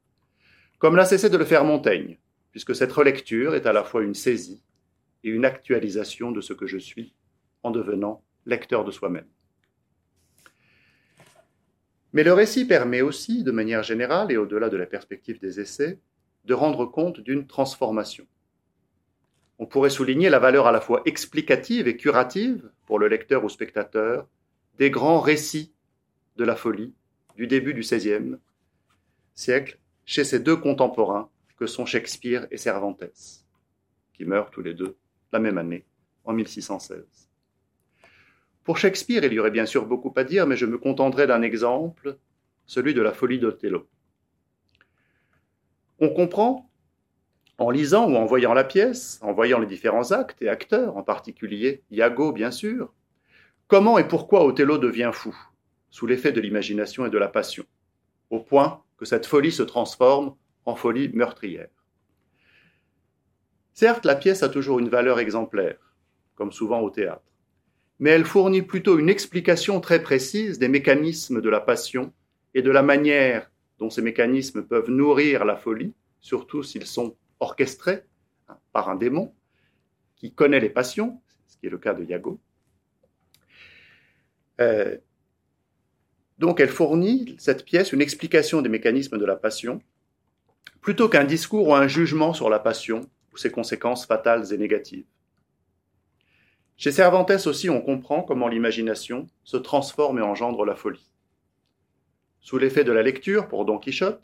comme 0.78 0.97
l'a 0.97 1.05
cessé 1.05 1.30
de 1.30 1.37
le 1.37 1.45
faire 1.45 1.64
Montaigne 1.64 2.18
puisque 2.53 2.74
cette 2.74 2.93
relecture 2.93 3.55
est 3.55 3.66
à 3.66 3.72
la 3.72 3.83
fois 3.83 4.03
une 4.03 4.14
saisie 4.14 4.62
et 5.24 5.30
une 5.30 5.45
actualisation 5.45 6.30
de 6.30 6.41
ce 6.41 6.53
que 6.53 6.66
je 6.66 6.78
suis 6.78 7.14
en 7.62 7.70
devenant 7.70 8.22
lecteur 8.47 8.85
de 8.85 8.91
soi-même. 8.91 9.26
Mais 12.12 12.24
le 12.24 12.35
récit 12.35 12.66
permet 12.66 13.01
aussi, 13.01 13.43
de 13.43 13.51
manière 13.51 13.83
générale 13.83 14.30
et 14.30 14.37
au-delà 14.37 14.68
de 14.68 14.76
la 14.76 14.85
perspective 14.85 15.41
des 15.41 15.61
essais, 15.61 15.99
de 16.45 16.55
rendre 16.55 16.85
compte 16.85 17.20
d'une 17.20 17.47
transformation. 17.47 18.26
On 19.59 19.66
pourrait 19.66 19.91
souligner 19.91 20.28
la 20.28 20.39
valeur 20.39 20.66
à 20.66 20.72
la 20.72 20.80
fois 20.80 21.03
explicative 21.07 21.89
et 21.89 21.97
curative, 21.97 22.70
pour 22.85 22.99
le 22.99 23.09
lecteur 23.09 23.45
ou 23.45 23.49
spectateur, 23.49 24.28
des 24.76 24.91
grands 24.91 25.20
récits 25.20 25.72
de 26.37 26.45
la 26.45 26.57
folie 26.57 26.95
du 27.37 27.47
début 27.47 27.74
du 27.74 27.80
XVIe 27.80 28.37
siècle 29.35 29.78
chez 30.05 30.24
ces 30.24 30.41
deux 30.41 30.57
contemporains 30.57 31.30
que 31.57 31.66
sont 31.66 31.87
Shakespeare 31.87 32.47
et 32.51 32.57
Cervantes, 32.57 33.45
qui 34.12 34.24
meurent 34.24 34.51
tous 34.51 34.62
les 34.62 34.74
deux 34.74 34.97
la 35.33 35.39
même 35.39 35.59
année, 35.59 35.87
en 36.24 36.33
1616. 36.33 37.30
Pour 38.64 38.78
Shakespeare, 38.78 39.24
il 39.24 39.33
y 39.33 39.39
aurait 39.39 39.51
bien 39.51 39.66
sûr 39.66 39.87
beaucoup 39.87 40.12
à 40.16 40.24
dire, 40.24 40.47
mais 40.47 40.57
je 40.57 40.66
me 40.66 40.78
contenterai 40.78 41.26
d'un 41.26 41.43
exemple, 41.43 42.18
celui 42.66 42.95
de 42.95 43.03
la 43.03 43.12
folie 43.12 43.39
d'Othello. 43.39 43.89
On 45.99 46.11
comprend 46.11 46.68
En 47.59 47.70
lisant 47.70 48.11
ou 48.11 48.16
en 48.16 48.24
voyant 48.24 48.55
la 48.55 48.64
pièce, 48.64 49.20
en 49.22 49.33
voyant 49.33 49.61
les 49.61 49.66
différents 49.66 50.11
actes 50.11 50.43
et 50.43 50.49
acteurs, 50.49 50.97
en 50.97 51.03
particulier 51.03 51.83
Iago 51.91 52.33
bien 52.33 52.51
sûr, 52.51 52.93
comment 53.68 53.99
et 53.99 54.09
pourquoi 54.09 54.45
Othello 54.45 54.78
devient 54.78 55.11
fou, 55.12 55.37
sous 55.93 56.07
l'effet 56.07 56.32
de 56.32 56.40
l'imagination 56.40 57.07
et 57.07 57.11
de 57.11 57.18
la 57.18 57.28
passion, 57.28 57.64
au 58.30 58.40
point 58.40 58.82
que 58.97 59.05
cette 59.05 59.26
folie 59.26 59.53
se 59.53 59.62
transforme 59.62 60.34
en 60.64 60.74
folie 60.74 61.11
meurtrière. 61.11 61.68
Certes, 63.74 64.07
la 64.07 64.16
pièce 64.16 64.43
a 64.43 64.49
toujours 64.49 64.78
une 64.78 64.88
valeur 64.88 65.20
exemplaire, 65.20 65.95
comme 66.34 66.51
souvent 66.51 66.80
au 66.80 66.88
théâtre, 66.88 67.30
mais 67.99 68.11
elle 68.11 68.24
fournit 68.24 68.62
plutôt 68.62 68.99
une 68.99 69.11
explication 69.11 69.80
très 69.80 70.03
précise 70.03 70.59
des 70.59 70.68
mécanismes 70.68 71.43
de 71.43 71.51
la 71.51 71.61
passion 71.61 72.12
et 72.55 72.62
de 72.62 72.70
la 72.70 72.82
manière 72.82 73.51
dont 73.78 73.90
ces 73.90 74.03
mécanismes 74.03 74.62
peuvent 74.62 74.90
nourrir 74.90 75.45
la 75.45 75.57
folie, 75.57 75.93
surtout 76.20 76.62
s'ils 76.62 76.86
sont 76.86 77.16
orchestrés 77.38 78.03
hein, 78.49 78.57
par 78.72 78.88
un 78.88 78.97
démon 78.97 79.34
qui 80.16 80.32
connaît 80.32 80.61
les 80.61 80.70
passions, 80.70 81.20
ce 81.47 81.59
qui 81.59 81.66
est 81.66 81.70
le 81.70 81.78
cas 81.78 81.93
de 81.93 82.05
Iago. 82.05 82.40
Euh, 84.61 84.97
donc 86.43 86.59
elle 86.59 86.70
fournit, 86.70 87.36
cette 87.38 87.64
pièce, 87.64 87.93
une 87.93 88.01
explication 88.01 88.62
des 88.62 88.68
mécanismes 88.68 89.16
de 89.16 89.24
la 89.24 89.36
passion, 89.36 89.80
plutôt 90.80 91.09
qu'un 91.09 91.22
discours 91.22 91.68
ou 91.68 91.74
un 91.76 91.86
jugement 91.86 92.34
sur 92.34 92.51
la 92.51 92.59
passion 92.59 93.03
ou 93.32 93.36
ses 93.36 93.53
conséquences 93.53 94.07
fatales 94.07 94.53
et 94.53 94.59
négatives. 94.59 95.07
Chez 96.76 96.90
Cervantes 96.90 97.47
aussi, 97.47 97.70
on 97.70 97.80
comprend 97.80 98.22
comment 98.24 98.49
l'imagination 98.49 99.28
se 99.45 99.57
transforme 99.57 100.18
et 100.18 100.22
engendre 100.22 100.64
la 100.64 100.74
folie. 100.74 101.12
Sous 102.40 102.59
l'effet 102.59 102.82
de 102.82 102.90
la 102.90 103.05
lecture 103.05 103.47
pour 103.47 103.64
Don 103.64 103.78
Quichotte, 103.78 104.20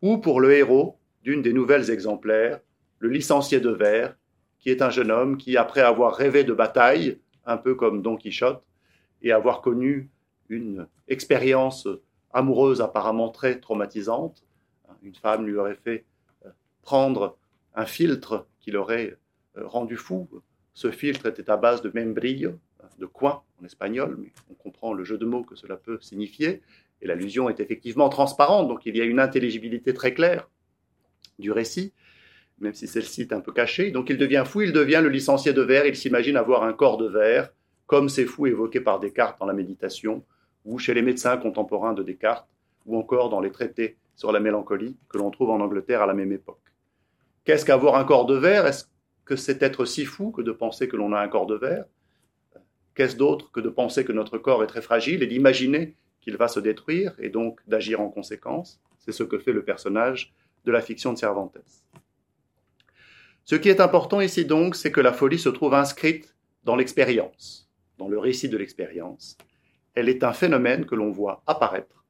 ou 0.00 0.16
pour 0.16 0.40
le 0.40 0.54
héros 0.54 0.98
d'une 1.22 1.42
des 1.42 1.52
nouvelles 1.52 1.90
exemplaires, 1.90 2.60
le 2.98 3.10
licencié 3.10 3.60
de 3.60 3.68
vers, 3.68 4.16
qui 4.58 4.70
est 4.70 4.80
un 4.80 4.88
jeune 4.88 5.10
homme 5.10 5.36
qui, 5.36 5.58
après 5.58 5.82
avoir 5.82 6.16
rêvé 6.16 6.44
de 6.44 6.54
bataille, 6.54 7.18
un 7.44 7.58
peu 7.58 7.74
comme 7.74 8.00
Don 8.00 8.16
Quichotte, 8.16 8.64
et 9.20 9.32
avoir 9.32 9.60
connu 9.60 10.08
une 10.48 10.86
expérience 11.08 11.88
amoureuse 12.32 12.80
apparemment 12.80 13.30
très 13.30 13.60
traumatisante, 13.60 14.44
une 15.02 15.14
femme 15.14 15.46
lui 15.46 15.56
aurait 15.56 15.76
fait 15.76 16.04
euh, 16.44 16.50
prendre 16.82 17.36
un 17.74 17.86
filtre 17.86 18.46
qui 18.60 18.70
l'aurait 18.70 19.16
euh, 19.56 19.66
rendu 19.66 19.96
fou, 19.96 20.28
ce 20.72 20.90
filtre 20.90 21.26
était 21.26 21.50
à 21.50 21.56
base 21.56 21.82
de 21.82 21.90
membrillo, 21.94 22.58
de 22.98 23.06
coin 23.06 23.42
en 23.60 23.64
espagnol, 23.64 24.16
mais 24.18 24.32
on 24.50 24.54
comprend 24.54 24.92
le 24.92 25.04
jeu 25.04 25.18
de 25.18 25.24
mots 25.24 25.44
que 25.44 25.56
cela 25.56 25.76
peut 25.76 25.98
signifier. 26.00 26.62
Et 27.00 27.06
l'allusion 27.06 27.48
est 27.48 27.60
effectivement 27.60 28.08
transparente, 28.08 28.68
donc 28.68 28.86
il 28.86 28.96
y 28.96 29.00
a 29.00 29.04
une 29.04 29.20
intelligibilité 29.20 29.94
très 29.94 30.14
claire 30.14 30.48
du 31.38 31.52
récit, 31.52 31.92
même 32.60 32.74
si 32.74 32.86
celle-ci 32.86 33.22
est 33.22 33.32
un 33.32 33.40
peu 33.40 33.52
cachée. 33.52 33.90
Donc 33.90 34.10
il 34.10 34.16
devient 34.16 34.44
fou, 34.46 34.62
il 34.62 34.72
devient 34.72 35.00
le 35.02 35.08
licencié 35.08 35.52
de 35.52 35.62
verre, 35.62 35.86
il 35.86 35.96
s'imagine 35.96 36.36
avoir 36.36 36.62
un 36.62 36.72
corps 36.72 36.96
de 36.96 37.08
verre, 37.08 37.50
comme 37.86 38.08
ces 38.08 38.24
fous 38.24 38.46
évoqués 38.46 38.80
par 38.80 39.00
Descartes 39.00 39.38
dans 39.38 39.46
la 39.46 39.52
méditation, 39.52 40.24
ou 40.64 40.78
chez 40.78 40.94
les 40.94 41.02
médecins 41.02 41.36
contemporains 41.36 41.92
de 41.92 42.02
Descartes, 42.02 42.48
ou 42.86 42.98
encore 42.98 43.28
dans 43.28 43.40
les 43.40 43.52
traités 43.52 43.96
sur 44.16 44.32
la 44.32 44.40
mélancolie 44.40 44.96
que 45.08 45.18
l'on 45.18 45.30
trouve 45.30 45.50
en 45.50 45.60
Angleterre 45.60 46.02
à 46.02 46.06
la 46.06 46.14
même 46.14 46.32
époque. 46.32 46.60
Qu'est-ce 47.44 47.64
qu'avoir 47.64 47.96
un 47.96 48.04
corps 48.04 48.26
de 48.26 48.36
verre? 48.36 48.66
Est-ce 48.66 48.86
que 49.24 49.36
c'est 49.36 49.62
être 49.62 49.84
si 49.84 50.04
fou 50.04 50.30
que 50.30 50.42
de 50.42 50.52
penser 50.52 50.88
que 50.88 50.96
l'on 50.96 51.12
a 51.12 51.20
un 51.20 51.28
corps 51.28 51.46
de 51.46 51.56
verre? 51.56 51.84
Qu'est-ce 52.94 53.16
d'autre 53.16 53.50
que 53.50 53.60
de 53.60 53.68
penser 53.68 54.04
que 54.04 54.12
notre 54.12 54.38
corps 54.38 54.62
est 54.62 54.68
très 54.68 54.82
fragile 54.82 55.22
et 55.22 55.26
d'imaginer 55.26 55.96
qu'il 56.20 56.36
va 56.36 56.48
se 56.48 56.60
détruire 56.60 57.14
et 57.18 57.28
donc 57.28 57.60
d'agir 57.66 58.00
en 58.00 58.08
conséquence? 58.08 58.80
C'est 58.98 59.12
ce 59.12 59.24
que 59.24 59.38
fait 59.38 59.52
le 59.52 59.64
personnage 59.64 60.32
de 60.64 60.72
la 60.72 60.80
fiction 60.80 61.12
de 61.12 61.18
Cervantes. 61.18 61.58
Ce 63.44 63.56
qui 63.56 63.68
est 63.68 63.80
important 63.80 64.22
ici 64.22 64.46
donc, 64.46 64.76
c'est 64.76 64.92
que 64.92 65.02
la 65.02 65.12
folie 65.12 65.38
se 65.38 65.50
trouve 65.50 65.74
inscrite 65.74 66.34
dans 66.62 66.76
l'expérience, 66.76 67.70
dans 67.98 68.08
le 68.08 68.18
récit 68.18 68.48
de 68.48 68.56
l'expérience. 68.56 69.36
Elle 69.94 70.08
est 70.08 70.24
un 70.24 70.32
phénomène 70.32 70.86
que 70.86 70.94
l'on 70.94 71.10
voit 71.10 71.42
apparaître, 71.46 72.04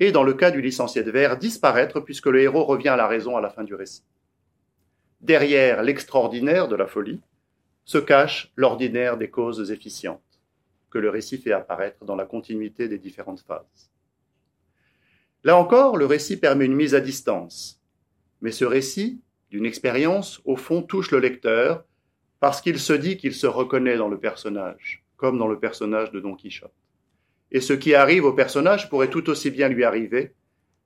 et 0.00 0.12
dans 0.12 0.24
le 0.24 0.34
cas 0.34 0.50
du 0.50 0.60
licencié 0.60 1.02
de 1.02 1.10
verre, 1.10 1.36
disparaître 1.36 2.00
puisque 2.00 2.26
le 2.26 2.40
héros 2.40 2.64
revient 2.64 2.88
à 2.88 2.96
la 2.96 3.06
raison 3.06 3.36
à 3.36 3.40
la 3.40 3.50
fin 3.50 3.64
du 3.64 3.74
récit 3.74 4.04
derrière 5.24 5.82
l'extraordinaire 5.82 6.68
de 6.68 6.76
la 6.76 6.86
folie, 6.86 7.20
se 7.84 7.98
cache 7.98 8.52
l'ordinaire 8.56 9.16
des 9.16 9.30
causes 9.30 9.70
efficientes 9.70 10.20
que 10.90 10.98
le 10.98 11.10
récit 11.10 11.38
fait 11.38 11.52
apparaître 11.52 12.04
dans 12.04 12.14
la 12.14 12.26
continuité 12.26 12.88
des 12.88 12.98
différentes 12.98 13.40
phases. 13.40 13.90
Là 15.42 15.56
encore, 15.56 15.96
le 15.96 16.06
récit 16.06 16.36
permet 16.36 16.66
une 16.66 16.76
mise 16.76 16.94
à 16.94 17.00
distance, 17.00 17.82
mais 18.42 18.52
ce 18.52 18.64
récit, 18.64 19.20
d'une 19.50 19.66
expérience, 19.66 20.40
au 20.44 20.56
fond, 20.56 20.82
touche 20.82 21.10
le 21.10 21.18
lecteur 21.18 21.84
parce 22.38 22.60
qu'il 22.60 22.78
se 22.78 22.92
dit 22.92 23.16
qu'il 23.16 23.34
se 23.34 23.46
reconnaît 23.46 23.96
dans 23.96 24.08
le 24.08 24.18
personnage, 24.18 25.04
comme 25.16 25.38
dans 25.38 25.48
le 25.48 25.58
personnage 25.58 26.10
de 26.12 26.20
Don 26.20 26.34
Quichotte. 26.34 26.72
Et 27.54 27.60
ce 27.60 27.72
qui 27.72 27.94
arrive 27.94 28.24
au 28.24 28.32
personnage 28.32 28.90
pourrait 28.90 29.10
tout 29.10 29.30
aussi 29.30 29.48
bien 29.48 29.68
lui 29.68 29.84
arriver, 29.84 30.34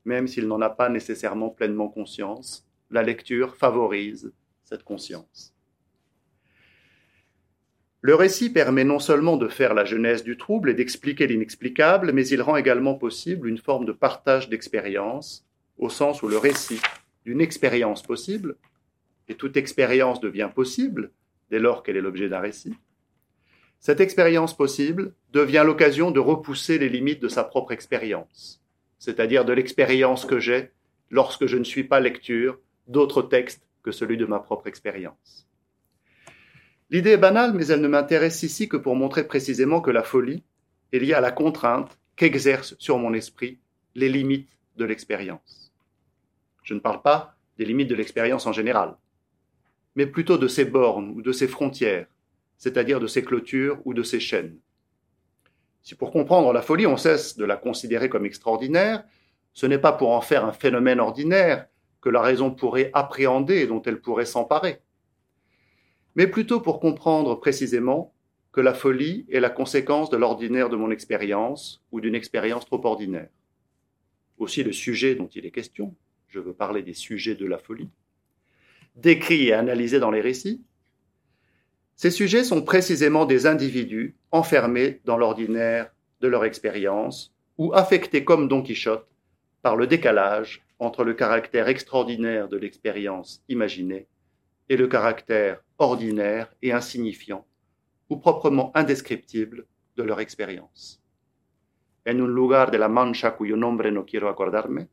même 0.05 0.29
s'il 0.29 0.47
n'en 0.47 0.61
a 0.61 0.69
pas 0.69 0.91
nécessairement 0.91 1.49
pleinement 1.49 1.89
conscience, 1.89 2.69
la 2.91 3.03
lecture 3.03 3.57
favorise 3.57 4.31
cette 4.64 4.85
conscience. 4.85 5.55
Le 8.03 8.14
récit 8.14 8.51
permet 8.51 8.85
non 8.85 8.99
seulement 8.99 9.39
de 9.39 9.49
faire 9.49 9.73
la 9.73 9.87
genèse 9.87 10.23
du 10.23 10.37
trouble 10.37 10.69
et 10.69 10.75
d'expliquer 10.75 11.27
l'inexplicable, 11.27 12.12
mais 12.12 12.29
il 12.29 12.43
rend 12.43 12.57
également 12.57 12.97
possible 12.97 13.49
une 13.49 13.57
forme 13.57 13.87
de 13.87 13.93
partage 13.93 14.51
d'expérience, 14.51 15.47
au 15.79 15.89
sens 15.89 16.23
où 16.23 16.29
le 16.29 16.37
récit 16.37 16.83
d'une 17.25 17.41
expérience 17.41 18.03
possible, 18.03 18.57
et 19.29 19.37
toute 19.37 19.57
expérience 19.57 20.21
devient 20.21 20.51
possible 20.55 21.12
dès 21.51 21.61
lors 21.61 21.83
qu'elle 21.83 21.97
est 21.97 22.03
l'objet 22.03 22.29
d'un 22.29 22.41
récit, 22.41 22.75
cette 23.81 24.01
expérience 24.01 24.57
possible 24.57 25.14
devient 25.33 25.62
l'occasion 25.64 26.11
de 26.11 26.20
repousser 26.20 26.79
les 26.79 26.89
limites 26.89 27.22
de 27.22 27.29
sa 27.29 27.45
propre 27.45 27.72
expérience, 27.72 28.62
c'est-à-dire 28.99 29.45
de 29.45 29.53
l'expérience 29.53 30.24
que 30.24 30.41
j'ai 30.41 30.72
lorsque 31.11 31.47
je 31.47 31.57
ne 31.57 31.64
suis 31.64 31.85
pas 31.85 32.01
lecture 32.01 32.59
d'autres 32.87 33.22
textes 33.22 33.66
que 33.83 33.93
celui 33.93 34.16
de 34.16 34.26
ma 34.26 34.41
propre 34.41 34.66
expérience. 34.66 35.47
L'idée 36.91 37.11
est 37.11 37.18
banale, 37.18 37.53
mais 37.53 37.66
elle 37.66 37.83
ne 37.83 37.89
m'intéresse 37.89 38.43
ici 38.43 38.68
que 38.68 38.76
pour 38.76 38.97
montrer 38.97 39.26
précisément 39.26 39.81
que 39.81 39.91
la 39.91 40.03
folie 40.03 40.43
est 40.93 40.99
liée 40.99 41.14
à 41.14 41.20
la 41.20 41.31
contrainte 41.31 41.99
qu'exercent 42.16 42.74
sur 42.79 42.99
mon 42.99 43.12
esprit 43.12 43.59
les 43.95 44.09
limites 44.09 44.59
de 44.76 44.85
l'expérience. 44.85 45.72
Je 46.62 46.74
ne 46.74 46.81
parle 46.81 47.03
pas 47.03 47.37
des 47.59 47.64
limites 47.64 47.89
de 47.89 47.95
l'expérience 47.95 48.47
en 48.47 48.53
général, 48.53 48.97
mais 49.97 50.07
plutôt 50.07 50.39
de 50.39 50.49
ses 50.49 50.64
bornes 50.64 51.11
ou 51.11 51.22
de 51.22 51.33
ses 51.33 51.49
frontières, 51.49 52.07
c'est-à-dire 52.59 53.01
de 53.01 53.07
ses 53.07 53.23
clôtures 53.23 53.81
ou 53.85 53.95
de 53.95 54.03
ses 54.03 54.21
chaînes. 54.21 54.59
Si 55.83 55.95
pour 55.95 56.11
comprendre 56.11 56.53
la 56.53 56.61
folie 56.61 56.87
on 56.87 56.97
cesse 56.97 57.37
de 57.37 57.45
la 57.45 57.57
considérer 57.57 58.09
comme 58.09 58.27
extraordinaire, 58.27 59.05
ce 59.55 59.67
n'est 59.67 59.79
pas 59.79 59.93
pour 59.93 60.11
en 60.11 60.21
faire 60.21 60.45
un 60.45 60.53
phénomène 60.53 61.01
ordinaire, 61.01 61.67
que 62.01 62.11
la 62.11 62.21
raison 62.21 62.51
pourrait 62.53 62.91
appréhender 62.93 63.57
et 63.57 63.67
dont 63.67 63.83
elle 63.83 64.01
pourrait 64.01 64.25
s'emparer, 64.25 64.81
mais 66.15 66.27
plutôt 66.27 66.61
pour 66.61 66.81
comprendre 66.81 67.35
précisément 67.37 68.13
que 68.53 68.61
la 68.61 68.75
folie 68.75 69.27
est 69.31 69.41
la 69.41 69.51
conséquence 69.51 70.11
de 70.11 70.17
l'ordinaire 70.17 70.69
de 70.69 70.77
mon 70.77 70.91
expérience 70.91 71.83
ou 71.93 72.01
d'une 72.01 72.15
expérience 72.15 72.67
trop 72.67 72.85
ordinaire. 72.85 73.29
Aussi 74.39 74.63
le 74.63 74.73
sujet 74.73 75.15
dont 75.15 75.29
il 75.29 75.47
est 75.47 75.51
question, 75.51 75.95
je 76.29 76.41
veux 76.41 76.53
parler 76.53 76.83
des 76.83 76.95
sujets 76.95 77.35
de 77.35 77.47
la 77.47 77.59
folie, 77.59 77.91
décrits 78.97 79.49
et 79.49 79.53
analysés 79.53 80.01
dans 80.01 80.11
les 80.11 80.21
récits, 80.21 80.63
ces 81.99 82.13
sujets 82.13 82.45
sont 82.45 82.63
précisément 82.63 83.27
des 83.27 83.47
individus 83.47 84.15
enfermés 84.31 85.01
dans 85.05 85.17
l'ordinaire 85.17 85.91
de 86.21 86.29
leur 86.29 86.45
expérience 86.45 87.35
ou 87.59 87.75
affectés 87.75 88.23
comme 88.23 88.47
Don 88.47 88.63
Quichotte 88.63 89.09
par 89.63 89.75
le 89.75 89.89
décalage 89.89 90.63
entre 90.79 91.03
le 91.03 91.13
caractère 91.15 91.67
extraordinaire 91.67 92.47
de 92.49 92.57
l'expérience 92.57 93.43
imaginée 93.49 94.07
et 94.69 94.77
le 94.77 94.87
caractère 94.87 95.61
ordinaire 95.79 96.55
et 96.63 96.71
insignifiant, 96.71 97.45
ou 98.11 98.17
proprement 98.17 98.71
indescriptible, 98.77 99.67
de 99.97 100.05
leur 100.05 100.21
expérience. 100.21 101.03
En 102.07 102.13
un 102.13 102.29
lugar 102.29 102.71
de 102.71 102.77
la 102.77 102.89
Mancha 102.89 103.33
cuyo 103.33 103.57
nombre 103.57 103.91
no 103.91 104.05
quiero 104.05 104.29
acordarme, 104.29 104.87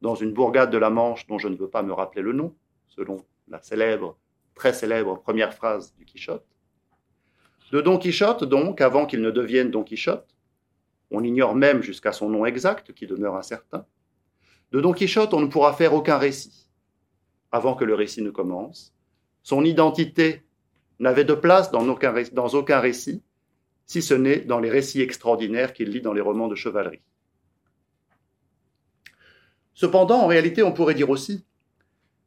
dans 0.00 0.16
une 0.16 0.32
bourgade 0.32 0.72
de 0.72 0.78
la 0.78 0.90
Manche 0.90 1.24
dont 1.28 1.38
je 1.38 1.46
ne 1.46 1.56
veux 1.56 1.70
pas 1.70 1.84
me 1.84 1.92
rappeler 1.92 2.22
le 2.22 2.32
nom, 2.32 2.52
selon 2.88 3.24
la 3.46 3.62
célèbre, 3.62 4.18
très 4.54 4.72
célèbre 4.72 5.20
première 5.20 5.54
phrase 5.54 5.94
du 5.94 6.04
Quichotte. 6.04 6.46
De 7.72 7.80
Don 7.80 7.98
Quichotte, 7.98 8.44
donc, 8.44 8.80
avant 8.80 9.06
qu'il 9.06 9.22
ne 9.22 9.30
devienne 9.30 9.70
Don 9.70 9.82
Quichotte, 9.82 10.34
on 11.10 11.24
ignore 11.24 11.54
même 11.54 11.82
jusqu'à 11.82 12.12
son 12.12 12.28
nom 12.28 12.44
exact, 12.44 12.92
qui 12.92 13.06
demeure 13.06 13.36
incertain, 13.36 13.86
de 14.72 14.80
Don 14.80 14.92
Quichotte, 14.92 15.34
on 15.34 15.40
ne 15.40 15.46
pourra 15.46 15.72
faire 15.74 15.94
aucun 15.94 16.18
récit 16.18 16.70
avant 17.50 17.74
que 17.74 17.84
le 17.84 17.94
récit 17.94 18.22
ne 18.22 18.30
commence. 18.30 18.94
Son 19.42 19.64
identité 19.64 20.42
n'avait 20.98 21.24
de 21.24 21.34
place 21.34 21.70
dans 21.70 21.86
aucun, 21.88 22.14
dans 22.32 22.48
aucun 22.48 22.80
récit, 22.80 23.22
si 23.86 24.00
ce 24.00 24.14
n'est 24.14 24.40
dans 24.40 24.58
les 24.58 24.70
récits 24.70 25.02
extraordinaires 25.02 25.74
qu'il 25.74 25.90
lit 25.90 26.00
dans 26.00 26.14
les 26.14 26.20
romans 26.20 26.48
de 26.48 26.54
chevalerie. 26.54 27.02
Cependant, 29.74 30.20
en 30.20 30.26
réalité, 30.26 30.62
on 30.62 30.72
pourrait 30.72 30.94
dire 30.94 31.10
aussi 31.10 31.44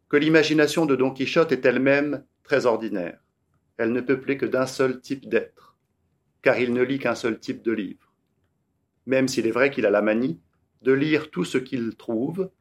que 0.09 0.17
l'imagination 0.17 0.85
de 0.85 0.95
Don 0.95 1.11
Quichotte 1.11 1.51
est 1.51 1.65
elle-même 1.65 2.23
très 2.43 2.65
ordinaire. 2.65 3.19
Elle 3.77 3.91
ne 3.91 4.01
peuplée 4.01 4.37
que 4.37 4.45
d'un 4.45 4.67
seul 4.67 5.01
type 5.01 5.27
d'être, 5.27 5.77
car 6.41 6.59
il 6.59 6.73
ne 6.73 6.81
lit 6.81 6.99
qu'un 6.99 7.15
seul 7.15 7.39
type 7.39 7.63
de 7.63 7.71
livre. 7.71 8.13
Même 9.05 9.27
s'il 9.27 9.47
est 9.47 9.51
vrai 9.51 9.71
qu'il 9.71 9.85
a 9.85 9.89
la 9.89 10.01
manie 10.01 10.39
de 10.81 10.93
lire 10.93 11.31
tout 11.31 11.43
ce 11.43 11.57
qu'il 11.57 11.95
trouve, 11.95 12.51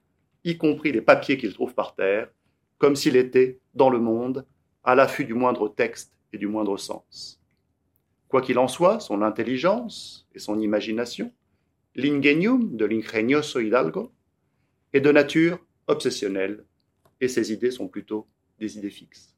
y 0.44 0.56
compris 0.56 0.92
les 0.92 1.02
papiers 1.02 1.36
qu'il 1.36 1.52
trouve 1.52 1.74
par 1.74 1.94
terre, 1.94 2.28
comme 2.78 2.96
s'il 2.96 3.16
était, 3.16 3.60
dans 3.74 3.90
le 3.90 3.98
monde, 3.98 4.46
à 4.82 4.94
l'affût 4.94 5.24
du 5.24 5.34
moindre 5.34 5.68
texte 5.68 6.16
et 6.32 6.38
du 6.38 6.46
moindre 6.46 6.76
sens. 6.76 7.40
Quoi 8.28 8.42
qu'il 8.42 8.58
en 8.58 8.68
soit, 8.68 9.00
son 9.00 9.22
intelligence 9.22 10.26
et 10.34 10.38
son 10.38 10.58
imagination, 10.60 11.32
l'ingenium 11.94 12.76
de 12.76 12.84
l'ingenioso 12.84 13.60
Hidalgo, 13.60 14.12
est 14.92 15.00
de 15.00 15.12
nature 15.12 15.58
obsessionnelle, 15.86 16.64
et 17.24 17.28
ses 17.28 17.52
idées 17.52 17.70
sont 17.70 17.88
plutôt 17.88 18.26
des 18.58 18.78
idées 18.78 18.90
fixes. 18.90 19.34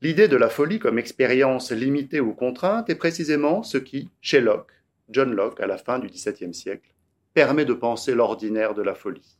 L'idée 0.00 0.26
de 0.26 0.36
la 0.36 0.48
folie 0.48 0.80
comme 0.80 0.98
expérience 0.98 1.70
limitée 1.70 2.18
ou 2.18 2.32
contrainte 2.32 2.90
est 2.90 2.96
précisément 2.96 3.62
ce 3.62 3.78
qui, 3.78 4.10
chez 4.20 4.40
Locke, 4.40 4.72
John 5.10 5.32
Locke, 5.32 5.60
à 5.60 5.66
la 5.66 5.78
fin 5.78 6.00
du 6.00 6.08
XVIIe 6.08 6.54
siècle, 6.54 6.92
permet 7.34 7.64
de 7.64 7.74
penser 7.74 8.14
l'ordinaire 8.14 8.74
de 8.74 8.82
la 8.82 8.94
folie. 8.94 9.38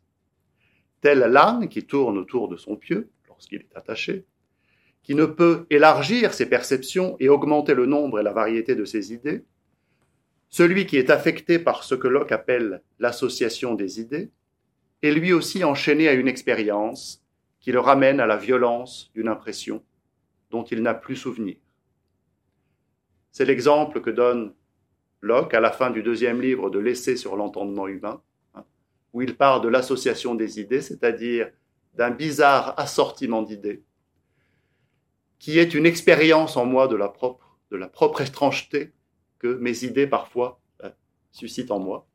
Tel 1.00 1.18
l'âne 1.18 1.68
qui 1.68 1.84
tourne 1.84 2.16
autour 2.16 2.48
de 2.48 2.56
son 2.56 2.76
pieu 2.76 3.10
lorsqu'il 3.26 3.62
est 3.62 3.76
attaché, 3.76 4.24
qui 5.02 5.16
ne 5.16 5.24
peut 5.24 5.66
élargir 5.68 6.32
ses 6.32 6.46
perceptions 6.46 7.16
et 7.18 7.28
augmenter 7.28 7.74
le 7.74 7.86
nombre 7.86 8.20
et 8.20 8.22
la 8.22 8.32
variété 8.32 8.76
de 8.76 8.84
ses 8.84 9.12
idées, 9.12 9.44
celui 10.48 10.86
qui 10.86 10.96
est 10.96 11.10
affecté 11.10 11.58
par 11.58 11.82
ce 11.82 11.96
que 11.96 12.06
Locke 12.06 12.30
appelle 12.30 12.82
l'association 13.00 13.74
des 13.74 14.00
idées, 14.00 14.30
est 15.02 15.12
lui 15.12 15.32
aussi 15.32 15.64
enchaîné 15.64 16.08
à 16.08 16.12
une 16.12 16.28
expérience 16.28 17.22
qui 17.60 17.72
le 17.72 17.80
ramène 17.80 18.20
à 18.20 18.26
la 18.26 18.36
violence 18.36 19.10
d'une 19.14 19.28
impression 19.28 19.82
dont 20.50 20.64
il 20.64 20.82
n'a 20.82 20.94
plus 20.94 21.16
souvenir. 21.16 21.56
C'est 23.30 23.44
l'exemple 23.44 24.00
que 24.00 24.10
donne 24.10 24.54
Locke 25.20 25.54
à 25.54 25.60
la 25.60 25.70
fin 25.70 25.90
du 25.90 26.02
deuxième 26.02 26.40
livre 26.40 26.68
de 26.68 26.78
l'essai 26.78 27.16
sur 27.16 27.36
l'entendement 27.36 27.88
humain, 27.88 28.20
hein, 28.54 28.64
où 29.12 29.22
il 29.22 29.36
part 29.36 29.60
de 29.60 29.68
l'association 29.68 30.34
des 30.34 30.60
idées, 30.60 30.82
c'est-à-dire 30.82 31.50
d'un 31.94 32.10
bizarre 32.10 32.78
assortiment 32.78 33.42
d'idées, 33.42 33.82
qui 35.38 35.58
est 35.58 35.74
une 35.74 35.86
expérience 35.86 36.56
en 36.56 36.66
moi 36.66 36.88
de 36.88 36.96
la 36.96 37.08
propre, 37.08 37.58
de 37.70 38.22
étrangeté 38.22 38.92
que 39.38 39.54
mes 39.54 39.84
idées 39.84 40.06
parfois 40.06 40.60
euh, 40.84 40.90
suscitent 41.30 41.70
en 41.70 41.78
moi. 41.78 42.06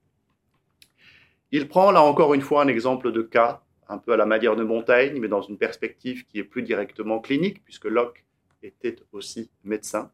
Il 1.52 1.68
prend 1.70 1.92
là 1.92 2.02
encore 2.02 2.34
une 2.34 2.42
fois 2.42 2.64
un 2.64 2.68
exemple 2.68 3.12
de 3.12 3.22
cas, 3.22 3.62
un 3.88 3.98
peu 3.98 4.14
à 4.14 4.18
la 4.18 4.26
manière 4.26 4.56
de 4.56 4.64
Montaigne, 4.64 5.18
mais 5.20 5.30
dans 5.30 5.42
une 5.42 5.58
perspective 5.58 6.26
qui 6.26 6.40
est 6.40 6.44
plus 6.44 6.62
directement 6.62 7.20
clinique, 7.20 7.64
puisque 7.64 7.86
Locke 7.86 8.26
était 8.64 8.98
aussi 9.14 9.50
médecin. 9.64 10.12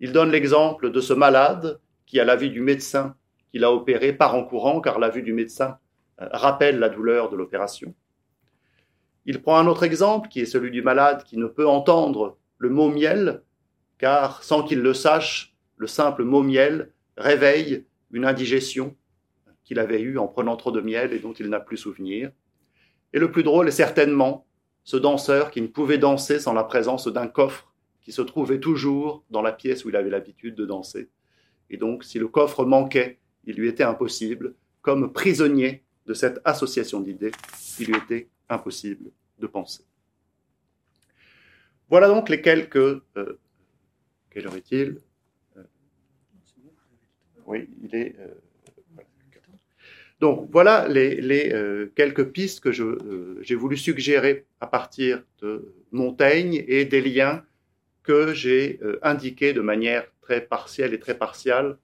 Il 0.00 0.12
donne 0.12 0.30
l'exemple 0.30 0.90
de 0.90 1.00
ce 1.00 1.12
malade 1.12 1.80
qui, 2.06 2.20
à 2.20 2.24
la 2.24 2.36
vue 2.36 2.50
du 2.50 2.60
médecin 2.60 3.14
qu'il 3.50 3.64
a 3.64 3.72
opéré, 3.72 4.12
part 4.12 4.34
en 4.34 4.44
courant 4.44 4.80
car 4.80 4.98
la 4.98 5.08
vue 5.08 5.22
du 5.22 5.32
médecin 5.32 5.78
euh, 6.20 6.28
rappelle 6.32 6.78
la 6.78 6.88
douleur 6.88 7.30
de 7.30 7.36
l'opération. 7.36 7.94
Il 9.26 9.42
prend 9.42 9.58
un 9.58 9.66
autre 9.66 9.82
exemple 9.82 10.28
qui 10.28 10.40
est 10.40 10.46
celui 10.46 10.70
du 10.70 10.82
malade 10.82 11.24
qui 11.24 11.36
ne 11.36 11.46
peut 11.46 11.66
entendre 11.66 12.38
le 12.58 12.68
mot 12.68 12.90
miel 12.90 13.42
car 13.98 14.42
sans 14.42 14.62
qu'il 14.62 14.80
le 14.80 14.94
sache, 14.94 15.54
le 15.76 15.86
simple 15.86 16.24
mot 16.24 16.42
miel 16.42 16.92
réveille 17.16 17.86
une 18.12 18.24
indigestion 18.24 18.96
qu'il 19.70 19.78
avait 19.78 20.00
eue 20.00 20.18
en 20.18 20.26
prenant 20.26 20.56
trop 20.56 20.72
de 20.72 20.80
miel 20.80 21.12
et 21.12 21.20
dont 21.20 21.32
il 21.32 21.48
n'a 21.48 21.60
plus 21.60 21.76
souvenir. 21.76 22.32
Et 23.12 23.20
le 23.20 23.30
plus 23.30 23.44
drôle 23.44 23.68
est 23.68 23.70
certainement 23.86 24.44
ce 24.82 24.96
danseur 24.96 25.52
qui 25.52 25.62
ne 25.62 25.68
pouvait 25.68 25.96
danser 25.96 26.40
sans 26.40 26.52
la 26.52 26.64
présence 26.64 27.06
d'un 27.06 27.28
coffre 27.28 27.72
qui 28.00 28.10
se 28.10 28.20
trouvait 28.20 28.58
toujours 28.58 29.24
dans 29.30 29.42
la 29.42 29.52
pièce 29.52 29.84
où 29.84 29.90
il 29.90 29.94
avait 29.94 30.10
l'habitude 30.10 30.56
de 30.56 30.66
danser. 30.66 31.08
Et 31.70 31.76
donc, 31.76 32.02
si 32.02 32.18
le 32.18 32.26
coffre 32.26 32.64
manquait, 32.64 33.20
il 33.44 33.54
lui 33.54 33.68
était 33.68 33.84
impossible, 33.84 34.56
comme 34.82 35.12
prisonnier 35.12 35.84
de 36.06 36.14
cette 36.14 36.40
association 36.44 36.98
d'idées, 36.98 37.30
il 37.78 37.86
lui 37.86 37.96
était 37.96 38.28
impossible 38.48 39.12
de 39.38 39.46
penser. 39.46 39.84
Voilà 41.88 42.08
donc 42.08 42.28
les 42.28 42.42
quelques... 42.42 42.76
Euh, 42.76 43.38
quelle 44.30 44.48
heure 44.48 44.56
est-il? 44.56 44.98
Euh, 45.56 45.62
Oui, 47.46 47.68
il 47.84 47.94
est... 47.94 48.16
Euh, 48.18 48.34
donc 50.20 50.48
voilà 50.50 50.86
les, 50.88 51.90
quelques 51.94 52.26
pistes 52.30 52.60
que 52.60 52.70
j'ai 52.72 53.54
voulu 53.54 53.76
suggérer 53.76 54.46
à 54.60 54.66
partir 54.66 55.22
de 55.40 55.74
Montaigne 55.92 56.62
et 56.68 56.84
des 56.84 57.00
liens 57.00 57.42
que 58.02 58.34
j'ai 58.34 58.80
indiqués 59.02 59.52
de 59.52 59.60
manière 59.60 60.04
très 60.20 60.40
partielle 60.40 60.94
et 60.94 61.00
très 61.00 61.16
partiale 61.16 61.78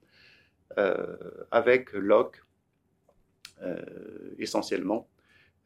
euh, 0.78 1.16
avec 1.51 1.93
Locke, 1.95 2.45
euh, 3.62 3.76
essentiellement, 4.39 5.09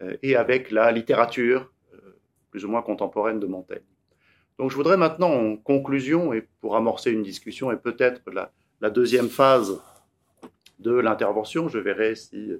euh, 0.03 0.17
et 0.23 0.37
avec 0.37 0.71
la 0.71 0.93
littérature 0.93 1.73
plus 2.51 2.65
ou 2.65 2.69
moins 2.69 2.83
contemporaine 2.83 3.41
de 3.41 3.47
Montaigne. 3.47 3.83
Donc 4.59 4.71
je 4.71 4.77
voudrais 4.77 4.97
maintenant, 4.97 5.33
en 5.33 5.57
conclusion, 5.57 6.33
et 6.33 6.47
pour 6.61 6.77
amorcer 6.77 7.11
une 7.11 7.23
discussion, 7.23 7.73
et 7.73 7.77
peut-être 7.77 8.23
la, 8.31 8.91
deuxième 8.91 9.29
phase 9.29 9.81
de 10.81 10.93
l'intervention, 10.93 11.69
je 11.69 11.79
verrai 11.79 12.15
si 12.15 12.53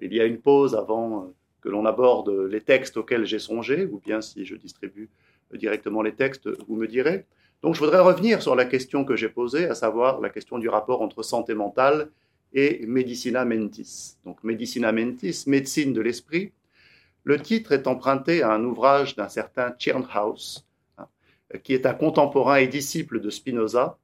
il 0.00 0.12
y 0.12 0.20
a 0.20 0.24
une 0.24 0.38
pause 0.38 0.74
avant 0.74 1.32
que 1.60 1.68
l'on 1.68 1.86
aborde 1.86 2.30
les 2.30 2.60
textes 2.60 2.96
auxquels 2.96 3.24
j'ai 3.24 3.38
songé, 3.38 3.86
ou 3.86 4.00
bien 4.04 4.20
si 4.20 4.44
je 4.44 4.54
distribue 4.56 5.08
directement 5.52 6.02
les 6.02 6.14
textes, 6.14 6.48
vous 6.66 6.76
me 6.76 6.86
direz. 6.86 7.26
Donc 7.62 7.74
je 7.74 7.80
voudrais 7.80 8.00
revenir 8.00 8.42
sur 8.42 8.54
la 8.54 8.66
question 8.66 9.04
que 9.04 9.16
j'ai 9.16 9.28
posée, 9.28 9.66
à 9.66 9.74
savoir 9.74 10.20
la 10.20 10.28
question 10.28 10.58
du 10.58 10.68
rapport 10.68 11.00
entre 11.00 11.22
santé 11.22 11.54
mentale 11.54 12.10
et 12.52 12.84
medicina 12.86 13.44
mentis. 13.44 14.16
Donc 14.24 14.44
medicina 14.44 14.92
mentis, 14.92 15.44
médecine 15.46 15.92
de 15.92 16.00
l'esprit. 16.00 16.52
Le 17.24 17.40
titre 17.40 17.72
est 17.72 17.86
emprunté 17.86 18.42
à 18.42 18.52
un 18.52 18.62
ouvrage 18.64 19.16
d'un 19.16 19.28
certain 19.28 19.70
Tschirnhaus, 19.70 20.66
hein, 20.98 21.06
qui 21.62 21.72
est 21.72 21.86
un 21.86 21.94
contemporain 21.94 22.56
et 22.56 22.66
disciple 22.66 23.20
de 23.20 23.30
Spinoza. 23.30 23.96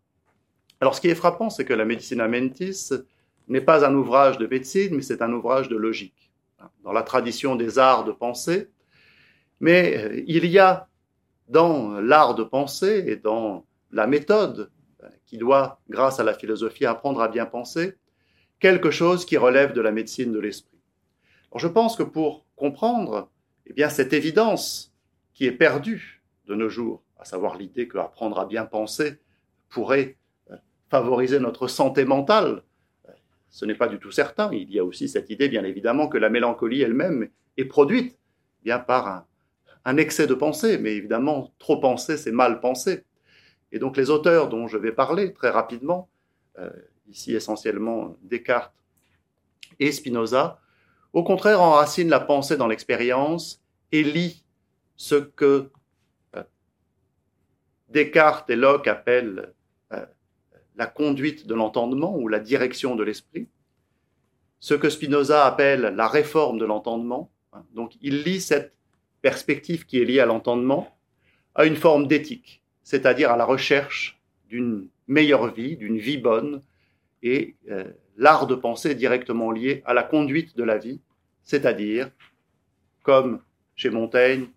Alors 0.80 0.94
ce 0.94 1.02
qui 1.02 1.08
est 1.08 1.14
frappant, 1.14 1.50
c'est 1.50 1.66
que 1.66 1.74
la 1.74 1.84
medicina 1.84 2.26
mentis 2.26 2.90
n'est 3.50 3.60
pas 3.60 3.84
un 3.84 3.94
ouvrage 3.94 4.38
de 4.38 4.46
médecine, 4.46 4.96
mais 4.96 5.02
c'est 5.02 5.22
un 5.22 5.32
ouvrage 5.32 5.68
de 5.68 5.76
logique. 5.76 6.30
Dans 6.84 6.92
la 6.92 7.02
tradition 7.02 7.56
des 7.56 7.78
arts 7.78 8.04
de 8.04 8.12
pensée, 8.12 8.70
mais 9.60 9.96
euh, 9.96 10.22
il 10.26 10.46
y 10.46 10.58
a 10.58 10.88
dans 11.48 12.00
l'art 12.00 12.34
de 12.34 12.44
penser 12.44 13.04
et 13.06 13.16
dans 13.16 13.66
la 13.90 14.06
méthode 14.06 14.70
qui 15.26 15.38
doit, 15.38 15.80
grâce 15.88 16.18
à 16.18 16.24
la 16.24 16.34
philosophie, 16.34 16.86
apprendre 16.86 17.20
à 17.20 17.28
bien 17.28 17.46
penser, 17.46 17.94
quelque 18.58 18.90
chose 18.90 19.24
qui 19.24 19.36
relève 19.36 19.72
de 19.72 19.80
la 19.80 19.92
médecine 19.92 20.32
de 20.32 20.40
l'esprit. 20.40 20.78
je 21.56 21.68
pense 21.68 21.96
que 21.96 22.02
pour 22.02 22.46
comprendre 22.56 23.30
eh 23.66 23.72
bien, 23.72 23.88
cette 23.88 24.12
évidence 24.12 24.92
qui 25.32 25.46
est 25.46 25.52
perdue 25.52 26.22
de 26.46 26.54
nos 26.54 26.68
jours, 26.68 27.02
à 27.18 27.24
savoir 27.24 27.56
l'idée 27.56 27.86
qu'apprendre 27.86 28.38
à 28.40 28.44
bien 28.44 28.64
penser 28.64 29.20
pourrait 29.68 30.16
euh, 30.50 30.56
favoriser 30.90 31.38
notre 31.38 31.68
santé 31.68 32.04
mentale, 32.04 32.48
euh, 32.48 32.60
ce 33.50 33.64
n'est 33.64 33.74
pas 33.74 33.88
du 33.88 33.98
tout 33.98 34.12
certain. 34.12 34.50
Il 34.52 34.70
y 34.70 34.78
a 34.78 34.84
aussi 34.84 35.08
cette 35.08 35.28
idée, 35.28 35.48
bien 35.48 35.64
évidemment, 35.64 36.08
que 36.08 36.18
la 36.18 36.30
mélancolie 36.30 36.82
elle-même 36.82 37.28
est 37.56 37.64
produite 37.64 38.16
bien 38.62 38.78
par 38.78 39.26
un, 39.84 39.96
excès 39.96 40.26
de 40.26 40.34
pensée, 40.34 40.78
mais 40.78 40.94
évidemment, 40.94 41.52
trop 41.58 41.80
penser, 41.80 42.16
c'est 42.16 42.32
mal 42.32 42.60
penser. 42.60 43.04
Et 43.72 43.78
donc 43.78 43.96
les 43.96 44.10
auteurs 44.10 44.48
dont 44.48 44.68
je 44.68 44.78
vais 44.78 44.92
parler 44.92 45.32
très 45.32 45.50
rapidement, 45.50 46.08
euh, 46.58 46.70
ici 47.08 47.34
essentiellement 47.34 48.16
Descartes 48.22 48.74
et 49.78 49.92
Spinoza, 49.92 50.60
au 51.12 51.24
contraire 51.24 51.60
enracinent 51.60 52.10
la 52.10 52.20
pensée 52.20 52.56
dans 52.56 52.66
l'expérience 52.66 53.62
et 53.92 54.02
lient 54.02 54.44
ce 54.96 55.14
que 55.14 55.70
euh, 56.36 56.42
Descartes 57.88 58.50
et 58.50 58.56
Locke 58.56 58.86
appellent 58.86 59.54
la 60.80 60.86
conduite 60.86 61.46
de 61.46 61.54
l'entendement 61.54 62.16
ou 62.16 62.26
la 62.26 62.40
direction 62.40 62.96
de 62.96 63.04
l'esprit, 63.04 63.48
ce 64.60 64.72
que 64.72 64.88
Spinoza 64.88 65.44
appelle 65.44 65.82
la 65.94 66.08
réforme 66.08 66.56
de 66.56 66.64
l'entendement. 66.64 67.30
Donc 67.74 67.96
il 68.00 68.22
lit 68.22 68.40
cette 68.40 68.72
perspective 69.20 69.84
qui 69.84 70.00
est 70.00 70.06
liée 70.06 70.20
à 70.20 70.24
l'entendement, 70.24 70.96
à 71.54 71.66
une 71.66 71.76
forme 71.76 72.06
d'éthique, 72.06 72.62
c'est-à-dire 72.82 73.30
à 73.30 73.36
la 73.36 73.44
recherche 73.44 74.18
d'une 74.48 74.88
meilleure 75.06 75.52
vie, 75.52 75.76
d'une 75.76 75.98
vie 75.98 76.16
bonne, 76.16 76.62
et 77.22 77.56
euh, 77.70 77.84
l'art 78.16 78.46
de 78.46 78.54
penser 78.54 78.94
directement 78.94 79.50
lié 79.50 79.82
à 79.84 79.92
la 79.92 80.02
conduite 80.02 80.56
de 80.56 80.64
la 80.64 80.78
vie, 80.78 81.02
c'est-à-dire, 81.42 82.10
comme 83.02 83.42
chez 83.76 83.90
Montaigne, 83.90 84.48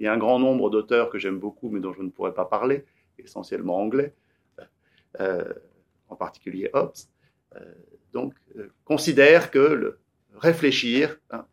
et 0.00 0.08
un 0.08 0.18
grand 0.18 0.40
nombre 0.40 0.70
d'auteurs 0.70 1.08
que 1.08 1.20
j'aime 1.20 1.38
beaucoup, 1.38 1.70
mais 1.70 1.78
dont 1.78 1.92
je 1.92 2.02
ne 2.02 2.10
pourrais 2.10 2.34
pas 2.34 2.46
parler, 2.46 2.84
essentiellement 3.16 3.76
anglais, 3.80 4.12
en 5.18 6.16
particulier 6.16 6.70
Hobbes, 6.72 6.92
euh, 7.56 7.74
donc 8.12 8.34
considère 8.84 9.50
que 9.50 9.98
réfléchir, 10.34 11.18
hein, 11.30 11.46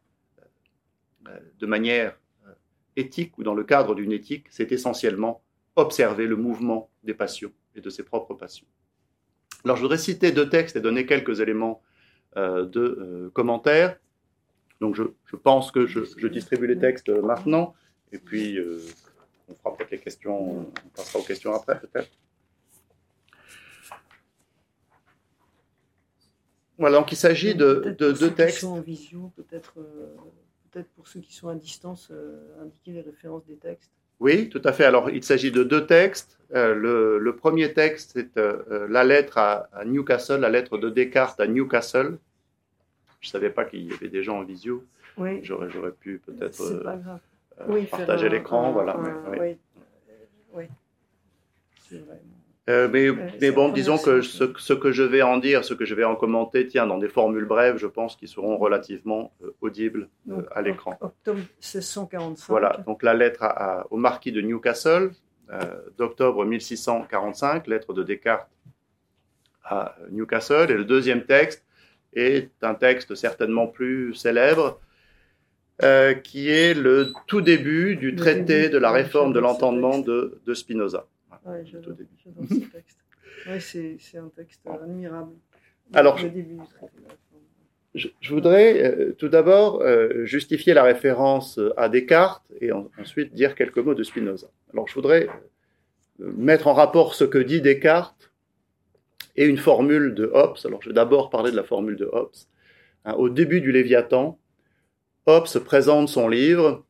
de 1.59 1.65
manière 1.65 2.17
éthique 2.95 3.37
ou 3.37 3.43
dans 3.43 3.53
le 3.53 3.63
cadre 3.63 3.95
d'une 3.95 4.11
éthique, 4.11 4.47
c'est 4.49 4.71
essentiellement 4.71 5.41
observer 5.75 6.27
le 6.27 6.35
mouvement 6.35 6.89
des 7.03 7.13
passions 7.13 7.51
et 7.75 7.81
de 7.81 7.89
ses 7.89 8.03
propres 8.03 8.33
passions. 8.33 8.67
Alors 9.63 9.77
je 9.77 9.81
voudrais 9.81 9.97
citer 9.97 10.31
deux 10.31 10.49
textes 10.49 10.75
et 10.75 10.81
donner 10.81 11.05
quelques 11.05 11.39
éléments 11.39 11.81
euh, 12.37 12.65
de 12.65 12.81
euh, 12.81 13.29
commentaires. 13.31 13.97
Donc 14.79 14.95
je, 14.95 15.35
pense 15.35 15.71
que 15.71 15.87
je, 15.87 16.27
distribue 16.27 16.67
les 16.67 16.77
textes 16.77 17.09
maintenant 17.09 17.73
et 18.11 18.17
puis 18.17 18.57
euh, 18.57 18.79
on 19.47 19.55
fera 19.55 19.75
peut-être 19.75 19.91
les 19.91 19.99
questions, 19.99 20.59
on 20.59 20.89
passera 20.95 21.19
aux 21.19 21.23
questions 21.23 21.53
après 21.53 21.79
peut-être. 21.79 22.11
Voilà, 26.77 26.97
donc 26.97 27.11
il 27.11 27.15
s'agit 27.15 27.55
de, 27.55 27.95
de 27.97 28.11
deux 28.11 28.31
textes. 28.31 28.63
En 28.63 28.81
visio, 28.81 29.31
peut-être 29.35 29.73
peut-être 30.71 30.89
pour 30.95 31.07
ceux 31.07 31.21
qui 31.21 31.33
sont 31.33 31.47
à 31.47 31.55
distance, 31.55 32.11
indiquer 32.61 32.91
les 32.91 33.01
références 33.01 33.45
des 33.45 33.55
textes. 33.55 33.91
Oui, 34.19 34.49
tout 34.49 34.61
à 34.63 34.71
fait. 34.71 34.85
Alors, 34.85 35.09
il 35.09 35.23
s'agit 35.23 35.51
de 35.51 35.63
deux 35.63 35.85
textes. 35.85 36.39
Euh, 36.53 36.73
le, 36.73 37.17
le, 37.17 37.35
premier 37.35 37.73
texte, 37.73 38.11
c'est 38.13 38.37
euh, 38.37 38.63
euh, 38.71 38.87
la 38.89 39.03
lettre 39.03 39.37
à, 39.37 39.67
à, 39.73 39.83
Newcastle, 39.83 40.39
la 40.39 40.49
lettre 40.49 40.77
de 40.77 40.89
Descartes 40.89 41.39
à 41.39 41.47
Newcastle. 41.47 42.17
Je 43.19 43.27
ne 43.27 43.31
savais 43.31 43.49
pas 43.49 43.65
qu'il 43.65 43.83
y 43.83 43.93
avait 43.93 44.07
des 44.07 44.23
gens 44.23 44.39
en 44.39 44.43
visio. 44.43 44.83
Oui. 45.17 45.39
J'aurais, 45.43 45.67
pu 45.91 46.21
peut-être 46.25 46.61
euh, 46.61 47.17
oui, 47.67 47.85
partager 47.85 48.29
l'écran. 48.29 48.71
voilà. 48.71 48.95
Un, 48.95 49.29
mais, 49.31 49.39
oui. 49.39 49.57
oui. 50.53 50.63
C'est 51.89 51.99
vrai. 51.99 52.21
Euh, 52.67 52.87
mais, 52.91 53.07
Euh, 53.09 53.15
mais 53.41 53.51
bon, 53.51 53.69
disons 53.69 53.97
que 53.99 54.21
ce, 54.21 54.45
ce 54.57 54.73
que 54.73 54.91
je 54.91 55.03
vais 55.03 55.21
en 55.21 55.37
dire, 55.37 55.63
ce 55.63 55.75
que 55.75 55.85
je 55.85 55.93
vais 55.93 56.03
en 56.03 56.15
commenter, 56.15 56.65
tient 56.67 56.87
dans 56.87 56.97
des 56.97 57.09
formules 57.09 57.45
brèves, 57.45 57.77
je 57.77 57.85
pense, 57.85 58.15
qui 58.15 58.27
seront 58.27 58.57
relativement 58.57 59.31
euh, 59.43 59.51
audibles 59.61 60.09
Donc, 60.25 60.45
à 60.51 60.61
l'écran. 60.63 60.91
oct- 60.99 61.05
Octobre 61.05 61.39
1645. 61.61 62.47
Voilà, 62.49 62.77
donc 62.87 63.03
la 63.03 63.13
lettre 63.13 63.43
à- 63.43 63.81
à- 63.81 63.87
au 63.91 63.97
marquis 63.97 64.31
de 64.31 64.41
Newcastle 64.41 65.11
d'octobre 65.99 66.43
1645, 66.43 67.67
lettre 67.67 67.93
de 67.93 68.01
Descartes 68.01 68.49
à 69.63 69.95
Newcastle. 70.09 70.71
Et 70.71 70.73
le 70.73 70.85
deuxième 70.85 71.23
texte 71.25 71.63
est 72.13 72.49
un 72.63 72.73
texte 72.73 73.13
certainement 73.13 73.67
plus 73.67 74.15
célèbre, 74.15 74.79
qui 76.23 76.49
est 76.49 76.73
le 76.73 77.11
tout 77.27 77.41
début 77.41 77.95
du 77.95 78.15
traité 78.15 78.69
de 78.69 78.77
la 78.79 78.91
réforme 78.91 79.33
de 79.33 79.39
l'entendement 79.39 79.99
de 79.99 80.53
Spinoza. 80.55 81.05
Ouais, 81.45 81.63
j'adore, 81.65 81.95
ce 82.49 82.55
texte. 82.71 82.99
Ouais, 83.47 83.59
c'est, 83.59 83.97
c'est 83.99 84.17
un 84.17 84.29
texte 84.29 84.61
admirable. 84.65 85.33
Alors, 85.93 86.17
le 86.21 86.29
début. 86.29 86.57
Je, 87.93 88.07
je 88.21 88.33
voudrais 88.33 88.83
euh, 88.83 89.13
tout 89.13 89.29
d'abord 89.29 89.81
euh, 89.81 90.25
justifier 90.25 90.73
la 90.73 90.83
référence 90.83 91.59
à 91.77 91.89
Descartes 91.89 92.45
et 92.61 92.71
en- 92.71 92.89
ensuite 92.99 93.33
dire 93.33 93.55
quelques 93.55 93.77
mots 93.79 93.93
de 93.93 94.03
Spinoza. 94.03 94.47
Alors 94.73 94.87
je 94.87 94.93
voudrais 94.93 95.27
euh, 96.21 96.31
mettre 96.37 96.67
en 96.67 96.73
rapport 96.73 97.13
ce 97.15 97.23
que 97.23 97.37
dit 97.37 97.61
Descartes 97.61 98.31
et 99.35 99.45
une 99.45 99.57
formule 99.57 100.13
de 100.13 100.25
Hobbes. 100.33 100.57
Alors 100.65 100.81
je 100.81 100.89
vais 100.89 100.95
d'abord 100.95 101.29
parler 101.29 101.51
de 101.51 101.55
la 101.57 101.63
formule 101.63 101.95
de 101.97 102.05
Hobbes. 102.05 102.31
Hein, 103.05 103.13
au 103.13 103.29
début 103.29 103.59
du 103.61 103.71
Léviathan, 103.71 104.39
Hobbes 105.25 105.47
présente 105.63 106.09
son 106.09 106.27
livre 106.29 106.85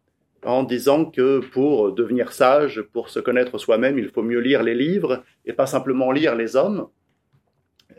en 0.45 0.63
disant 0.63 1.05
que 1.05 1.39
pour 1.39 1.91
devenir 1.93 2.31
sage, 2.31 2.81
pour 2.81 3.09
se 3.09 3.19
connaître 3.19 3.57
soi-même, 3.57 3.97
il 3.97 4.09
faut 4.09 4.21
mieux 4.21 4.39
lire 4.39 4.63
les 4.63 4.75
livres 4.75 5.23
et 5.45 5.53
pas 5.53 5.65
simplement 5.65 6.11
lire 6.11 6.35
les 6.35 6.55
hommes. 6.55 6.87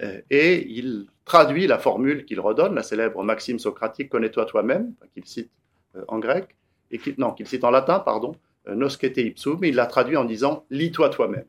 Euh, 0.03 0.21
Et 0.31 0.67
il 0.69 1.07
traduit 1.25 1.67
la 1.67 1.79
formule 1.79 2.25
qu'il 2.25 2.41
redonne, 2.41 2.75
la 2.75 2.83
célèbre 2.83 3.23
maxime 3.23 3.59
socratique 3.59 4.09
connais-toi 4.09 4.47
toi-même, 4.47 4.95
qu'il 5.13 5.25
cite 5.25 5.51
euh, 5.97 6.05
en 6.09 6.19
grec, 6.19 6.57
et 6.91 6.99
qu'il, 6.99 7.15
non, 7.19 7.33
qu'il 7.33 7.49
cite 7.49 7.65
en 7.65 7.71
latin, 7.71 7.99
pardon, 7.99 8.37
euh, 8.69 8.75
noscete 8.75 9.17
ipsum, 9.19 9.59
mais 9.61 9.71
il 9.71 9.75
l'a 9.75 9.87
traduit 9.87 10.17
en 10.17 10.25
disant 10.25 10.65
lis-toi 10.71 11.11
toi-même. 11.11 11.47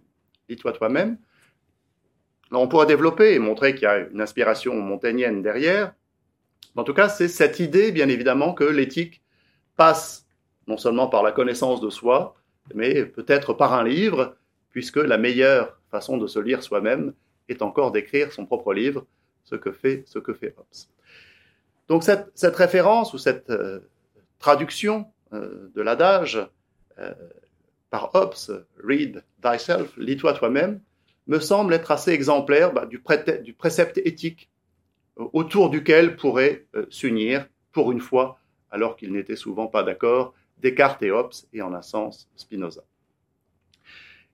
Lis-toi 0.50 0.72
toi-même. 0.72 1.18
On 2.52 2.68
pourrait 2.68 2.86
développer 2.86 3.34
et 3.34 3.40
montrer 3.40 3.74
qu'il 3.74 3.84
y 3.84 3.88
a 3.88 4.08
une 4.08 4.22
inspiration 4.22 4.74
montaignienne 4.76 5.42
derrière. 5.42 5.94
En 6.76 6.84
tout 6.84 6.94
cas, 6.94 7.10
c'est 7.10 7.28
cette 7.28 7.60
idée, 7.60 7.92
bien 7.92 8.08
évidemment, 8.08 8.54
que 8.54 8.64
l'éthique 8.64 9.22
passe 9.76 10.27
non 10.68 10.78
seulement 10.78 11.08
par 11.08 11.24
la 11.24 11.32
connaissance 11.32 11.82
de 11.82 11.90
soi, 11.90 12.36
mais 12.74 13.06
peut-être 13.06 13.54
par 13.54 13.74
un 13.74 13.84
livre, 13.84 14.36
puisque 14.72 14.98
la 14.98 15.18
meilleure 15.18 15.78
façon 15.90 16.18
de 16.18 16.28
se 16.28 16.40
lire 16.40 16.64
soi-même 16.64 17.14
est 17.50 17.62
encore 17.62 17.92
d'écrire 17.92 18.32
son 18.34 18.46
propre 18.46 18.74
livre, 18.74 19.06
ce 19.44 19.56
que 19.56 19.72
fait, 19.72 20.04
ce 20.06 20.20
que 20.20 20.34
fait 20.34 20.54
Hobbes. 20.58 20.66
Donc 21.88 22.04
cette, 22.04 22.56
référence 22.56 23.14
ou 23.14 23.18
cette 23.18 23.50
euh, 23.50 23.80
traduction 24.40 25.06
euh, 25.34 25.72
de 25.74 25.82
l'adage 25.82 26.46
euh, 27.00 27.14
par 27.90 28.14
Hobbes, 28.14 28.66
read 28.84 29.24
thyself, 29.42 29.96
lis-toi 29.98 30.34
toi-même, 30.34 30.82
me 31.28 31.40
semble 31.40 31.74
être 31.74 31.92
assez 31.92 32.12
exemplaire 32.12 32.74
bah, 32.74 32.86
du, 32.86 33.00
pré- 33.00 33.42
du, 33.42 33.54
précepte 33.54 33.98
éthique 34.00 34.50
autour 35.16 35.70
duquel 35.70 36.16
pourraient 36.16 36.66
euh, 36.76 36.86
s'unir, 36.90 37.48
pour 37.72 37.92
une 37.92 38.00
fois, 38.00 38.40
alors 38.72 38.96
qu'ils 38.98 39.14
n'étaient 39.14 39.36
souvent 39.36 39.68
pas 39.68 39.84
d'accord, 39.84 40.34
Descartes 40.60 41.04
et 41.04 41.12
Hobbes, 41.12 41.34
et 41.54 41.62
en 41.62 41.74
un 41.74 41.82
sens 41.82 42.30
Spinoza. 42.36 42.84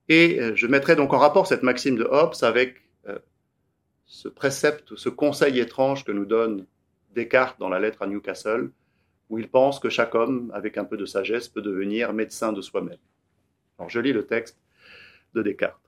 Et 0.09 0.39
euh, 0.39 0.55
je 0.55 0.67
mettrai 0.67 0.95
donc 0.95 1.13
en 1.13 1.17
rapport 1.17 1.47
cette 1.47 1.63
maxime 1.63 1.95
de 1.95 2.03
Hobbes 2.03 2.35
avec 2.41 2.81
euh, 3.07 3.19
ce 4.05 4.27
précepte, 4.27 4.95
ce 4.95 5.09
conseil 5.09 5.59
étrange 5.59 6.03
que 6.03 6.11
nous 6.11 6.25
donne 6.25 6.65
Descartes 7.13 7.59
dans 7.59 7.69
la 7.69 7.79
lettre 7.79 8.01
à 8.01 8.07
Newcastle, 8.07 8.71
où 9.29 9.39
il 9.39 9.49
pense 9.49 9.79
que 9.79 9.89
chaque 9.89 10.15
homme, 10.15 10.51
avec 10.53 10.77
un 10.77 10.85
peu 10.85 10.97
de 10.97 11.05
sagesse, 11.05 11.47
peut 11.47 11.61
devenir 11.61 12.13
médecin 12.13 12.53
de 12.53 12.61
soi-même. 12.61 12.97
Alors 13.77 13.89
je 13.89 13.99
lis 13.99 14.13
le 14.13 14.25
texte 14.25 14.59
de 15.33 15.41
Descartes. 15.41 15.79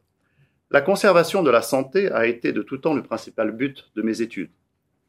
La 0.72 0.82
conservation 0.82 1.44
de 1.44 1.52
la 1.52 1.62
santé 1.62 2.12
a 2.12 2.26
été 2.26 2.52
de 2.52 2.62
tout 2.62 2.78
temps 2.78 2.96
le 2.96 3.04
principal 3.04 3.52
but 3.52 3.92
de 3.96 4.02
mes 4.02 4.22
études, 4.22 4.52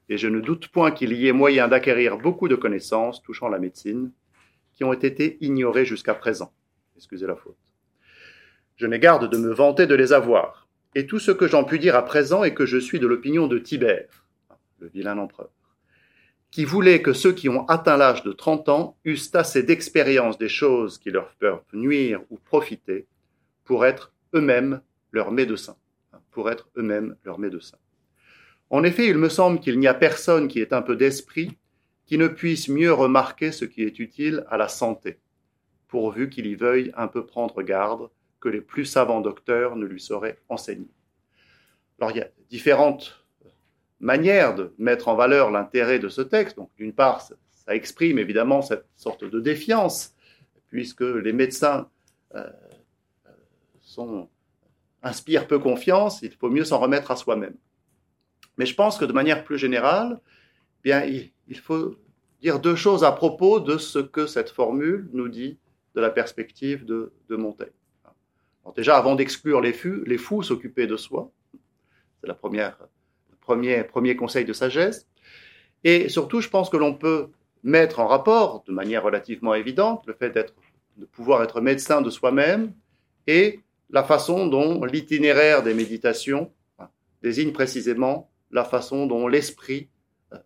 et 0.08 0.18
je 0.18 0.28
ne 0.28 0.40
doute 0.40 0.68
point 0.68 0.90
qu'il 0.90 1.12
y 1.12 1.28
ait 1.28 1.32
moyen 1.32 1.68
d'acquérir 1.68 2.18
beaucoup 2.18 2.48
de 2.48 2.56
connaissances 2.56 3.22
touchant 3.22 3.48
la 3.48 3.58
médecine 3.58 4.12
qui 4.76 4.84
ont 4.84 4.92
été 4.92 5.38
ignorées 5.40 5.84
jusqu'à 5.84 6.14
présent. 6.14 6.52
Excusez 6.96 7.26
la 7.26 7.34
faute. 7.34 7.56
Je 8.76 8.86
n'ai 8.86 8.98
garde 8.98 9.30
de 9.30 9.38
me 9.38 9.52
vanter 9.52 9.86
de 9.86 9.94
les 9.94 10.12
avoir, 10.12 10.68
et 10.94 11.06
tout 11.06 11.18
ce 11.18 11.30
que 11.30 11.48
j'en 11.48 11.64
puis 11.64 11.78
dire 11.78 11.96
à 11.96 12.04
présent 12.04 12.44
est 12.44 12.54
que 12.54 12.66
je 12.66 12.78
suis 12.78 13.00
de 13.00 13.06
l'opinion 13.06 13.46
de 13.48 13.58
Tibère, 13.58 14.26
le 14.78 14.88
vilain 14.88 15.18
empereur, 15.18 15.50
qui 16.50 16.64
voulait 16.64 17.02
que 17.02 17.12
ceux 17.12 17.32
qui 17.32 17.48
ont 17.48 17.66
atteint 17.66 17.96
l'âge 17.96 18.22
de 18.22 18.32
30 18.32 18.68
ans 18.68 18.96
eussent 19.04 19.34
assez 19.34 19.62
d'expérience 19.62 20.38
des 20.38 20.48
choses 20.48 20.98
qui 20.98 21.10
leur 21.10 21.34
peuvent 21.34 21.62
nuire 21.72 22.20
ou 22.30 22.38
profiter 22.38 23.06
pour 23.64 23.84
être 23.84 24.12
eux-mêmes 24.34 24.80
leurs 25.10 25.32
médecins, 25.32 25.76
pour 26.30 26.50
être 26.50 26.68
eux-mêmes 26.76 27.16
leurs 27.24 27.38
médecins. 27.38 27.78
En 28.70 28.82
effet, 28.84 29.06
il 29.06 29.16
me 29.16 29.28
semble 29.28 29.60
qu'il 29.60 29.78
n'y 29.78 29.86
a 29.86 29.94
personne 29.94 30.48
qui 30.48 30.60
ait 30.60 30.74
un 30.74 30.82
peu 30.82 30.96
d'esprit 30.96 31.56
qui 32.06 32.18
ne 32.18 32.28
puisse 32.28 32.68
mieux 32.68 32.92
remarquer 32.92 33.52
ce 33.52 33.64
qui 33.64 33.82
est 33.82 33.98
utile 33.98 34.44
à 34.48 34.56
la 34.56 34.68
santé, 34.68 35.18
pourvu 35.88 36.30
qu'il 36.30 36.46
y 36.46 36.54
veuille 36.54 36.92
un 36.96 37.08
peu 37.08 37.26
prendre 37.26 37.62
garde 37.62 38.08
que 38.40 38.48
les 38.48 38.60
plus 38.60 38.84
savants 38.84 39.20
docteurs 39.20 39.76
ne 39.76 39.84
lui 39.84 40.00
sauraient 40.00 40.38
enseigner. 40.48 40.88
Alors 41.98 42.12
il 42.12 42.18
y 42.18 42.22
a 42.22 42.28
différentes 42.48 43.26
manières 44.00 44.54
de 44.54 44.74
mettre 44.78 45.08
en 45.08 45.16
valeur 45.16 45.50
l'intérêt 45.50 45.98
de 45.98 46.08
ce 46.08 46.22
texte. 46.22 46.56
Donc 46.56 46.70
d'une 46.76 46.92
part, 46.92 47.22
ça 47.22 47.74
exprime 47.74 48.18
évidemment 48.18 48.62
cette 48.62 48.86
sorte 48.94 49.24
de 49.24 49.40
défiance, 49.40 50.14
puisque 50.68 51.00
les 51.00 51.32
médecins 51.32 51.88
euh, 52.34 52.50
inspirent 55.02 55.46
peu 55.46 55.58
confiance, 55.58 56.20
il 56.22 56.32
faut 56.32 56.50
mieux 56.50 56.64
s'en 56.64 56.78
remettre 56.78 57.10
à 57.10 57.16
soi-même. 57.16 57.56
Mais 58.58 58.66
je 58.66 58.74
pense 58.74 58.98
que 58.98 59.04
de 59.04 59.12
manière 59.12 59.44
plus 59.44 59.58
générale, 59.58 60.20
bien, 60.86 61.04
il, 61.04 61.58
faut 61.58 61.96
dire 62.40 62.60
deux 62.60 62.76
choses 62.76 63.02
à 63.02 63.10
propos 63.10 63.58
de 63.58 63.76
ce 63.76 63.98
que 63.98 64.28
cette 64.28 64.50
formule 64.50 65.08
nous 65.12 65.28
dit 65.28 65.58
de 65.96 66.00
la 66.00 66.10
perspective 66.10 66.84
de, 66.84 67.12
Montaigne. 67.28 67.72
Déjà, 68.76 68.96
avant 68.96 69.16
d'exclure 69.16 69.60
les 69.60 69.72
fous, 69.72 70.04
les 70.06 70.16
fous 70.16 70.44
s'occuper 70.44 70.86
de 70.86 70.96
soi, 70.96 71.32
c'est 72.20 72.28
la 72.28 72.34
première, 72.34 72.78
le 73.30 73.36
premier, 73.40 73.82
premier 73.82 74.14
conseil 74.14 74.44
de 74.44 74.52
sagesse. 74.52 75.08
Et 75.82 76.08
surtout, 76.08 76.40
je 76.40 76.48
pense 76.48 76.70
que 76.70 76.76
l'on 76.76 76.94
peut 76.94 77.30
mettre 77.64 77.98
en 77.98 78.06
rapport, 78.06 78.62
de 78.68 78.72
manière 78.72 79.02
relativement 79.02 79.54
évidente, 79.54 80.04
le 80.06 80.14
fait 80.14 80.30
d'être, 80.30 80.54
de 80.98 81.04
pouvoir 81.04 81.42
être 81.42 81.60
médecin 81.60 82.00
de 82.00 82.10
soi-même 82.10 82.72
et 83.26 83.58
la 83.90 84.04
façon 84.04 84.46
dont 84.46 84.84
l'itinéraire 84.84 85.64
des 85.64 85.74
méditations 85.74 86.52
désigne 87.24 87.50
précisément 87.50 88.30
la 88.52 88.62
façon 88.62 89.06
dont 89.06 89.26
l'esprit 89.26 89.88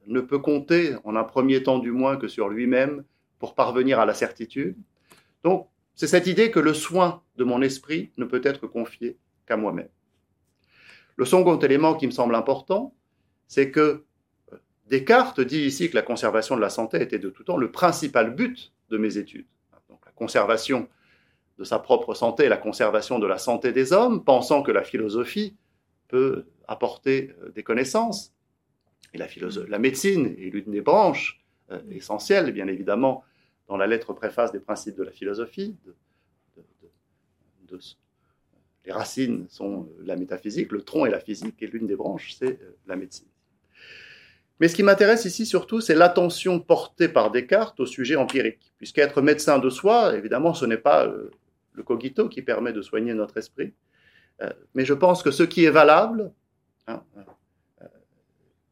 ne 0.07 0.21
peut 0.21 0.39
compter, 0.39 0.95
en 1.05 1.17
un 1.17 1.25
premier 1.25 1.63
temps 1.63 1.79
du 1.79 1.93
moins, 1.93 2.17
que 2.17 2.29
sur 2.29 2.49
lui-même 2.49 3.05
pour 3.39 3.55
parvenir 3.55 3.99
à 3.99 4.07
la 4.07 4.15
certitude. 4.15 4.77
Donc, 5.45 5.69
c'est 5.95 6.07
cette 6.07 6.27
idée 6.27 6.51
que 6.51 6.61
le 6.61 6.75
soin 6.75 7.23
de 7.37 7.45
mon 7.45 7.63
esprit 7.63 8.11
ne 8.17 8.25
peut 8.25 8.43
être 8.45 8.67
confié 8.67 9.19
qu'à 9.47 9.57
moi-même. 9.57 9.89
Le 11.17 11.25
second 11.25 11.59
élément 11.59 11.95
qui 11.95 12.07
me 12.07 12.13
semble 12.13 12.35
important, 12.35 12.95
c'est 13.47 13.71
que 13.71 14.05
Descartes 14.87 15.41
dit 15.41 15.61
ici 15.61 15.89
que 15.89 15.95
la 15.95 16.03
conservation 16.03 16.57
de 16.57 16.61
la 16.61 16.71
santé 16.71 17.01
était 17.01 17.19
de 17.19 17.31
tout 17.31 17.45
temps 17.45 17.57
le 17.57 17.71
principal 17.71 18.35
but 18.35 18.73
de 18.91 18.99
mes 18.99 19.19
études. 19.19 19.47
Donc 19.89 20.01
la 20.05 20.13
conservation 20.13 20.89
de 21.59 21.65
sa 21.65 21.79
propre 21.79 22.15
santé, 22.15 22.49
la 22.49 22.57
conservation 22.57 23.19
de 23.19 23.27
la 23.27 23.39
santé 23.39 23.73
des 23.73 23.93
hommes, 23.93 24.25
pensant 24.25 24.63
que 24.63 24.73
la 24.73 24.83
philosophie 24.83 25.57
peut 26.09 26.47
apporter 26.67 27.35
euh, 27.43 27.51
des 27.51 27.63
connaissances. 27.63 28.33
Et 29.13 29.19
la, 29.19 29.79
médecine 29.79 30.27
est 30.39 30.51
l'une 30.51 30.71
des 30.71 30.81
branches 30.81 31.45
euh, 31.71 31.81
essentielles, 31.91 32.53
bien 32.53 32.69
évidemment, 32.69 33.25
dans 33.69 33.77
la 33.77 33.87
lettre 33.87 34.13
préface 34.13 34.53
des 34.53 34.61
principes 34.61 34.97
de 34.97 35.03
la 35.03 35.13
philosophie. 35.13 35.77
les 38.85 38.93
racines 38.93 39.47
sont 39.49 39.89
la 40.01 40.17
métaphysique, 40.17 40.73
le 40.73 40.83
tronc 40.83 41.07
est 41.07 41.11
la 41.11 41.21
physique, 41.21 41.57
et 41.61 41.67
l'une 41.67 41.87
des 41.87 41.97
branches, 41.97 42.35
c'est 42.39 42.59
la 42.87 42.97
médecine. 42.97 43.29
Mais 44.61 44.69
ce 44.69 44.77
qui 44.77 44.83
m'intéresse 44.83 45.25
ici 45.25 45.47
surtout, 45.47 45.81
c'est 45.81 45.95
l'attention 45.95 46.61
portée 46.61 47.09
par 47.09 47.31
Descartes 47.31 47.81
au 47.81 47.87
sujet 47.87 48.17
empirique. 48.17 48.73
Puisqu'être 48.77 49.23
médecin 49.23 49.59
de 49.59 49.71
soi, 49.71 50.15
évidemment, 50.15 50.53
ce 50.53 50.67
n'est 50.67 50.77
pas 50.77 51.07
euh, 51.07 51.31
le 51.73 51.83
cogito 51.83 52.29
qui 52.29 52.43
permet 52.43 52.75
de 52.75 52.83
soigner 52.83 53.15
notre 53.15 53.39
esprit. 53.39 53.73
Euh, 54.43 54.51
mais 54.75 54.85
je 54.85 54.93
pense 54.93 55.23
que 55.23 55.31
ce 55.31 55.43
qui 55.43 55.65
est 55.65 55.71
valable 55.71 56.31
hein, 56.87 57.03
euh, 57.17 57.23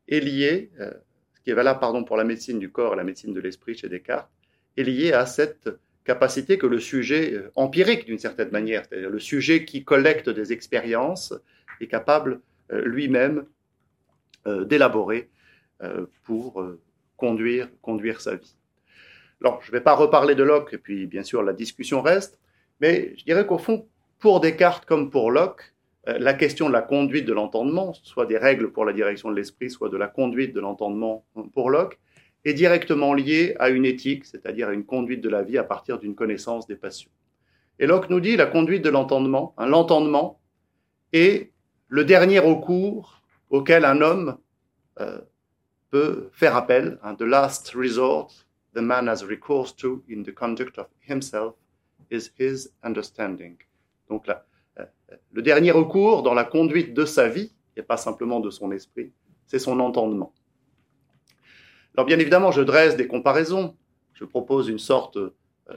est 0.08 0.20
lié, 0.20 0.70
ce 0.78 1.40
qui 1.42 1.50
est 1.50 1.54
valable 1.54 1.80
pardon, 1.80 2.04
pour 2.04 2.16
la 2.16 2.24
médecine 2.24 2.58
du 2.58 2.70
corps 2.70 2.94
et 2.94 2.96
la 2.96 3.04
médecine 3.04 3.32
de 3.32 3.40
l'esprit 3.40 3.76
chez 3.76 3.88
Descartes, 3.88 4.30
est 4.76 4.82
lié 4.82 5.12
à 5.12 5.26
cette 5.26 5.68
capacité 6.04 6.58
que 6.58 6.66
le 6.66 6.80
sujet 6.80 7.34
empirique, 7.54 8.06
d'une 8.06 8.18
certaine 8.18 8.50
manière, 8.50 8.84
c'est-à-dire 8.84 9.10
le 9.10 9.18
sujet 9.18 9.64
qui 9.64 9.84
collecte 9.84 10.28
des 10.30 10.52
expériences, 10.52 11.34
est 11.80 11.86
capable 11.86 12.40
lui-même 12.70 13.44
d'élaborer 14.46 15.28
euh, 15.80 16.06
pour 16.24 16.60
euh, 16.60 16.80
conduire, 17.16 17.68
conduire 17.82 18.20
sa 18.20 18.34
vie. 18.34 18.56
Alors, 19.40 19.62
je 19.62 19.70
ne 19.70 19.76
vais 19.76 19.80
pas 19.80 19.94
reparler 19.94 20.34
de 20.34 20.42
Locke, 20.42 20.74
et 20.74 20.78
puis 20.78 21.06
bien 21.06 21.22
sûr 21.22 21.44
la 21.44 21.52
discussion 21.52 22.02
reste, 22.02 22.36
mais 22.80 23.14
je 23.16 23.24
dirais 23.24 23.46
qu'au 23.46 23.58
fond, 23.58 23.86
pour 24.18 24.40
Descartes 24.40 24.86
comme 24.86 25.08
pour 25.08 25.30
Locke, 25.30 25.62
euh, 25.62 25.77
la 26.18 26.34
question 26.34 26.68
de 26.68 26.72
la 26.72 26.82
conduite 26.82 27.26
de 27.26 27.32
l'entendement, 27.32 27.92
soit 27.92 28.26
des 28.26 28.38
règles 28.38 28.72
pour 28.72 28.84
la 28.84 28.92
direction 28.92 29.30
de 29.30 29.36
l'esprit, 29.36 29.70
soit 29.70 29.88
de 29.88 29.96
la 29.96 30.08
conduite 30.08 30.54
de 30.54 30.60
l'entendement 30.60 31.24
pour 31.52 31.70
Locke, 31.70 31.98
est 32.44 32.54
directement 32.54 33.14
liée 33.14 33.54
à 33.58 33.68
une 33.68 33.84
éthique, 33.84 34.24
c'est-à-dire 34.24 34.68
à 34.68 34.72
une 34.72 34.84
conduite 34.84 35.20
de 35.20 35.28
la 35.28 35.42
vie 35.42 35.58
à 35.58 35.64
partir 35.64 35.98
d'une 35.98 36.14
connaissance 36.14 36.66
des 36.66 36.76
passions. 36.76 37.10
Et 37.78 37.86
Locke 37.86 38.10
nous 38.10 38.20
dit 38.20 38.36
la 38.36 38.46
conduite 38.46 38.82
de 38.82 38.90
l'entendement, 38.90 39.54
hein, 39.58 39.66
l'entendement 39.66 40.40
est 41.12 41.52
le 41.88 42.04
dernier 42.04 42.38
recours 42.38 43.22
auquel 43.50 43.84
un 43.84 44.00
homme 44.00 44.38
peut 45.90 46.30
faire 46.32 46.56
appel, 46.56 46.98
hein, 47.02 47.14
the 47.14 47.22
last 47.22 47.72
resort 47.74 48.46
the 48.74 48.82
man 48.82 49.08
has 49.08 49.24
recourse 49.24 49.72
to 49.72 50.02
in 50.08 50.22
the 50.22 50.32
conduct 50.32 50.78
of 50.78 50.86
himself 51.00 51.54
is 52.10 52.30
his 52.38 52.70
understanding. 52.82 53.56
Donc 54.08 54.28
euh, 54.28 54.34
le 55.32 55.42
dernier 55.42 55.70
recours 55.70 56.22
dans 56.22 56.34
la 56.34 56.44
conduite 56.44 56.94
de 56.94 57.04
sa 57.04 57.28
vie, 57.28 57.52
et 57.76 57.82
pas 57.82 57.96
simplement 57.96 58.40
de 58.40 58.50
son 58.50 58.72
esprit, 58.72 59.12
c'est 59.46 59.58
son 59.58 59.80
entendement. 59.80 60.32
Alors 61.94 62.06
bien 62.06 62.18
évidemment, 62.18 62.50
je 62.50 62.62
dresse 62.62 62.96
des 62.96 63.06
comparaisons, 63.06 63.76
je 64.14 64.24
propose 64.24 64.68
une 64.68 64.78
sorte 64.78 65.16
euh, 65.16 65.30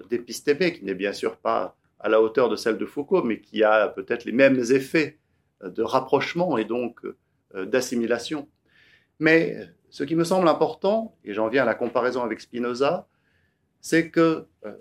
d'épistémé 0.10 0.74
qui 0.74 0.84
n'est 0.84 0.96
bien 0.96 1.14
sûr 1.14 1.38
pas 1.38 1.78
à 2.00 2.10
la 2.10 2.22
hauteur 2.22 2.50
de 2.50 2.56
celle 2.56 2.78
de 2.78 2.86
Foucault, 2.86 3.24
mais 3.24 3.40
qui 3.40 3.64
a 3.64 3.88
peut-être 3.88 4.26
les 4.26 4.32
mêmes 4.32 4.60
effets 4.72 5.20
euh, 5.64 5.70
de 5.70 5.84
rapprochement 5.84 6.58
et 6.58 6.66
donc 6.66 7.02
d'assimilation. 7.54 8.48
Mais 9.20 9.58
ce 9.92 10.06
qui 10.06 10.16
me 10.16 10.24
semble 10.24 10.48
important, 10.48 11.18
et 11.26 11.34
j'en 11.34 11.50
viens 11.50 11.64
à 11.64 11.66
la 11.66 11.76
comparaison 11.76 12.24
avec 12.24 12.40
Spinoza, 12.40 13.10
c'est 13.82 14.10
que 14.10 14.48
euh, 14.66 14.74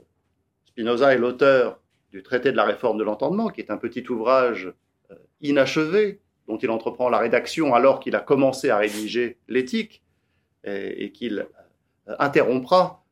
Spinoza 0.65 1.13
est 1.13 1.19
l'auteur 1.19 1.81
du 2.13 2.23
traité 2.23 2.51
de 2.51 2.57
la 2.57 2.65
réforme 2.65 2.99
de 2.99 3.05
l'entendement, 3.05 3.49
qui 3.49 3.61
est 3.61 3.71
un 3.71 3.77
petit 3.77 4.07
ouvrage 4.09 4.73
euh, 5.11 5.15
inachevé, 5.41 6.21
dont 6.49 6.59
il 6.59 6.71
entreprend 6.71 7.09
la 7.09 7.19
rédaction 7.19 7.75
alors 7.75 8.01
qu'il 8.01 8.17
a 8.17 8.21
commencé 8.21 8.71
à 8.71 8.79
rédiger 8.79 9.39
l'éthique, 9.49 10.03
et, 10.65 11.11
qu'il 11.13 11.47
euh, 12.09 12.15
interrompra, 12.19 13.03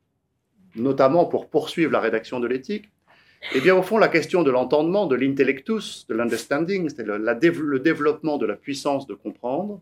notamment 0.75 1.25
pour 1.25 1.49
poursuivre 1.49 1.91
la 1.91 1.99
rédaction 1.99 2.39
de 2.39 2.47
l'éthique. 2.47 2.91
Eh 3.55 3.61
bien, 3.61 3.75
au 3.75 3.81
fond, 3.81 3.97
la 3.97 4.09
question 4.09 4.43
de 4.43 4.51
l'entendement, 4.51 5.07
de 5.07 5.15
l'intellectus, 5.15 6.05
de 6.07 6.13
l'understanding, 6.13 6.89
c'est 6.89 7.03
le, 7.03 7.17
le, 7.17 7.79
développement 7.79 8.37
de 8.37 8.45
la 8.45 8.55
puissance 8.55 9.07
de 9.07 9.15
comprendre, 9.15 9.81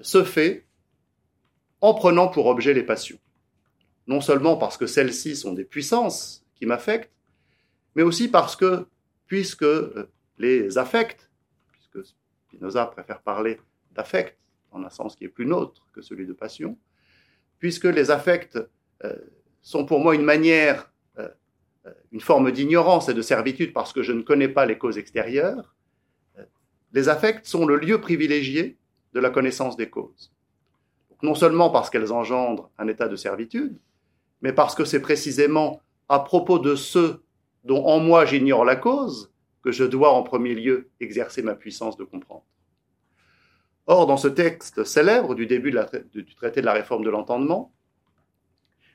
se 0.00 0.24
fait 0.24 0.64
en 1.84 1.92
prenant 1.92 2.28
pour 2.28 2.46
objet 2.46 2.72
les 2.72 2.82
passions. 2.82 3.18
Non 4.06 4.22
seulement 4.22 4.56
parce 4.56 4.78
que 4.78 4.86
celles-ci 4.86 5.36
sont 5.36 5.52
des 5.52 5.64
puissances 5.64 6.42
qui 6.54 6.64
m'affectent, 6.64 7.12
mais 7.94 8.02
aussi 8.02 8.28
parce 8.28 8.56
que, 8.56 8.86
puisque 9.26 9.62
euh, 9.62 10.10
les 10.38 10.78
affects, 10.78 11.30
puisque 11.72 12.06
Spinoza 12.48 12.86
préfère 12.86 13.20
parler 13.20 13.60
d'affect 13.92 14.38
en 14.70 14.84
un 14.84 14.90
sens 14.90 15.16
qui 15.16 15.24
est 15.24 15.28
plus 15.28 15.46
nôtre 15.46 15.86
que 15.92 16.02
celui 16.02 16.26
de 16.26 16.32
passion, 16.32 16.76
puisque 17.58 17.84
les 17.84 18.10
affects 18.10 18.58
euh, 19.04 19.16
sont 19.62 19.86
pour 19.86 20.00
moi 20.00 20.14
une 20.14 20.24
manière, 20.24 20.92
euh, 21.18 21.28
une 22.12 22.20
forme 22.20 22.50
d'ignorance 22.50 23.08
et 23.08 23.14
de 23.14 23.22
servitude 23.22 23.72
parce 23.72 23.92
que 23.92 24.02
je 24.02 24.12
ne 24.12 24.22
connais 24.22 24.48
pas 24.48 24.66
les 24.66 24.78
causes 24.78 24.98
extérieures, 24.98 25.74
les 26.92 27.08
affects 27.08 27.44
sont 27.44 27.66
le 27.66 27.76
lieu 27.76 28.00
privilégié 28.00 28.78
de 29.14 29.20
la 29.20 29.30
connaissance 29.30 29.76
des 29.76 29.90
causes. 29.90 30.32
Non 31.22 31.34
seulement 31.34 31.70
parce 31.70 31.90
qu'elles 31.90 32.12
engendrent 32.12 32.70
un 32.78 32.86
état 32.86 33.08
de 33.08 33.16
servitude, 33.16 33.80
mais 34.42 34.52
parce 34.52 34.74
que 34.74 34.84
c'est 34.84 35.00
précisément 35.00 35.80
à 36.08 36.20
propos 36.20 36.58
de 36.58 36.76
ceux 36.76 37.23
dont 37.64 37.84
en 37.84 37.98
moi 37.98 38.24
j'ignore 38.24 38.64
la 38.64 38.76
cause 38.76 39.32
que 39.62 39.72
je 39.72 39.84
dois 39.84 40.12
en 40.12 40.22
premier 40.22 40.54
lieu 40.54 40.90
exercer 41.00 41.42
ma 41.42 41.54
puissance 41.54 41.96
de 41.96 42.04
comprendre. 42.04 42.44
Or, 43.86 44.06
dans 44.06 44.16
ce 44.16 44.28
texte 44.28 44.84
célèbre 44.84 45.34
du 45.34 45.46
début 45.46 45.74
du 46.12 46.34
traité 46.34 46.60
de 46.60 46.66
la 46.66 46.72
réforme 46.72 47.04
de 47.04 47.10
l'entendement, 47.10 47.72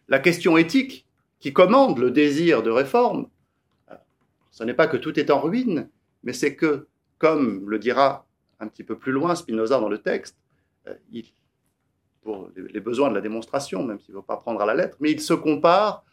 la 0.07 0.19
question 0.19 0.57
éthique 0.57 1.07
qui 1.39 1.53
commande 1.53 1.99
le 1.99 2.11
désir 2.11 2.63
de 2.63 2.69
réforme, 2.69 3.27
ce 4.51 4.63
n'est 4.63 4.73
pas 4.73 4.87
que 4.87 4.97
tout 4.97 5.19
est 5.19 5.31
en 5.31 5.39
ruine, 5.39 5.89
mais 6.23 6.33
c'est 6.33 6.55
que, 6.55 6.87
comme 7.17 7.69
le 7.69 7.79
dira 7.79 8.27
un 8.59 8.67
petit 8.67 8.83
peu 8.83 8.97
plus 8.97 9.11
loin 9.11 9.35
Spinoza 9.35 9.79
dans 9.79 9.89
le 9.89 9.99
texte, 9.99 10.37
euh, 10.87 10.95
pour 12.21 12.49
les 12.55 12.81
besoins 12.81 13.09
de 13.09 13.15
la 13.15 13.21
démonstration, 13.21 13.83
même 13.83 13.99
s'il 13.99 14.13
ne 14.13 14.19
veut 14.19 14.25
pas 14.25 14.37
prendre 14.37 14.61
à 14.61 14.65
la 14.65 14.73
lettre, 14.73 14.97
mais 14.99 15.11
il 15.11 15.21
se 15.21 15.33
compare 15.33 16.03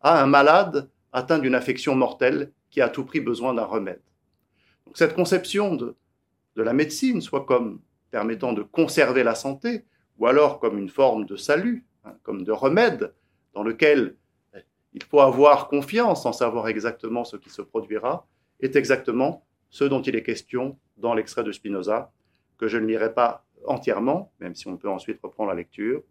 à 0.00 0.22
un 0.22 0.26
malade 0.26 0.88
atteint 1.12 1.38
d'une 1.38 1.54
affection 1.54 1.94
mortelle 1.94 2.52
qui 2.70 2.80
a 2.80 2.86
à 2.86 2.88
tout 2.88 3.04
prix 3.04 3.20
besoin 3.20 3.54
d'un 3.54 3.64
remède. 3.64 4.02
Donc 4.86 4.96
cette 4.96 5.14
conception 5.14 5.74
de, 5.74 5.96
la 6.56 6.72
médecine, 6.72 7.20
soit 7.20 7.44
comme 7.44 7.80
permettant 8.10 8.52
de 8.52 8.62
conserver 8.62 9.22
la 9.22 9.34
santé, 9.34 9.84
ou 10.18 10.26
alors 10.26 10.58
comme 10.58 10.78
une 10.78 10.88
forme 10.88 11.26
de 11.26 11.36
salut, 11.36 11.84
hein, 12.04 12.14
comme 12.22 12.44
de 12.44 12.52
remède, 12.52 13.12
dans 13.52 13.62
lequel 13.62 14.16
il 14.96 15.02
faut 15.02 15.20
avoir 15.20 15.68
confiance 15.68 16.24
en 16.24 16.32
savoir 16.32 16.68
exactement 16.68 17.24
ce 17.24 17.36
qui 17.36 17.50
se 17.50 17.60
produira, 17.60 18.26
est 18.60 18.76
exactement 18.76 19.44
ce 19.68 19.84
dont 19.84 20.00
il 20.00 20.16
est 20.16 20.22
question 20.22 20.78
dans 20.96 21.12
l'extrait 21.12 21.44
de 21.44 21.52
Spinoza, 21.52 22.10
que 22.56 22.66
je 22.66 22.78
ne 22.78 22.86
lirai 22.86 23.12
pas 23.12 23.44
entièrement, 23.66 24.32
même 24.40 24.54
si 24.54 24.66
on 24.68 24.78
peut 24.78 24.88
ensuite 24.88 25.20
reprendre 25.22 25.50
la 25.50 25.56
lecture. 25.56 26.02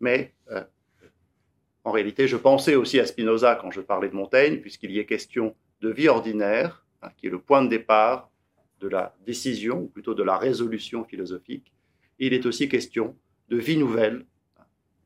Mais 0.00 0.34
euh, 0.50 0.64
en 1.84 1.90
réalité, 1.90 2.28
je 2.28 2.36
pensais 2.36 2.76
aussi 2.76 3.00
à 3.00 3.06
Spinoza 3.06 3.56
quand 3.56 3.70
je 3.70 3.80
parlais 3.80 4.08
de 4.08 4.14
Montaigne, 4.14 4.60
puisqu'il 4.60 4.92
y 4.92 4.98
est 4.98 5.06
question 5.06 5.56
de 5.80 5.90
vie 5.90 6.08
ordinaire, 6.08 6.84
hein, 7.02 7.08
qui 7.16 7.26
est 7.26 7.30
le 7.30 7.40
point 7.40 7.62
de 7.62 7.68
départ 7.68 8.30
de 8.80 8.88
la 8.88 9.14
décision, 9.26 9.80
ou 9.80 9.86
plutôt 9.88 10.14
de 10.14 10.22
la 10.22 10.38
résolution 10.38 11.04
philosophique. 11.04 11.72
il 12.18 12.34
est 12.34 12.46
aussi 12.46 12.68
question 12.68 13.16
de 13.48 13.56
vie 13.56 13.76
nouvelle, 13.76 14.26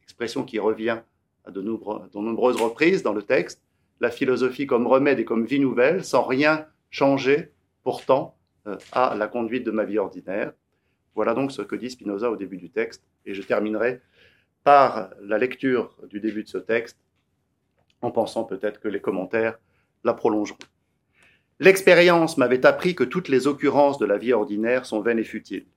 expression 0.03 0.45
qui 0.45 0.59
revient 0.59 1.01
à 1.45 1.51
de, 1.51 1.61
nombreuses 1.61 2.61
reprises 2.61 3.03
dans 3.03 3.14
le 3.14 3.22
texte, 3.22 3.62
la 4.01 4.11
philosophie 4.11 4.66
comme 4.66 4.87
remède 4.87 5.18
et 5.18 5.24
comme 5.24 5.47
vie 5.47 5.61
nouvelle, 5.61 6.05
sans 6.05 6.24
rien 6.24 6.66
changer 6.91 7.53
pourtant 7.83 8.37
euh, 8.66 8.77
à 8.93 9.14
la 9.14 9.29
conduite 9.29 9.64
de 9.64 9.70
ma 9.70 9.85
vie 9.85 9.99
ordinaire. 9.99 10.53
Voilà 11.14 11.33
donc 11.33 11.53
ce 11.53 11.62
que 11.62 11.77
dit 11.77 11.91
Spinoza 11.91 12.31
au 12.31 12.37
début 12.37 12.59
du 12.59 12.68
texte, 12.68 13.03
et 13.24 13.33
je 13.33 13.43
terminerai 13.43 14.03
par 14.67 15.11
la 15.21 15.39
lecture 15.39 15.97
du 16.11 16.19
début 16.19 16.43
de 16.43 16.49
ce 16.49 16.59
texte, 16.59 16.99
en 18.03 18.11
pensant 18.11 18.43
peut-être 18.43 18.81
que 18.81 18.89
les 18.89 19.01
commentaires 19.01 19.61
la 20.03 20.12
prolongeront. 20.12 20.59
L'expérience 21.61 22.37
m'avait 22.37 22.67
appris 22.67 22.97
que 22.97 23.05
toutes 23.05 23.29
les 23.29 23.47
occurrences 23.47 23.97
de 23.99 24.07
la 24.07 24.19
vie 24.19 24.33
ordinaire 24.33 24.85
sont 24.85 25.01
vaines 25.03 25.21
et 25.21 25.25
futiles. 25.25 25.69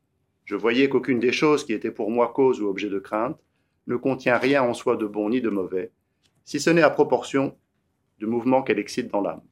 Je 0.43 0.55
voyais 0.55 0.89
qu'aucune 0.89 1.19
des 1.19 1.31
choses 1.31 1.63
qui 1.65 1.73
étaient 1.73 1.91
pour 1.91 2.09
moi 2.09 2.33
cause 2.33 2.63
ou 2.63 2.67
objet 2.67 2.89
de 2.89 2.97
crainte 2.97 3.39
ne 3.85 3.95
contient 3.95 4.39
rien 4.39 4.63
en 4.63 4.73
soi 4.73 4.97
de 4.97 5.05
bon 5.05 5.29
ni 5.29 5.39
de 5.39 5.51
mauvais, 5.51 5.91
si 6.43 6.59
ce 6.59 6.71
n'est 6.71 6.81
à 6.81 6.89
proportion 6.89 7.55
du 8.17 8.25
mouvement 8.25 8.63
qu'elle 8.63 8.79
excite 8.79 9.11
dans 9.11 9.21
l'âme. 9.21 9.43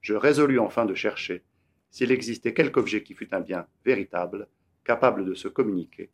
Je 0.00 0.14
résolus 0.14 0.60
enfin 0.60 0.86
de 0.86 0.94
chercher 0.94 1.42
s'il 1.90 2.12
existait 2.12 2.54
quelque 2.54 2.78
objet 2.78 3.02
qui 3.02 3.14
fût 3.14 3.34
un 3.34 3.40
bien 3.40 3.66
véritable, 3.84 4.46
capable 4.84 5.24
de 5.24 5.34
se 5.34 5.48
communiquer, 5.48 6.12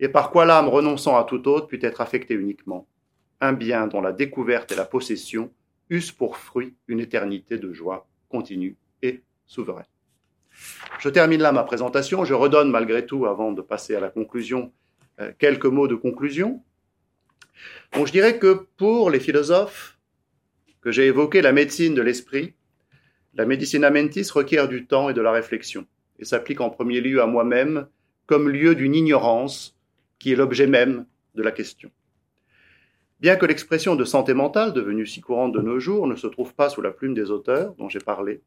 et 0.00 0.08
par 0.08 0.30
quoi 0.30 0.44
l'âme 0.44 0.68
renonçant 0.68 1.16
à 1.16 1.24
tout 1.24 1.48
autre 1.48 1.66
put 1.66 1.78
être 1.82 2.00
affectée 2.00 2.34
uniquement, 2.34 2.86
un 3.40 3.52
bien 3.52 3.86
dont 3.86 4.00
la 4.00 4.12
découverte 4.12 4.72
et 4.72 4.76
la 4.76 4.84
possession 4.84 5.50
eussent 5.90 6.12
pour 6.12 6.36
fruit 6.36 6.74
une 6.88 7.00
éternité 7.00 7.58
de 7.58 7.72
joie 7.72 8.06
continue 8.28 8.76
et 9.02 9.22
souveraine. 9.46 9.86
Je 10.98 11.08
termine 11.08 11.40
là 11.40 11.52
ma 11.52 11.64
présentation. 11.64 12.24
Je 12.24 12.34
redonne 12.34 12.70
malgré 12.70 13.06
tout, 13.06 13.26
avant 13.26 13.52
de 13.52 13.62
passer 13.62 13.94
à 13.94 14.00
la 14.00 14.08
conclusion, 14.08 14.72
euh, 15.20 15.32
quelques 15.38 15.66
mots 15.66 15.88
de 15.88 15.94
conclusion. 15.94 16.62
Bon, 17.92 18.06
je 18.06 18.12
dirais 18.12 18.38
que 18.38 18.66
pour 18.76 19.10
les 19.10 19.20
philosophes 19.20 19.98
que 20.80 20.90
j'ai 20.90 21.06
évoqués, 21.06 21.42
la 21.42 21.52
médecine 21.52 21.94
de 21.94 22.02
l'esprit, 22.02 22.54
la 23.34 23.44
medicina 23.44 23.90
mentis 23.90 24.30
requiert 24.32 24.68
du 24.68 24.86
temps 24.86 25.10
et 25.10 25.14
de 25.14 25.20
la 25.20 25.32
réflexion, 25.32 25.86
et 26.18 26.24
s'applique 26.24 26.60
en 26.60 26.70
premier 26.70 27.00
lieu 27.00 27.20
à 27.20 27.26
moi-même 27.26 27.86
comme 28.26 28.48
lieu 28.48 28.74
d'une 28.74 28.94
ignorance 28.94 29.75
qui 30.18 30.32
est 30.32 30.36
l'objet 30.36 30.66
même 30.66 31.06
de 31.34 31.42
la 31.42 31.52
question. 31.52 31.90
Bien 33.20 33.36
que 33.36 33.46
l'expression 33.46 33.96
de 33.96 34.04
santé 34.04 34.34
mentale, 34.34 34.72
devenue 34.72 35.06
si 35.06 35.20
courante 35.20 35.52
de 35.52 35.60
nos 35.60 35.80
jours, 35.80 36.06
ne 36.06 36.16
se 36.16 36.26
trouve 36.26 36.54
pas 36.54 36.68
sous 36.68 36.82
la 36.82 36.90
plume 36.90 37.14
des 37.14 37.30
auteurs 37.30 37.74
dont 37.76 37.88
j'ai 37.88 37.98
parlé, 37.98 38.42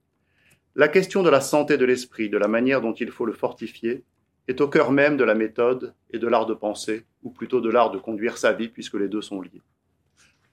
la 0.76 0.88
question 0.88 1.24
de 1.24 1.30
la 1.30 1.42
santé 1.42 1.78
de 1.78 1.86
l'esprit, 1.86 2.30
de 2.30 2.38
la 2.38 2.48
manière 2.48 2.80
dont 2.80 2.94
il 2.94 3.10
faut 3.10 3.26
le 3.26 3.34
fortifier, 3.34 4.04
est 4.48 4.62
au 4.62 4.68
cœur 4.68 4.92
même 4.92 5.18
de 5.18 5.24
la 5.24 5.34
méthode 5.34 5.94
et 6.12 6.20
de 6.20 6.28
l'art 6.28 6.46
de 6.46 6.54
penser, 6.54 7.06
ou 7.24 7.32
plutôt 7.32 7.62
de 7.62 7.70
l'art 7.70 7.92
de 7.92 7.98
conduire 7.98 8.38
sa 8.38 8.54
vie, 8.54 8.70
puisque 8.70 8.94
les 8.94 9.08
deux 9.08 9.22
sont 9.22 9.42
liés. 9.42 9.62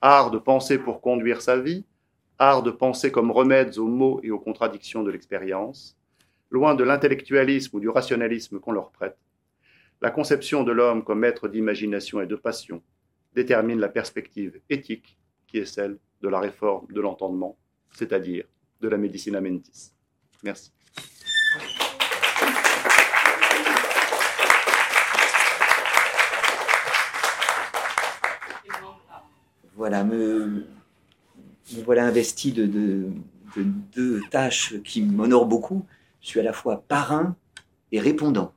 Art 0.00 0.30
de 0.30 0.38
penser 0.38 0.78
pour 0.78 1.00
conduire 1.00 1.42
sa 1.42 1.58
vie, 1.58 1.84
art 2.38 2.62
de 2.62 2.70
penser 2.70 3.12
comme 3.12 3.30
remèdes 3.30 3.78
aux 3.78 3.86
maux 3.86 4.20
et 4.22 4.30
aux 4.30 4.38
contradictions 4.38 5.02
de 5.02 5.10
l'expérience, 5.10 5.96
loin 6.50 6.74
de 6.74 6.84
l'intellectualisme 6.84 7.76
ou 7.76 7.80
du 7.80 7.88
rationalisme 7.88 8.58
qu'on 8.58 8.72
leur 8.72 8.90
prête. 8.90 9.18
La 10.02 10.10
conception 10.10 10.62
de 10.62 10.72
l'homme 10.72 11.02
comme 11.04 11.20
maître 11.20 11.48
d'imagination 11.48 12.20
et 12.20 12.26
de 12.26 12.36
passion 12.36 12.82
détermine 13.34 13.80
la 13.80 13.88
perspective 13.88 14.60
éthique 14.68 15.18
qui 15.46 15.58
est 15.58 15.64
celle 15.64 15.98
de 16.20 16.28
la 16.28 16.38
réforme 16.38 16.86
de 16.92 17.00
l'entendement, 17.00 17.56
c'est-à-dire 17.92 18.44
de 18.80 18.88
la 18.88 18.98
médecine 18.98 19.40
mentis. 19.40 19.92
Merci. 20.42 20.70
Voilà, 29.74 30.04
me, 30.04 30.66
voilà 31.84 32.06
investi 32.06 32.52
de, 32.52 32.66
deux 33.56 34.20
tâches 34.30 34.74
qui 34.82 35.02
m'honorent 35.02 35.46
beaucoup. 35.46 35.86
Je 36.20 36.28
suis 36.28 36.40
à 36.40 36.42
la 36.42 36.52
fois 36.52 36.84
parrain 36.86 37.36
et 37.92 38.00
répondant. 38.00 38.52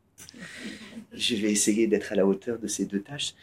Je 1.13 1.35
vais 1.35 1.51
essayer 1.51 1.87
d'être 1.87 2.11
à 2.11 2.15
la 2.15 2.25
hauteur 2.25 2.59
de 2.59 2.67
ces 2.67 2.85
deux 2.85 3.01
tâches. 3.01 3.33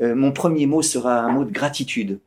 Euh, 0.00 0.14
mon 0.14 0.32
premier 0.32 0.66
mot 0.66 0.82
sera 0.82 1.20
un 1.20 1.32
mot 1.32 1.44
de 1.44 1.50
gratitude 1.50 2.18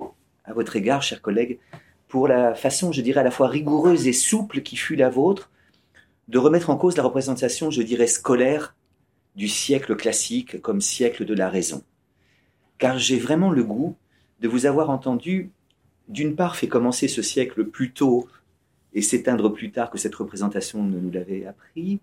à 0.43 0.53
votre 0.53 0.75
égard, 0.75 1.01
chers 1.01 1.21
collègues, 1.21 1.59
pour 2.07 2.27
la 2.27 2.55
façon, 2.55 2.91
je 2.91 3.01
dirais, 3.01 3.21
à 3.21 3.23
la 3.23 3.31
fois 3.31 3.47
rigoureuse 3.47 4.07
et 4.07 4.13
souple 4.13 4.61
qui 4.61 4.75
fut 4.75 4.95
la 4.95 5.09
vôtre 5.09 5.51
de 6.27 6.37
remettre 6.37 6.69
en 6.69 6.75
cause 6.75 6.97
la 6.97 7.03
représentation, 7.03 7.69
je 7.71 7.81
dirais, 7.81 8.07
scolaire 8.07 8.75
du 9.35 9.47
siècle 9.47 9.95
classique 9.95 10.61
comme 10.61 10.81
siècle 10.81 11.23
de 11.25 11.33
la 11.33 11.49
raison. 11.49 11.83
Car 12.77 12.97
j'ai 12.97 13.19
vraiment 13.19 13.51
le 13.51 13.63
goût 13.63 13.95
de 14.39 14.47
vous 14.47 14.65
avoir 14.65 14.89
entendu, 14.89 15.51
d'une 16.07 16.35
part, 16.35 16.55
fait 16.55 16.67
commencer 16.67 17.07
ce 17.07 17.21
siècle 17.21 17.65
plus 17.65 17.91
tôt 17.91 18.27
et 18.93 19.01
s'éteindre 19.01 19.49
plus 19.49 19.71
tard 19.71 19.91
que 19.91 19.97
cette 19.97 20.15
représentation 20.15 20.83
ne 20.83 20.99
nous 20.99 21.11
l'avait 21.11 21.45
appris. 21.45 21.99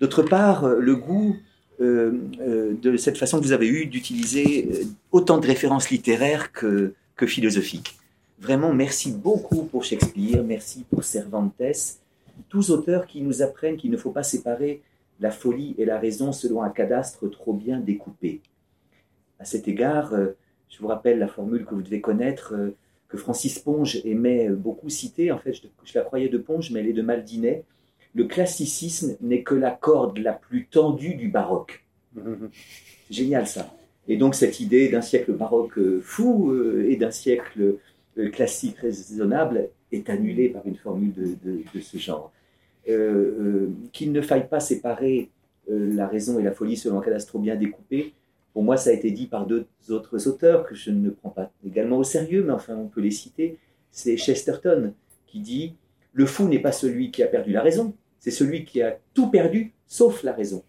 D'autre 0.00 0.22
part, 0.22 0.66
le 0.66 0.96
goût 0.96 1.36
de 1.78 2.96
cette 2.96 3.18
façon 3.18 3.38
que 3.38 3.44
vous 3.44 3.52
avez 3.52 3.68
eue 3.68 3.86
d'utiliser 3.86 4.68
euh, 4.70 4.84
autant 5.12 5.38
de 5.38 5.46
références 5.46 5.90
littéraires 5.90 6.52
que, 6.52 6.94
que 7.16 7.26
philosophiques. 7.26 7.98
Vraiment, 8.38 8.72
merci 8.72 9.12
beaucoup 9.12 9.64
pour 9.64 9.84
Shakespeare, 9.84 10.42
merci 10.44 10.84
pour 10.90 11.04
Cervantes, 11.04 11.54
tous 12.48 12.70
auteurs 12.70 13.06
qui 13.06 13.22
nous 13.22 13.42
apprennent 13.42 13.76
qu'il 13.76 13.90
ne 13.90 13.96
faut 13.96 14.10
pas 14.10 14.22
séparer 14.22 14.82
la 15.20 15.30
folie 15.30 15.74
et 15.78 15.86
la 15.86 15.98
raison 15.98 16.32
selon 16.32 16.62
un 16.62 16.68
cadastre 16.68 17.28
trop 17.28 17.54
bien 17.54 17.80
découpé. 17.80 18.40
À 19.38 19.44
cet 19.44 19.68
égard, 19.68 20.12
euh, 20.12 20.36
je 20.68 20.78
vous 20.78 20.88
rappelle 20.88 21.18
la 21.18 21.28
formule 21.28 21.64
que 21.64 21.74
vous 21.74 21.82
devez 21.82 22.00
connaître, 22.00 22.54
euh, 22.54 22.74
que 23.08 23.16
Francis 23.16 23.58
Ponge 23.58 24.00
aimait 24.04 24.50
beaucoup 24.50 24.90
citer. 24.90 25.32
En 25.32 25.38
fait, 25.38 25.54
je, 25.54 25.94
la 25.94 26.02
croyais 26.02 26.28
de 26.28 26.38
Ponge, 26.38 26.70
mais 26.70 26.80
elle 26.80 26.88
est 26.88 26.92
de 26.92 27.02
Maldinet. 27.02 27.64
Le 28.16 28.24
classicisme 28.24 29.16
n'est 29.20 29.44
que 29.44 29.54
la 29.54 29.70
corde 29.70 30.18
la 30.18 30.32
plus 30.32 30.66
tendue 30.66 31.14
du 31.14 31.28
baroque. 31.28 31.84
Génial 33.10 33.46
ça. 33.46 33.72
Et 34.08 34.16
donc 34.16 34.34
cette 34.34 34.58
idée 34.58 34.88
d'un 34.88 35.02
siècle 35.02 35.32
baroque 35.32 35.78
euh, 35.78 36.00
fou 36.02 36.52
et 36.88 36.96
d'un 36.96 37.12
siècle 37.12 37.76
classique 38.32 38.78
raisonnable 38.78 39.68
est 39.92 40.10
annulée 40.10 40.48
par 40.48 40.66
une 40.66 40.76
formule 40.76 41.12
de, 41.14 41.80
ce 41.80 41.98
genre. 41.98 42.32
Euh, 42.88 42.92
euh, 42.92 43.70
qu'il 43.92 44.12
ne 44.12 44.20
faille 44.20 44.48
pas 44.48 44.60
séparer 44.60 45.30
euh, 45.68 45.92
la 45.92 46.06
raison 46.06 46.38
et 46.38 46.44
la 46.44 46.52
folie 46.52 46.76
selon 46.76 47.00
un 47.00 47.02
cadastre 47.02 47.36
bien 47.36 47.56
découpé, 47.56 48.14
pour 48.52 48.62
moi 48.62 48.76
ça 48.76 48.90
a 48.90 48.92
été 48.92 49.10
dit 49.10 49.26
par 49.26 49.44
deux 49.44 49.66
autres 49.90 50.28
auteurs 50.28 50.64
que 50.64 50.76
je 50.76 50.92
ne 50.92 51.10
prends 51.10 51.30
pas 51.30 51.50
également 51.66 51.98
au 51.98 52.04
sérieux, 52.04 52.44
mais 52.44 52.52
enfin 52.52 52.76
on 52.76 52.86
peut 52.86 53.00
les 53.00 53.10
citer. 53.10 53.58
C'est 53.90 54.16
Chesterton 54.16 54.92
qui 55.26 55.40
dit 55.40 55.74
Le 56.12 56.26
fou 56.26 56.46
n'est 56.46 56.60
pas 56.60 56.70
celui 56.70 57.10
qui 57.10 57.24
a 57.24 57.26
perdu 57.26 57.50
la 57.50 57.62
raison, 57.62 57.92
c'est 58.26 58.32
celui 58.32 58.64
qui 58.64 58.82
a 58.82 58.98
tout 59.14 59.28
perdu 59.28 59.72
sauf 59.86 60.24
la 60.24 60.32
raison. 60.32 60.64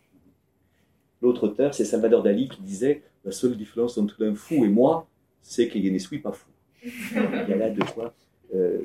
L'autre 1.23 1.47
auteur, 1.47 1.73
c'est 1.73 1.85
Salvador 1.85 2.21
Dali 2.21 2.49
qui 2.49 2.61
disait 2.61 3.01
La 3.25 3.31
seule 3.31 3.57
différence 3.57 3.97
entre 3.97 4.23
un 4.23 4.35
fou 4.35 4.63
et 4.63 4.69
moi, 4.69 5.07
c'est 5.41 5.67
qu'il 5.67 5.91
ne 5.91 5.97
suis 5.97 6.19
pas 6.19 6.31
fou. 6.33 6.51
Il 6.83 7.49
y 7.49 7.53
a 7.53 7.55
là 7.55 7.71
de 7.71 7.83
quoi 7.83 8.13
euh, 8.53 8.77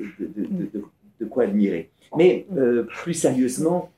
admirer. 1.37 1.91
Mais 2.17 2.47
euh, 2.57 2.81
plus 3.03 3.13
sérieusement, 3.13 3.91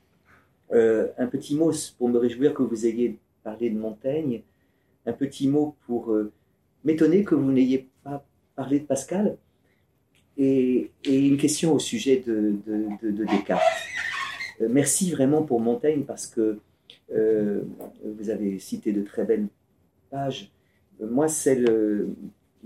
euh, 0.72 1.08
un 1.16 1.26
petit 1.26 1.56
mot 1.56 1.72
pour 1.96 2.10
me 2.10 2.18
réjouir 2.18 2.52
que 2.52 2.62
vous 2.62 2.84
ayez 2.84 3.16
parlé 3.44 3.70
de 3.70 3.78
Montaigne, 3.78 4.42
un 5.06 5.12
petit 5.14 5.48
mot 5.48 5.74
pour 5.86 6.14
m'étonner 6.84 7.24
que 7.24 7.34
vous 7.34 7.50
n'ayez 7.50 7.88
pas 8.04 8.26
parlé 8.54 8.80
de 8.80 8.84
Pascal, 8.84 9.38
et, 10.36 10.90
une 11.06 11.38
question 11.38 11.72
au 11.72 11.78
sujet 11.78 12.22
de 12.26 12.56
Descartes. 13.24 13.62
Merci 14.60 15.10
vraiment 15.10 15.42
pour 15.42 15.60
Montaigne 15.60 16.04
parce 16.04 16.26
que 16.26 16.58
vous 17.10 18.30
avez 18.30 18.58
cité 18.58 18.92
de 18.92 19.02
très 19.02 19.24
belles 19.24 19.46
pages. 20.10 20.50
Moi, 21.00 21.28
celle 21.28 22.14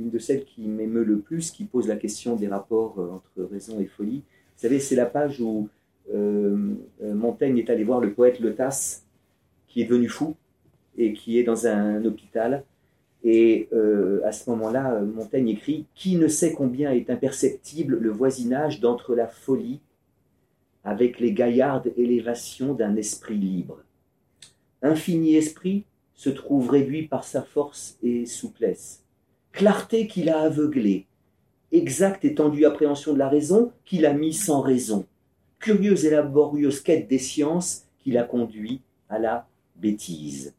une 0.01 0.11
de 0.11 0.19
celles 0.19 0.45
qui 0.45 0.63
m'émeut 0.63 1.05
le 1.05 1.19
plus, 1.19 1.51
qui 1.51 1.65
pose 1.65 1.87
la 1.87 1.97
question 1.97 2.35
des 2.37 2.49
rapports 2.49 2.99
euh, 2.99 3.11
entre 3.11 3.51
raison 3.53 3.79
et 3.79 3.87
folie. 3.87 4.23
Vous 4.57 4.63
savez, 4.63 4.81
c'est 4.81 4.97
la 4.97 5.07
page 5.07 5.41
où 5.41 5.69
euh, 6.13 6.75
euh, 7.03 7.15
Montaigne 7.15 7.59
est 7.59 7.71
allé 7.71 7.85
voir 7.85 8.01
le 8.01 8.13
poète 8.13 8.41
Le 8.41 8.55
Tasse, 8.55 9.05
qui 9.69 9.83
est 9.83 9.85
devenu 9.85 10.09
fou 10.09 10.35
et 10.97 11.13
qui 11.13 11.39
est 11.39 11.45
dans 11.45 11.67
un 11.67 12.05
hôpital. 12.05 12.65
Et 13.23 13.69
à 14.25 14.33
ce 14.33 14.49
moment-là, 14.49 15.03
Montaigne 15.03 15.51
écrit 15.51 15.85
Qui 15.95 16.17
ne 16.17 16.27
sait 16.27 16.55
combien 16.55 16.91
est 16.91 17.11
imperceptible 17.11 17.99
le 17.99 18.09
voisinage 18.09 18.81
d'entre 18.81 19.15
la 19.15 19.27
folie 19.27 19.81
avec 20.85 21.21
les 21.21 21.33
gaillardes 21.33 21.93
élévations 21.97 22.75
d'un 22.75 22.97
esprit 22.97 23.37
libre. 23.37 23.83
Infini 24.83 25.37
esprit 25.37 25.85
se 26.15 26.31
trouve 26.31 26.71
réduit 26.71 27.07
par 27.07 27.25
sa 27.25 27.43
force 27.43 27.99
et 28.03 28.27
souplesse 28.27 29.03
clarté 29.53 30.07
qu'il 30.07 30.29
a 30.31 30.41
aveuglée, 30.41 31.07
exacte 31.73 32.25
étendue 32.25 32.65
appréhension 32.65 33.13
de 33.13 33.19
la 33.19 33.29
raison 33.29 33.73
qu'il 33.85 34.07
a 34.07 34.13
mis 34.13 34.33
sans 34.33 34.61
raison, 34.61 35.07
curieuse 35.59 36.05
et 36.05 36.11
laborieuse 36.11 36.81
quête 36.81 37.09
des 37.09 37.19
sciences 37.19 37.85
qu'il 37.99 38.19
a 38.19 38.25
conduit 38.25 38.81
à 39.09 39.19
la 39.19 39.47
bêtise. 39.77 40.55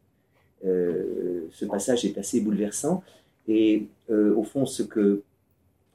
Euh, 0.66 1.48
ce 1.52 1.66
passage 1.66 2.06
est 2.06 2.18
assez 2.18 2.42
bouleversant 2.42 3.04
et 3.48 3.88
euh, 4.10 4.36
au 4.36 4.44
fond 4.44 4.66
ce 4.66 4.84
que 4.84 5.24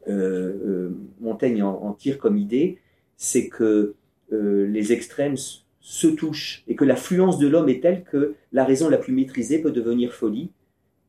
euh, 0.08 0.90
Montaigne 1.20 1.62
en, 1.62 1.92
tire 1.92 2.18
comme 2.18 2.36
idée, 2.36 2.78
c'est 3.16 3.48
que 3.48 3.94
les 4.30 4.92
extrêmes 4.92 5.36
se 5.80 6.06
touchent 6.08 6.64
et 6.66 6.74
que 6.74 6.84
l'affluence 6.84 7.38
de 7.38 7.46
l'homme 7.46 7.68
est 7.68 7.80
telle 7.80 8.02
que 8.04 8.34
la 8.52 8.64
raison 8.64 8.88
la 8.88 8.98
plus 8.98 9.12
maîtrisée 9.12 9.60
peut 9.60 9.70
devenir 9.70 10.12
folie 10.12 10.50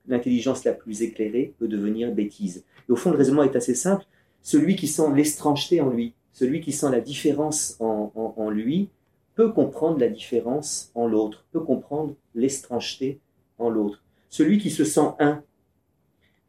l'intelligence 0.08 0.64
la 0.64 0.74
plus 0.74 1.02
éclairée 1.02 1.54
peut 1.60 1.68
devenir 1.68 2.12
bêtise. 2.14 2.64
Et 2.88 2.92
au 2.92 2.96
fond, 2.96 3.12
le 3.12 3.18
raisonnement 3.18 3.44
est 3.44 3.56
assez 3.56 3.76
simple. 3.76 4.06
Celui 4.42 4.76
qui 4.76 4.88
sent 4.88 5.14
l'étrangeté 5.14 5.82
en 5.82 5.90
lui, 5.90 6.14
celui 6.34 6.62
qui 6.62 6.72
sent 6.72 6.90
la 6.92 7.02
différence 7.02 7.78
en, 7.80 8.50
lui, 8.50 8.90
peut 9.36 9.52
comprendre 9.52 10.00
la 10.00 10.08
différence 10.08 10.92
en 10.96 11.08
l'autre, 11.08 11.46
peut 11.52 11.60
comprendre 11.60 12.16
l'étrangeté 12.34 13.20
en 13.60 13.70
l'autre. 13.70 14.02
Celui 14.30 14.58
qui 14.58 14.70
se 14.70 14.84
sent 14.84 15.10
un, 15.20 15.44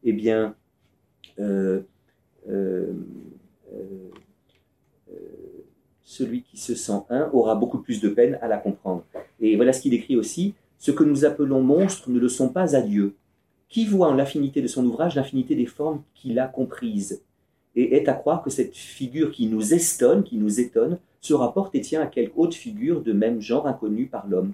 eh 0.03 0.13
bien, 0.13 0.55
euh, 1.39 1.81
euh, 2.49 2.93
euh, 2.93 2.93
celui 6.09 6.41
qui 6.41 6.57
se 6.57 6.73
sent 6.73 7.01
un 7.11 7.29
aura 7.33 7.53
beaucoup 7.53 7.77
plus 7.77 8.01
de 8.01 8.09
peine 8.09 8.39
à 8.41 8.47
la 8.47 8.57
comprendre. 8.57 9.03
Et 9.39 9.55
voilà 9.55 9.73
ce 9.73 9.81
qu'il 9.81 9.93
écrit 9.93 10.15
aussi. 10.15 10.55
Ce 10.79 10.89
que 10.89 11.03
nous 11.03 11.23
appelons 11.23 11.61
monstres 11.61 12.09
ne 12.09 12.19
le 12.19 12.29
sont 12.29 12.49
pas 12.49 12.75
à 12.75 12.81
Dieu 12.81 13.13
qui 13.67 13.85
voit 13.85 14.07
en 14.07 14.15
l'infinité 14.15 14.63
de 14.63 14.67
son 14.67 14.83
ouvrage 14.85 15.15
l'infinité 15.15 15.55
des 15.55 15.67
formes 15.67 16.01
qu'il 16.15 16.39
a 16.39 16.47
comprises, 16.47 17.21
et 17.75 17.95
est 17.95 18.09
à 18.09 18.13
croire 18.13 18.41
que 18.41 18.49
cette 18.49 18.75
figure 18.75 19.31
qui 19.31 19.45
nous 19.45 19.75
estonne, 19.75 20.23
qui 20.23 20.37
nous 20.37 20.59
étonne, 20.59 20.97
se 21.21 21.35
rapporte 21.35 21.75
et 21.75 21.81
tient 21.81 22.01
à 22.01 22.07
quelque 22.07 22.35
autre 22.35 22.55
figure 22.55 23.03
de 23.03 23.13
même 23.13 23.39
genre 23.39 23.67
inconnue 23.67 24.07
par 24.07 24.27
l'homme. 24.27 24.53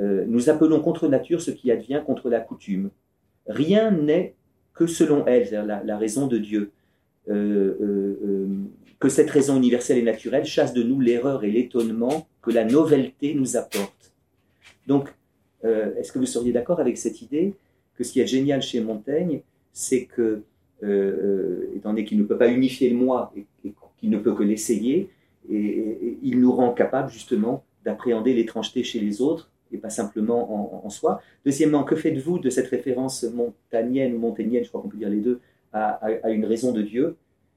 Euh, 0.00 0.24
nous 0.28 0.48
appelons 0.48 0.80
contre 0.80 1.08
nature 1.08 1.42
ce 1.42 1.50
qui 1.50 1.72
advient 1.72 2.02
contre 2.06 2.30
la 2.30 2.38
coutume. 2.38 2.90
Rien 3.48 3.90
n'est 3.90 4.34
que 4.72 4.86
selon 4.86 5.26
elle, 5.26 5.48
la, 5.50 5.82
la, 5.82 5.98
raison 5.98 6.28
de 6.28 6.38
Dieu. 6.38 6.70
Euh, 7.28 7.74
euh, 7.80 8.46
que 8.98 9.08
cette 9.08 9.30
raison 9.30 9.56
universelle 9.56 9.98
et 9.98 10.02
naturelle 10.02 10.44
chasse 10.44 10.72
de 10.72 10.82
nous 10.82 11.00
l'erreur 11.00 11.44
et 11.44 11.50
l'étonnement 11.50 12.26
que 12.42 12.50
la 12.50 12.64
novelté 12.64 13.34
nous 13.34 13.56
apporte. 13.56 14.12
Donc, 14.86 15.08
est-ce 15.64 16.12
que 16.12 16.18
vous 16.18 16.26
seriez 16.26 16.52
d'accord 16.52 16.78
avec 16.78 16.96
cette 16.96 17.20
idée 17.20 17.54
que 17.96 18.04
ce 18.04 18.12
qui 18.12 18.20
est 18.20 18.26
génial 18.26 18.62
chez 18.62 18.80
Montaigne, 18.80 19.40
c'est 19.72 20.04
que, 20.04 20.42
étant 21.74 21.90
donné 21.90 22.04
qu'il 22.04 22.18
ne 22.18 22.24
peut 22.24 22.38
pas 22.38 22.48
unifier 22.48 22.90
le 22.90 22.96
moi 22.96 23.32
et, 23.36 23.46
qu'il 23.98 24.10
ne 24.10 24.18
peut 24.18 24.34
que 24.34 24.42
l'essayer, 24.42 25.10
il 25.48 26.40
nous 26.40 26.52
rend 26.52 26.72
capable 26.72 27.10
justement 27.10 27.64
d'appréhender 27.84 28.34
l'étrangeté 28.34 28.82
chez 28.82 29.00
les 29.00 29.20
autres 29.20 29.50
et 29.72 29.78
pas 29.78 29.90
simplement 29.90 30.84
en, 30.84 30.90
soi. 30.90 31.20
Deuxièmement, 31.44 31.84
que 31.84 31.96
faites-vous 31.96 32.38
de 32.38 32.50
cette 32.50 32.68
référence 32.68 33.24
montagnenne 33.24 34.14
ou 34.14 34.18
montaignienne, 34.18 34.64
je 34.64 34.68
crois 34.68 34.80
qu'on 34.80 34.88
peut 34.88 34.98
dire 34.98 35.10
les 35.10 35.20
deux, 35.20 35.40
à, 35.72 36.30
une 36.30 36.44
raison 36.44 36.72
de 36.72 36.82
Dieu? 36.82 37.16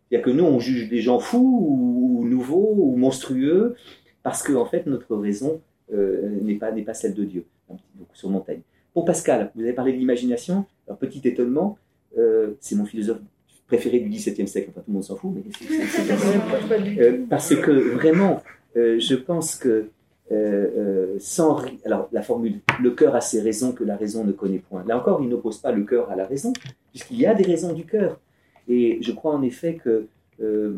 C'est-à-dire 0.09 0.25
que 0.25 0.31
nous, 0.31 0.43
on 0.43 0.59
juge 0.59 0.89
des 0.89 1.01
gens 1.01 1.19
fous 1.19 1.67
ou, 1.69 2.27
nouveaux 2.27 2.73
ou 2.77 2.95
monstrueux 2.95 3.75
parce 4.23 4.43
que, 4.43 4.53
en 4.53 4.65
fait, 4.65 4.85
notre 4.85 5.15
raison 5.15 5.61
euh, 5.93 6.29
n'est 6.41 6.55
pas, 6.55 6.71
pas 6.71 6.93
celle 6.93 7.13
de 7.13 7.23
Dieu. 7.23 7.45
Donc, 7.69 7.79
sur 8.13 8.29
Montaigne. 8.29 8.61
Pour 8.93 9.05
Pascal, 9.05 9.51
vous 9.55 9.61
avez 9.61 9.73
parlé 9.73 9.93
de 9.93 9.97
l'imagination. 9.97 10.65
Alors, 10.87 10.97
petit 10.97 11.21
étonnement, 11.27 11.77
euh, 12.17 12.53
c'est 12.59 12.75
mon 12.75 12.85
philosophe 12.85 13.19
préféré 13.67 13.99
du 13.99 14.09
XVIIe 14.09 14.47
siècle, 14.47 14.69
enfin 14.71 14.81
tout 14.81 14.89
le 14.89 14.93
monde 14.93 15.03
s'en 15.03 15.15
fout, 15.15 15.31
mais 15.35 15.43
c'est, 15.51 16.99
euh, 17.01 17.19
parce 17.29 17.55
que 17.55 17.69
vraiment, 17.93 18.41
je 18.75 19.13
pense 19.13 19.55
que 19.55 19.89
euh, 20.31 20.67
euh, 20.77 21.15
sans 21.17 21.59
alors 21.85 22.07
la 22.11 22.21
formule 22.21 22.59
le 22.79 22.91
cœur 22.91 23.15
a 23.15 23.21
ses 23.21 23.41
raisons 23.41 23.71
que 23.71 23.83
la 23.83 23.97
raison 23.97 24.23
ne 24.23 24.31
connaît 24.31 24.59
point. 24.59 24.83
Là 24.85 24.99
encore, 24.99 25.23
il 25.23 25.29
n'oppose 25.29 25.57
pas 25.57 25.71
le 25.71 25.83
cœur 25.83 26.11
à 26.11 26.15
la 26.15 26.27
raison, 26.27 26.53
puisqu'il 26.91 27.19
y 27.19 27.25
a 27.25 27.33
des 27.33 27.43
raisons 27.43 27.73
du 27.73 27.83
cœur. 27.83 28.19
Et 28.67 28.99
je 29.01 29.11
crois 29.11 29.33
en 29.33 29.41
effet 29.41 29.75
que 29.75 30.07
euh, 30.41 30.73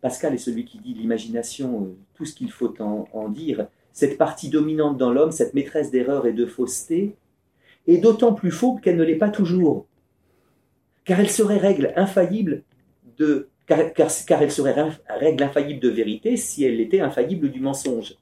Pascal 0.00 0.34
est 0.34 0.38
celui 0.38 0.64
qui 0.64 0.78
dit 0.78 0.94
l'imagination, 0.94 1.88
tout 2.14 2.24
ce 2.24 2.34
qu'il 2.34 2.50
faut 2.50 2.74
en, 2.80 3.28
dire. 3.28 3.66
Cette 3.92 4.18
partie 4.18 4.48
dominante 4.48 4.96
dans 4.96 5.12
l'homme, 5.12 5.32
cette 5.32 5.54
maîtresse 5.54 5.90
d'erreur 5.90 6.26
et 6.26 6.32
de 6.32 6.46
fausseté, 6.46 7.16
est 7.86 7.98
d'autant 7.98 8.34
plus 8.34 8.50
faux 8.50 8.76
qu'elle 8.76 8.96
ne 8.96 9.04
l'est 9.04 9.16
pas 9.16 9.30
toujours. 9.30 9.86
Car 11.04 11.20
elle 11.20 11.30
serait 11.30 11.56
règle 11.56 11.92
infaillible 11.96 12.62
de 13.16 13.48
car, 13.66 13.78
car 14.26 14.42
elle 14.42 14.52
serait 14.52 14.74
règle 15.08 15.42
infaillible 15.42 15.80
de 15.80 15.88
vérité 15.88 16.36
si 16.36 16.64
elle 16.64 16.80
était 16.80 17.00
infaillible 17.00 17.50
du 17.50 17.60
mensonge. 17.60 18.16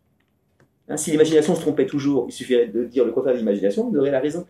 Hein, 0.88 0.96
si 0.96 1.10
l'imagination 1.10 1.54
se 1.54 1.60
trompait 1.60 1.86
toujours, 1.86 2.26
il 2.28 2.32
suffirait 2.32 2.68
de 2.68 2.84
dire 2.84 3.04
le 3.04 3.12
contraire 3.12 3.34
de 3.34 3.38
l'imagination, 3.38 3.88
on 3.88 3.94
aurait 3.96 4.12
la 4.12 4.20
raison. 4.20 4.46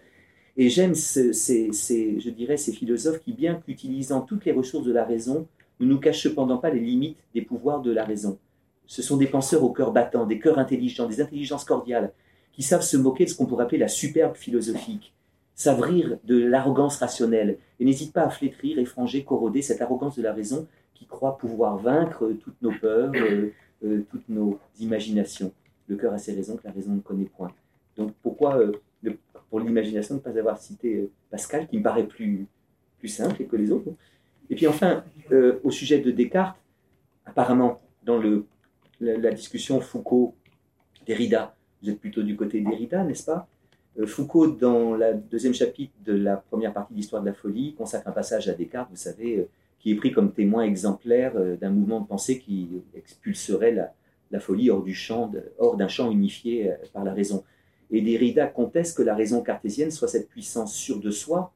Et 0.57 0.69
j'aime, 0.69 0.95
ces, 0.95 1.33
je 1.33 2.31
dirais, 2.31 2.57
ces 2.57 2.73
philosophes 2.73 3.21
qui, 3.21 3.33
bien 3.33 3.55
qu'utilisant 3.55 4.23
toutes 4.23 4.45
les 4.45 4.53
ressources 4.53 4.87
de 4.87 4.93
la 4.93 5.05
raison, 5.05 5.47
ne 5.81 5.87
nous 5.87 5.99
cachent 5.99 6.23
cependant 6.23 6.59
pas 6.59 6.71
les 6.71 6.81
limites 6.81 7.19
des 7.35 7.43
pouvoirs 7.43 7.83
de 7.83 7.93
la 7.93 8.05
raison. 8.05 8.39
Ce 8.87 9.03
sont 9.03 9.17
des 9.17 9.27
penseurs 9.27 9.63
au 9.63 9.71
cœur 9.71 9.93
battant, 9.93 10.25
des 10.25 10.39
cœurs 10.39 10.59
intelligents, 10.59 11.07
des 11.07 11.21
intelligences 11.21 11.65
cordiales, 11.65 12.13
qui 12.53 12.63
savent 12.63 12.83
se 12.83 12.97
moquer 12.97 13.25
de 13.25 13.31
ce 13.31 13.37
qu'on 13.37 13.47
pourrait 13.47 13.65
appeler 13.65 13.79
la 13.79 13.89
superbe 13.89 14.35
philosophique, 14.35 15.13
savent 15.55 15.81
rire 15.81 16.19
de 16.25 16.39
l'arrogance 16.39 16.97
rationnelle, 16.97 17.59
et 17.79 17.85
n'hésitent 17.85 18.15
pas 18.15 18.23
à 18.23 18.31
flétrir, 18.31 18.79
effranger, 18.79 19.25
corroder 19.25 19.61
cette 19.61 19.83
arrogance 19.83 20.17
de 20.17 20.23
la 20.23 20.33
raison 20.33 20.67
qui 20.95 21.05
croit 21.05 21.37
pouvoir 21.37 21.77
vaincre 21.77 22.33
toutes 22.43 22.63
nos 22.63 22.73
peurs, 22.73 23.13
euh, 23.15 23.53
euh, 23.85 24.07
toutes 24.11 24.29
nos 24.31 24.59
imaginations 24.81 25.53
le 25.89 25.97
cœur 25.97 26.13
a 26.13 26.19
ses 26.19 26.33
raisons 26.33 26.57
que 26.57 26.67
la 26.67 26.73
raison 26.73 26.93
ne 26.93 27.01
connaît 27.01 27.25
point. 27.25 27.53
Donc 27.97 28.13
pourquoi, 28.23 28.59
euh, 28.59 28.73
pour 29.51 29.61
l'imagination, 29.61 30.17
ne 30.17 30.21
pas 30.21 30.37
avoir 30.39 30.59
cité 30.59 30.97
euh, 30.97 31.11
Pascal, 31.31 31.67
qui 31.69 31.79
me 31.79 31.83
paraît 31.83 32.07
plus, 32.07 32.47
plus 32.99 33.09
simple 33.09 33.45
que 33.45 33.57
les 33.57 33.71
autres 33.71 33.91
Et 34.51 34.55
puis 34.55 34.67
enfin, 34.67 35.05
euh, 35.33 35.61
au 35.65 35.71
sujet 35.71 35.99
de 35.99 36.11
Descartes, 36.11 36.59
apparemment, 37.25 37.81
dans 38.05 38.19
le, 38.19 38.47
la, 39.01 39.31
discussion 39.33 39.81
Foucault-Derrida, 39.81 41.55
vous 41.83 41.91
êtes 41.91 42.01
plutôt 42.01 42.23
du 42.23 42.37
côté 42.37 42.61
Derrida, 42.61 43.05
n'est-ce 43.05 43.25
pas? 43.25 43.49
Foucault, 44.05 44.49
dans 44.49 44.95
le 44.95 45.15
deuxième 45.15 45.55
chapitre 45.55 45.95
de 46.05 46.13
la 46.13 46.37
première 46.37 46.75
partie 46.75 46.93
d'Histoire 46.93 47.23
de 47.23 47.29
la 47.29 47.33
folie, 47.33 47.75
consacre 47.75 48.07
un 48.09 48.13
passage 48.13 48.47
à 48.47 48.53
Descartes, 48.53 48.91
vous 48.91 48.97
savez, 48.97 49.49
qui 49.79 49.91
est 49.91 49.95
pris 49.95 50.13
comme 50.13 50.33
témoin 50.33 50.65
exemplaire 50.65 51.33
d'un 51.57 51.71
mouvement 51.71 52.01
de 52.01 52.07
pensée 52.07 52.39
qui 52.39 52.69
expulserait 52.95 53.73
la, 53.73 53.95
la 54.31 54.41
folie 54.41 54.71
hors 54.71 54.83
du 54.83 54.95
champ, 54.95 55.31
hors 55.59 55.77
d'un 55.77 55.89
champ 55.89 56.11
unifié 56.11 56.71
euh, 56.71 56.75
par 56.93 57.05
la 57.05 57.13
raison. 57.13 57.45
Et 57.91 58.01
Derrida 58.01 58.47
conteste 58.47 58.97
que 58.97 59.03
la 59.03 59.15
raison 59.15 59.43
cartésienne 59.43 59.91
soit 59.91 60.09
cette 60.09 60.29
puissance 60.29 60.75
sûre 60.75 61.01
de 61.01 61.11
soi 61.11 61.53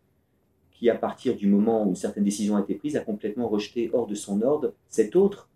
qui, 0.72 0.88
à 0.88 0.94
partir 0.94 1.36
du 1.36 1.46
moment 1.46 1.86
où 1.86 1.94
certaines 1.94 2.24
décisions 2.24 2.54
ont 2.54 2.62
été 2.62 2.74
prises, 2.74 2.96
a 2.96 3.00
complètement 3.00 3.48
rejeté 3.48 3.90
hors 3.92 4.06
de 4.06 4.14
son 4.14 4.40
ordre 4.40 4.72
cet 4.88 5.16
autre, 5.16 5.48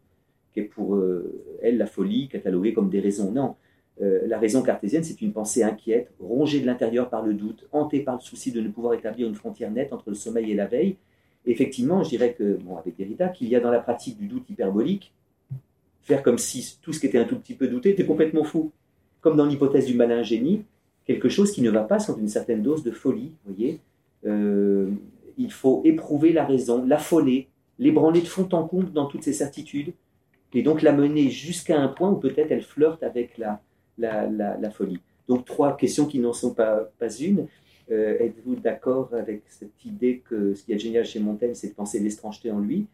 qui 0.53 0.61
est 0.61 0.65
pour 0.65 0.97
euh, 0.97 1.59
elle 1.63 1.79
la 1.79 1.87
folie, 1.87 2.29
cataloguée 2.29 2.75
comme 2.75 2.91
des 2.91 3.01
raisons. 3.01 3.31
Non, 3.31 3.57
euh, 4.03 4.27
la 4.27 4.39
raison 4.39 4.63
cartésienne, 4.63 5.05
c'est 5.05 5.23
une 5.23 5.33
pensée 5.33 5.63
inquiète, 5.63 6.13
rongée 6.21 6.61
de 6.61 6.67
l'intérieur 6.67 7.09
par 7.09 7.25
le 7.25 7.35
doute, 7.35 7.67
hantée 7.73 8.01
par 8.01 8.17
le 8.17 8.21
souci 8.21 8.53
de 8.53 8.61
ne 8.61 8.69
pouvoir 8.69 8.95
établir 8.95 9.29
une 9.29 9.35
frontière 9.35 9.71
nette 9.71 9.93
entre 9.93 10.11
le 10.11 10.15
sommeil 10.15 10.51
et 10.51 10.55
la 10.55 10.67
veille. 10.67 10.97
effectivement, 11.47 12.03
je 12.03 12.11
dirais 12.11 12.35
que, 12.35 12.55
bon, 12.57 12.77
avec 12.77 12.97
Derrida, 12.97 13.29
qu'il 13.29 13.49
y 13.49 13.57
a 13.57 13.61
dans 13.61 13.71
la 13.71 13.81
pratique 13.81 14.19
du 14.19 14.27
doute 14.27 14.49
hyperbolique 14.51 15.13
faire 16.05 16.23
comme 16.23 16.39
si 16.39 16.79
tout 16.83 16.93
ce 16.93 17.01
qui 17.01 17.07
était 17.07 17.19
un 17.19 17.25
tout 17.25 17.39
petit 17.39 17.55
peu 17.55 17.67
douté 17.67 17.91
était 17.91 18.07
complètement 18.07 18.45
fou. 18.45 18.71
Comme 19.25 19.39
dans 19.39 19.47
l'hypothèse 19.47 19.87
du 19.87 19.95
malin 19.95 20.23
génie, 20.23 20.65
quelque 21.07 21.31
chose 21.31 21.51
qui 21.51 21.63
ne 21.63 21.71
va 21.71 21.83
pas 21.83 21.99
sans 21.99 22.15
une 22.19 22.29
certaine 22.29 22.61
dose 22.61 22.83
de 22.83 22.91
folie. 22.91 23.33
Voyez, 23.47 23.81
euh, 24.27 24.91
il 25.39 25.51
faut 25.51 25.81
éprouver 25.83 26.31
la 26.35 26.45
raison, 26.45 26.85
l'affoler, 26.85 27.49
l'ébranler 27.79 28.21
de 28.21 28.27
fond 28.27 28.47
en 28.53 28.69
comble 28.69 28.93
dans 28.93 29.07
toutes 29.07 29.23
ses 29.23 29.33
certitudes, 29.33 29.95
et 30.53 30.63
donc 30.63 30.83
la 30.83 30.93
mener 30.93 31.31
jusqu'à 31.31 31.81
un 31.81 31.89
point 31.89 32.11
où 32.11 32.17
peut-être 32.17 32.53
elle 32.53 32.61
flirte 32.61 33.03
avec 33.03 33.39
la, 33.39 33.63
la, 33.97 34.71
folie. 34.71 35.01
Donc 35.27 35.47
trois 35.47 35.75
questions 35.75 36.05
qui 36.05 36.19
n'en 36.19 36.35
sont 36.35 36.53
pas, 36.53 36.91
pas 36.99 37.09
une. 37.09 37.47
Euh, 37.91 38.19
êtes-vous 38.21 38.57
d'accord 38.57 39.09
avec 39.15 39.41
cette 39.49 39.87
idée 39.87 40.23
que 40.29 40.53
ce 40.53 40.65
qui 40.65 40.75
est 40.75 40.79
génial 40.79 41.07
chez 41.07 41.19
Montaigne, 41.19 41.55
c'est 41.55 41.69
de 41.69 41.75
penser 41.75 41.99
l'étrangeté 41.99 42.51
en 42.51 42.61
lui? 42.61 42.89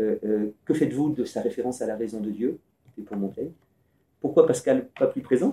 Euh, 0.00 0.48
que 0.64 0.74
faites-vous 0.74 1.10
de 1.10 1.24
sa 1.24 1.40
référence 1.40 1.82
à 1.82 1.86
la 1.86 1.94
raison 1.94 2.18
de 2.18 2.30
Dieu? 2.30 2.58
Pour 3.06 3.16
Montaigne. 3.16 3.52
Pourquoi 4.20 4.44
Pascal 4.44 4.88
pas 4.98 5.06
plus 5.06 5.22
présent? 5.22 5.52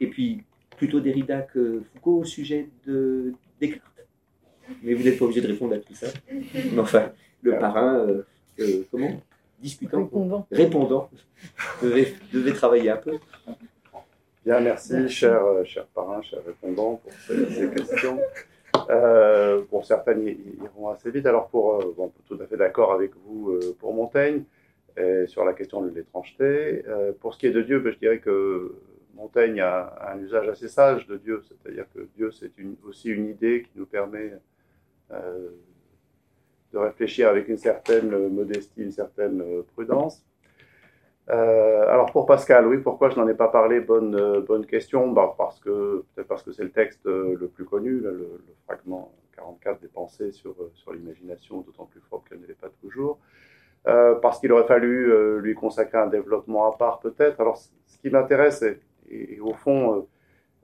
Et 0.00 0.06
puis 0.06 0.42
plutôt 0.76 1.00
Derrida 1.00 1.42
que 1.42 1.82
Foucault 1.92 2.18
au 2.18 2.24
sujet 2.24 2.68
de 2.86 3.32
Descartes. 3.60 4.06
Mais 4.82 4.94
vous 4.94 5.02
n'êtes 5.02 5.18
pas 5.18 5.24
obligé 5.24 5.40
de 5.40 5.48
répondre 5.48 5.74
à 5.74 5.78
tout 5.78 5.94
ça. 5.94 6.06
Mais 6.30 6.78
enfin, 6.78 7.12
le 7.42 7.58
parrain, 7.58 8.06
euh, 8.58 8.82
comment? 8.90 9.20
Discutant. 9.60 10.04
Répondant. 10.04 10.46
Répondant. 10.50 11.10
devait, 11.82 12.14
devait 12.32 12.52
travailler 12.52 12.90
un 12.90 12.96
peu. 12.96 13.18
Bien, 14.44 14.60
merci, 14.60 15.08
cher, 15.08 15.40
cher 15.64 15.86
parrain, 15.86 16.20
cher 16.22 16.40
répondant, 16.44 16.96
pour 16.96 17.12
ces 17.12 17.70
questions. 17.70 18.18
Euh, 18.90 19.62
pour 19.70 19.84
certaines, 19.84 20.26
ils 20.26 20.64
iront 20.64 20.88
assez 20.88 21.10
vite. 21.10 21.26
Alors, 21.26 21.48
pour, 21.48 21.74
euh, 21.74 21.94
bon, 21.96 22.12
tout 22.26 22.38
à 22.40 22.46
fait 22.46 22.56
d'accord 22.56 22.92
avec 22.92 23.12
vous 23.24 23.50
euh, 23.50 23.76
pour 23.78 23.94
Montaigne, 23.94 24.42
sur 25.26 25.44
la 25.44 25.54
question 25.54 25.80
de 25.80 25.88
l'étrangeté. 25.88 26.84
pour 27.20 27.32
ce 27.32 27.38
qui 27.38 27.46
est 27.46 27.50
de 27.50 27.62
Dieu, 27.62 27.78
ben, 27.80 27.92
je 27.92 27.98
dirais 27.98 28.18
que 28.18 28.74
Montaigne 29.14 29.60
a 29.60 30.12
un 30.12 30.18
usage 30.18 30.48
assez 30.48 30.68
sage 30.68 31.06
de 31.06 31.16
Dieu, 31.16 31.42
c'est-à-dire 31.46 31.86
que 31.94 32.08
Dieu, 32.16 32.30
c'est 32.30 32.50
aussi 32.84 33.10
une 33.10 33.26
idée 33.28 33.62
qui 33.62 33.78
nous 33.78 33.86
permet 33.86 34.32
de 35.10 36.78
réfléchir 36.78 37.28
avec 37.28 37.48
une 37.48 37.58
certaine 37.58 38.28
modestie, 38.28 38.82
une 38.82 38.92
certaine 38.92 39.62
prudence. 39.74 40.24
Euh, 41.30 41.88
alors 41.88 42.10
pour 42.10 42.26
Pascal, 42.26 42.66
oui, 42.66 42.78
pourquoi 42.78 43.08
je 43.10 43.16
n'en 43.16 43.28
ai 43.28 43.34
pas 43.34 43.48
parlé? 43.48 43.80
Bonne, 43.80 44.16
euh, 44.16 44.40
bonne 44.40 44.66
question. 44.66 45.08
Bah 45.08 45.34
parce 45.38 45.60
que 45.60 46.04
peut-être 46.14 46.26
parce 46.26 46.42
que 46.42 46.52
c'est 46.52 46.64
le 46.64 46.72
texte 46.72 47.06
euh, 47.06 47.36
le 47.38 47.48
plus 47.48 47.64
connu, 47.64 48.00
le, 48.00 48.42
fragment 48.66 49.12
44 49.36 49.80
des 49.80 49.88
pensées 49.88 50.32
sur, 50.32 50.54
sur 50.74 50.92
l'imagination, 50.92 51.60
d'autant 51.60 51.86
plus 51.86 52.00
fort 52.10 52.24
qu'elle 52.28 52.40
ne 52.40 52.46
l'est 52.46 52.60
pas 52.60 52.70
toujours. 52.80 53.18
parce 53.84 54.38
qu'il 54.40 54.52
aurait 54.52 54.66
fallu 54.66 55.10
lui 55.40 55.54
consacrer 55.54 55.98
un 55.98 56.06
développement 56.06 56.70
à 56.70 56.76
part 56.76 57.00
peut-être. 57.00 57.40
Alors 57.40 57.56
ce 57.56 57.98
qui 57.98 58.10
m'intéresse, 58.10 58.64
et, 59.10 59.40
au 59.40 59.54
fond 59.54 60.06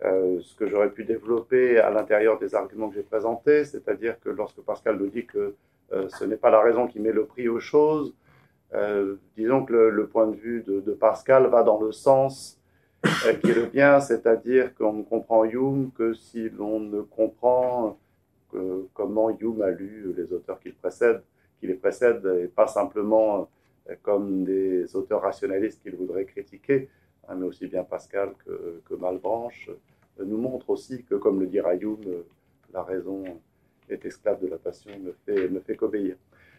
ce 0.00 0.54
que 0.54 0.68
j'aurais 0.68 0.90
pu 0.90 1.04
développer 1.04 1.78
à 1.78 1.90
l'intérieur 1.90 2.38
des 2.38 2.54
arguments 2.54 2.88
que 2.88 2.94
j'ai 2.94 3.02
présentés, 3.02 3.64
c'est-à-dire 3.64 4.20
que 4.20 4.28
lorsque 4.28 4.60
Pascal 4.60 4.96
nous 4.96 5.08
dit 5.08 5.26
que 5.26 5.56
ce 5.90 6.24
n'est 6.24 6.36
pas 6.36 6.50
la 6.50 6.60
raison 6.60 6.86
qui 6.86 7.00
met 7.00 7.10
le 7.10 7.24
prix 7.24 7.48
aux 7.48 7.58
choses, 7.58 8.14
euh, 8.74 9.16
disons 9.36 9.64
que 9.64 9.72
le, 9.72 10.06
point 10.08 10.26
de 10.26 10.36
vue 10.36 10.62
de, 10.66 10.92
Pascal 10.92 11.46
va 11.46 11.62
dans 11.62 11.80
le 11.80 11.92
sens 11.92 12.60
euh, 13.06 13.32
qui 13.34 13.50
est 13.50 13.54
le 13.54 13.66
bien, 13.66 14.00
c'est-à-dire 14.00 14.74
qu'on 14.74 14.92
ne 14.92 15.02
comprend 15.02 15.44
Hume 15.44 15.90
que 15.96 16.12
si 16.12 16.50
l'on 16.50 16.80
ne 16.80 17.00
comprend 17.00 17.98
comment 18.94 19.30
Hume 19.38 19.60
a 19.62 19.70
lu 19.70 20.14
les 20.16 20.32
auteurs 20.32 20.58
qui, 20.58 20.70
précèdent, 20.70 21.22
qui 21.60 21.66
les 21.66 21.74
précèdent, 21.74 22.26
et 22.42 22.46
pas 22.46 22.66
simplement 22.66 23.48
comme 24.02 24.44
des 24.44 24.96
auteurs 24.96 25.20
rationalistes 25.20 25.82
qu'il 25.82 25.94
voudrait 25.96 26.24
critiquer, 26.24 26.88
hein, 27.28 27.34
mais 27.36 27.46
aussi 27.46 27.66
bien 27.66 27.84
Pascal 27.84 28.34
que, 28.44 28.80
que 28.88 28.94
Malbranche, 28.94 29.70
nous 30.18 30.38
montre 30.38 30.70
aussi 30.70 31.04
que, 31.04 31.14
comme 31.14 31.40
le 31.40 31.46
dit 31.46 31.58
Hume, 31.58 32.24
la 32.72 32.82
raison 32.82 33.24
est 33.88 34.04
esclave 34.04 34.40
de 34.40 34.48
la 34.48 34.58
passion, 34.58 34.90
ne 34.98 35.12
fait, 35.24 35.48
ne 35.48 35.60
fait 35.60 35.76
qu'obéir. 35.76 36.16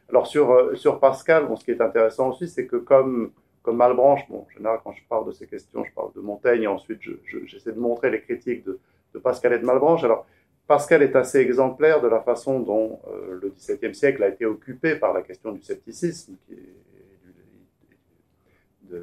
Alors 0.07 0.27
sur, 0.27 0.77
sur 0.77 0.99
Pascal, 0.99 1.47
bon, 1.47 1.55
ce 1.55 1.65
qui 1.65 1.71
est 1.71 1.81
intéressant 1.81 2.29
aussi, 2.29 2.47
c'est 2.47 2.65
que 2.65 2.77
comme 2.77 3.31
comme 3.61 3.77
Malbranche, 3.77 4.27
bon, 4.29 4.45
en 4.47 4.49
général, 4.49 4.79
quand 4.83 4.93
je 4.93 5.03
parle 5.07 5.27
de 5.27 5.31
ces 5.31 5.47
questions, 5.47 5.83
je 5.83 5.93
parle 5.93 6.13
de 6.13 6.21
Montaigne, 6.21 6.63
et 6.63 6.67
ensuite 6.67 7.01
j'essaie 7.45 7.71
de 7.71 7.79
montrer 7.79 8.09
les 8.09 8.21
critiques 8.21 8.63
de, 8.65 8.79
Pascal 9.19 9.53
et 9.53 9.59
de 9.59 9.65
Malbranche. 9.65 10.03
Alors, 10.03 10.25
Pascal 10.67 11.01
est 11.01 11.15
assez 11.15 11.39
exemplaire 11.39 11.99
de 12.01 12.07
la 12.07 12.21
façon 12.21 12.59
dont 12.59 12.99
euh, 13.07 13.39
le 13.41 13.49
XVIIe 13.49 13.93
siècle 13.93 14.23
a 14.23 14.29
été 14.29 14.45
occupé 14.45 14.95
par 14.95 15.13
la 15.13 15.23
question 15.23 15.51
du 15.51 15.61
scepticisme, 15.61 16.35
qui 16.45 16.53
est, 16.53 16.73
du, 18.83 18.95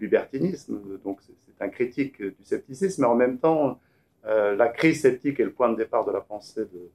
libertinisme. 0.00 0.98
Donc, 1.04 1.20
c'est 1.22 1.64
un 1.64 1.68
critique 1.68 2.22
du 2.22 2.44
scepticisme, 2.44 3.02
mais 3.02 3.08
en 3.08 3.14
même 3.14 3.38
temps, 3.38 3.78
euh, 4.26 4.56
la 4.56 4.68
crise 4.68 5.02
sceptique 5.02 5.38
est 5.40 5.44
le 5.44 5.52
point 5.52 5.70
de 5.70 5.76
départ 5.76 6.04
de 6.04 6.12
la 6.12 6.20
pensée 6.20 6.64
de, 6.64 6.90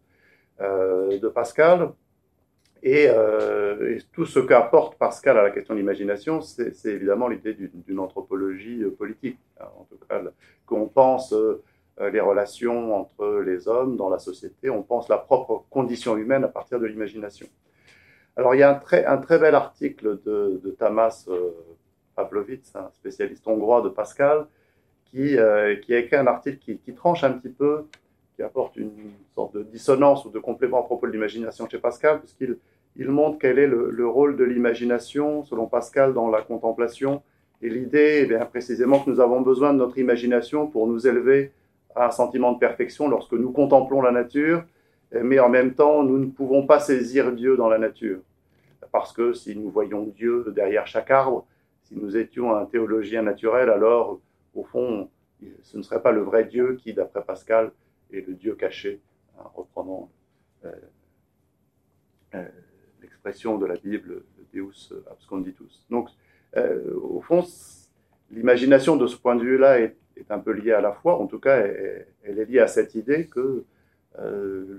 euh, 0.62 1.18
de 1.18 1.30
Pascal. 1.30 1.92
Euh, 2.84 3.96
et, 3.96 4.00
tout 4.12 4.26
ce 4.26 4.40
qu'apporte 4.40 4.98
Pascal 4.98 5.38
à 5.38 5.44
la 5.44 5.52
question 5.52 5.76
de 5.76 5.80
l'imagination, 5.80 6.42
c'est 6.42 6.74
évidemment 6.86 7.28
l'idée 7.28 7.54
d'une 7.54 8.00
anthropologie 8.00 8.84
politique. 8.98 9.38
En 9.60 9.86
tout 9.90 9.98
cas, 10.10 10.22
qu'on 10.66 10.88
pense 10.88 11.34
les 12.00 12.20
relations 12.20 12.96
entre 12.96 13.42
les 13.46 13.68
hommes 13.68 13.98
dans 13.98 14.10
la 14.10 14.18
société, 14.18 14.72
on 14.72 14.82
pense 14.82 15.10
la 15.10 15.18
propre 15.18 15.66
condition 15.70 16.18
humaine 16.18 16.44
à 16.44 16.48
partir 16.48 16.80
de 16.80 16.88
l'imagination. 16.88 17.46
Alors, 18.36 18.56
il 18.56 18.60
y 18.60 18.64
a 18.64 18.72
un 18.72 18.80
très, 18.80 19.06
un 19.06 19.18
très 19.18 19.38
bel 19.38 19.54
article 19.54 20.20
de, 20.24 20.60
de 20.64 20.72
Tamas 20.72 21.30
Pavlovitz, 22.16 22.76
un 22.76 22.90
spécialiste 22.92 23.48
hongrois 23.48 23.82
de 23.82 23.90
Pascal, 23.90 24.48
qui, 25.06 25.36
qui 25.82 25.94
a 25.94 26.00
écrit 26.00 26.16
un 26.16 26.28
article 26.28 26.58
qui, 26.58 26.78
qui, 26.78 26.94
tranche 26.94 27.24
un 27.24 27.34
petit 27.34 27.50
peu, 27.50 27.86
qui 28.36 28.44
apporte 28.44 28.78
une 28.78 28.92
sorte 29.36 29.56
de 29.56 29.64
dissonance 29.64 30.26
ou 30.26 30.30
de 30.30 30.40
complément 30.40 30.80
à 30.80 30.84
propos 30.84 31.08
de 31.08 31.12
l'imagination 31.12 31.68
chez 31.68 31.80
Pascal, 31.80 32.20
puisqu'il 32.20 32.58
il 32.96 33.10
montre 33.10 33.38
quel 33.40 33.58
est 33.60 33.68
le, 33.68 34.08
rôle 34.08 34.36
de 34.36 34.44
l'imagination, 34.44 35.44
selon 35.46 35.68
Pascal, 35.68 36.14
dans 36.14 36.30
la 36.30 36.42
contemplation. 36.42 37.22
Et 37.62 37.70
l'idée, 37.70 38.22
eh 38.24 38.26
bien 38.26 38.46
précisément, 38.46 39.00
que 39.00 39.10
nous 39.10 39.20
avons 39.20 39.42
besoin 39.42 39.74
de 39.74 39.78
notre 39.78 39.98
imagination 39.98 40.68
pour 40.68 40.88
nous 40.88 41.08
élever 41.08 41.52
à 41.96 42.08
un 42.08 42.12
sentiment 42.12 42.52
de 42.52 42.60
perfection 42.60 43.08
lorsque 43.08 43.34
nous 43.34 43.52
contemplons 43.52 44.02
la 44.02 44.12
nature, 44.12 44.64
mais 45.14 45.40
en 45.40 45.50
même 45.50 45.74
temps, 45.74 46.04
nous 46.04 46.18
ne 46.18 46.26
pouvons 46.26 46.66
pas 46.66 46.80
saisir 46.80 47.32
Dieu 47.32 47.56
dans 47.56 47.70
la 47.70 47.78
nature. 47.78 48.20
Parce 48.92 49.14
que 49.14 49.34
si 49.34 49.56
nous 49.56 49.70
voyons 49.70 50.04
Dieu 50.04 50.52
derrière 50.54 50.88
chaque 50.88 51.12
arbre, 51.12 51.46
si 51.92 52.00
nous 52.00 52.16
étions 52.16 52.56
un 52.56 52.66
théologien 52.66 53.22
naturel, 53.22 53.70
alors, 53.70 54.22
au 54.56 54.64
fond, 54.64 55.10
ce 55.64 55.78
ne 55.78 55.84
serait 55.84 56.02
pas 56.02 56.12
le 56.12 56.22
vrai 56.22 56.46
Dieu 56.46 56.78
qui, 56.82 56.94
d'après 56.94 57.24
Pascal, 57.24 57.72
est 58.14 58.26
le 58.26 58.34
Dieu 58.34 58.56
caché, 58.56 59.02
hein, 59.38 59.44
reprenant 59.54 60.10
euh, 60.64 60.72
euh, 62.36 62.48
l'expression 63.02 63.58
de 63.58 63.66
la 63.66 63.76
Bible, 63.76 64.24
Deus 64.54 64.94
absconditus. 65.10 65.86
Donc, 65.90 66.10
euh, 66.56 66.94
au 66.96 67.20
fond, 67.22 67.44
l'imagination 68.32 68.96
de 68.96 69.08
ce 69.08 69.18
point 69.18 69.36
de 69.36 69.44
vue-là 69.44 69.82
est, 69.82 69.98
un 70.30 70.40
peu 70.40 70.52
liée 70.52 70.72
à 70.72 70.82
la 70.82 70.94
foi, 70.94 71.20
en 71.20 71.26
tout 71.26 71.40
cas, 71.40 71.58
elle, 71.58 72.38
est 72.38 72.46
liée 72.46 72.60
à 72.60 72.68
cette 72.68 72.94
idée 72.94 73.26
que 73.28 73.66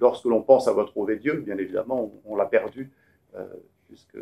lorsque 0.01 0.25
l'on 0.27 0.41
pense 0.41 0.69
avoir 0.69 0.87
trouvé 0.87 1.17
Dieu, 1.17 1.41
bien 1.41 1.59
évidemment, 1.59 2.13
on, 2.25 2.37
l'a 2.37 2.47
perdu, 2.47 2.93
puisque 3.89 4.19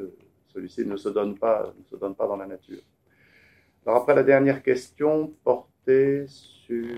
celui-ci 0.52 0.86
ne, 0.86 0.96
se 0.96 1.08
donne 1.08 1.36
pas, 1.36 1.72
ne 1.78 1.84
se 1.84 1.96
donne 1.96 2.14
pas 2.14 2.26
dans 2.26 2.36
la 2.36 2.46
nature. 2.46 2.82
Alors 3.86 4.02
après, 4.02 4.14
la 4.14 4.22
dernière 4.22 4.62
question 4.62 5.32
portait 5.42 6.24
sur, 6.28 6.96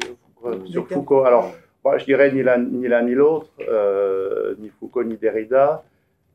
sur 0.66 0.88
Foucault. 0.88 1.24
Alors, 1.24 1.52
moi, 1.84 1.98
je 1.98 2.04
dirais 2.04 2.32
ni 2.32 2.42
l'un 2.42 2.58
ni 2.58 3.14
l'autre, 3.14 3.50
ni 4.58 4.68
Foucault 4.68 5.04
ni 5.04 5.16
Derrida. 5.16 5.84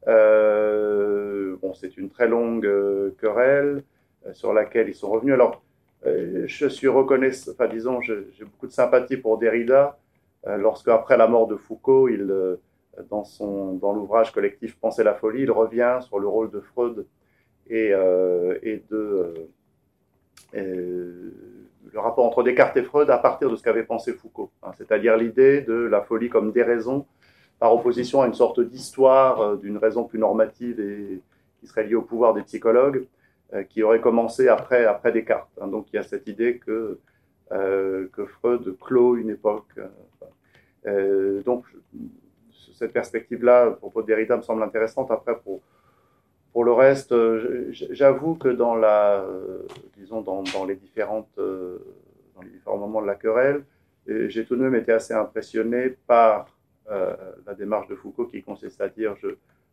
Euh, 0.07 1.57
bon, 1.61 1.73
c'est 1.73 1.97
une 1.97 2.09
très 2.09 2.27
longue 2.27 2.65
euh, 2.65 3.11
querelle 3.19 3.83
euh, 4.25 4.33
sur 4.33 4.53
laquelle 4.53 4.87
ils 4.87 4.95
sont 4.95 5.09
revenus. 5.09 5.33
Alors, 5.33 5.61
je 6.05 6.67
suis 6.67 6.87
reconnaissant, 6.87 7.51
enfin 7.51 7.67
disons, 7.67 7.99
j'ai 7.99 8.45
beaucoup 8.45 8.67
de 8.67 8.71
sympathie 8.71 9.17
pour 9.17 9.39
Derrida, 9.39 9.97
lorsque 10.45 10.87
après 10.87 11.17
la 11.17 11.27
mort 11.27 11.47
de 11.47 11.57
Foucault, 11.57 12.07
il, 12.07 12.57
dans, 13.09 13.23
son, 13.23 13.73
dans 13.73 13.93
l'ouvrage 13.93 14.31
collectif 14.31 14.77
Penser 14.79 15.03
la 15.03 15.13
folie, 15.13 15.43
il 15.43 15.51
revient 15.51 15.99
sur 16.01 16.19
le 16.19 16.27
rôle 16.27 16.51
de 16.51 16.59
Freud 16.59 17.05
et, 17.69 17.91
et 18.63 18.83
de 18.89 19.49
le 20.53 21.99
rapport 21.99 22.25
entre 22.25 22.43
Descartes 22.43 22.77
et 22.77 22.83
Freud 22.83 23.09
à 23.09 23.17
partir 23.17 23.49
de 23.49 23.55
ce 23.55 23.63
qu'avait 23.63 23.83
pensé 23.83 24.13
Foucault, 24.13 24.51
hein, 24.63 24.71
c'est-à-dire 24.77 25.17
l'idée 25.17 25.61
de 25.61 25.73
la 25.73 26.01
folie 26.01 26.29
comme 26.29 26.51
déraison 26.51 27.05
par 27.59 27.73
opposition 27.73 28.21
à 28.21 28.27
une 28.27 28.33
sorte 28.33 28.59
d'histoire 28.59 29.41
euh, 29.41 29.55
d'une 29.57 29.77
raison 29.77 30.03
plus 30.03 30.19
normative 30.19 30.79
et 30.79 31.21
qui 31.59 31.67
serait 31.67 31.85
liée 31.85 31.95
au 31.95 32.03
pouvoir 32.03 32.33
des 32.33 32.43
psychologues, 32.43 33.07
euh, 33.53 33.63
qui 33.63 33.81
aurait 33.81 34.01
commencé 34.01 34.47
après, 34.47 34.85
après 34.85 35.11
Descartes. 35.11 35.49
Hein. 35.59 35.67
Donc 35.67 35.87
il 35.91 35.95
y 35.95 35.99
a 35.99 36.03
cette 36.03 36.27
idée 36.27 36.57
que, 36.59 36.99
euh, 37.51 38.07
que 38.13 38.25
Freud 38.25 38.77
clôt 38.79 39.17
une 39.17 39.29
époque. 39.29 39.73
donc 41.45 41.65
cette 42.73 42.93
perspective-là, 42.93 43.71
pour 43.71 43.91
propos 43.91 44.01
de 44.01 44.07
Derrida, 44.07 44.37
me 44.37 44.41
semble 44.41 44.63
intéressante. 44.63 45.11
Après, 45.11 45.37
pour, 45.39 45.61
pour 46.53 46.63
le 46.63 46.73
reste, 46.73 47.13
j'avoue 47.71 48.35
que 48.35 48.49
dans, 48.49 48.75
la, 48.75 49.25
disons 49.95 50.21
dans, 50.21 50.43
dans 50.43 50.65
les 50.65 50.75
différentes, 50.75 51.29
dans 51.37 52.41
les 52.41 52.49
différents 52.49 52.77
moments 52.77 53.01
de 53.01 53.07
la 53.07 53.15
querelle, 53.15 53.63
j'ai 54.07 54.45
tout 54.45 54.55
de 54.55 54.61
même 54.61 54.75
été 54.75 54.91
assez 54.91 55.13
impressionné 55.13 55.95
par 56.07 56.47
euh, 56.89 57.15
la 57.45 57.53
démarche 57.53 57.87
de 57.89 57.95
Foucault 57.95 58.27
qui 58.27 58.41
consiste 58.41 58.79
à 58.79 58.87
dire 58.87 59.15
je, 59.21 59.27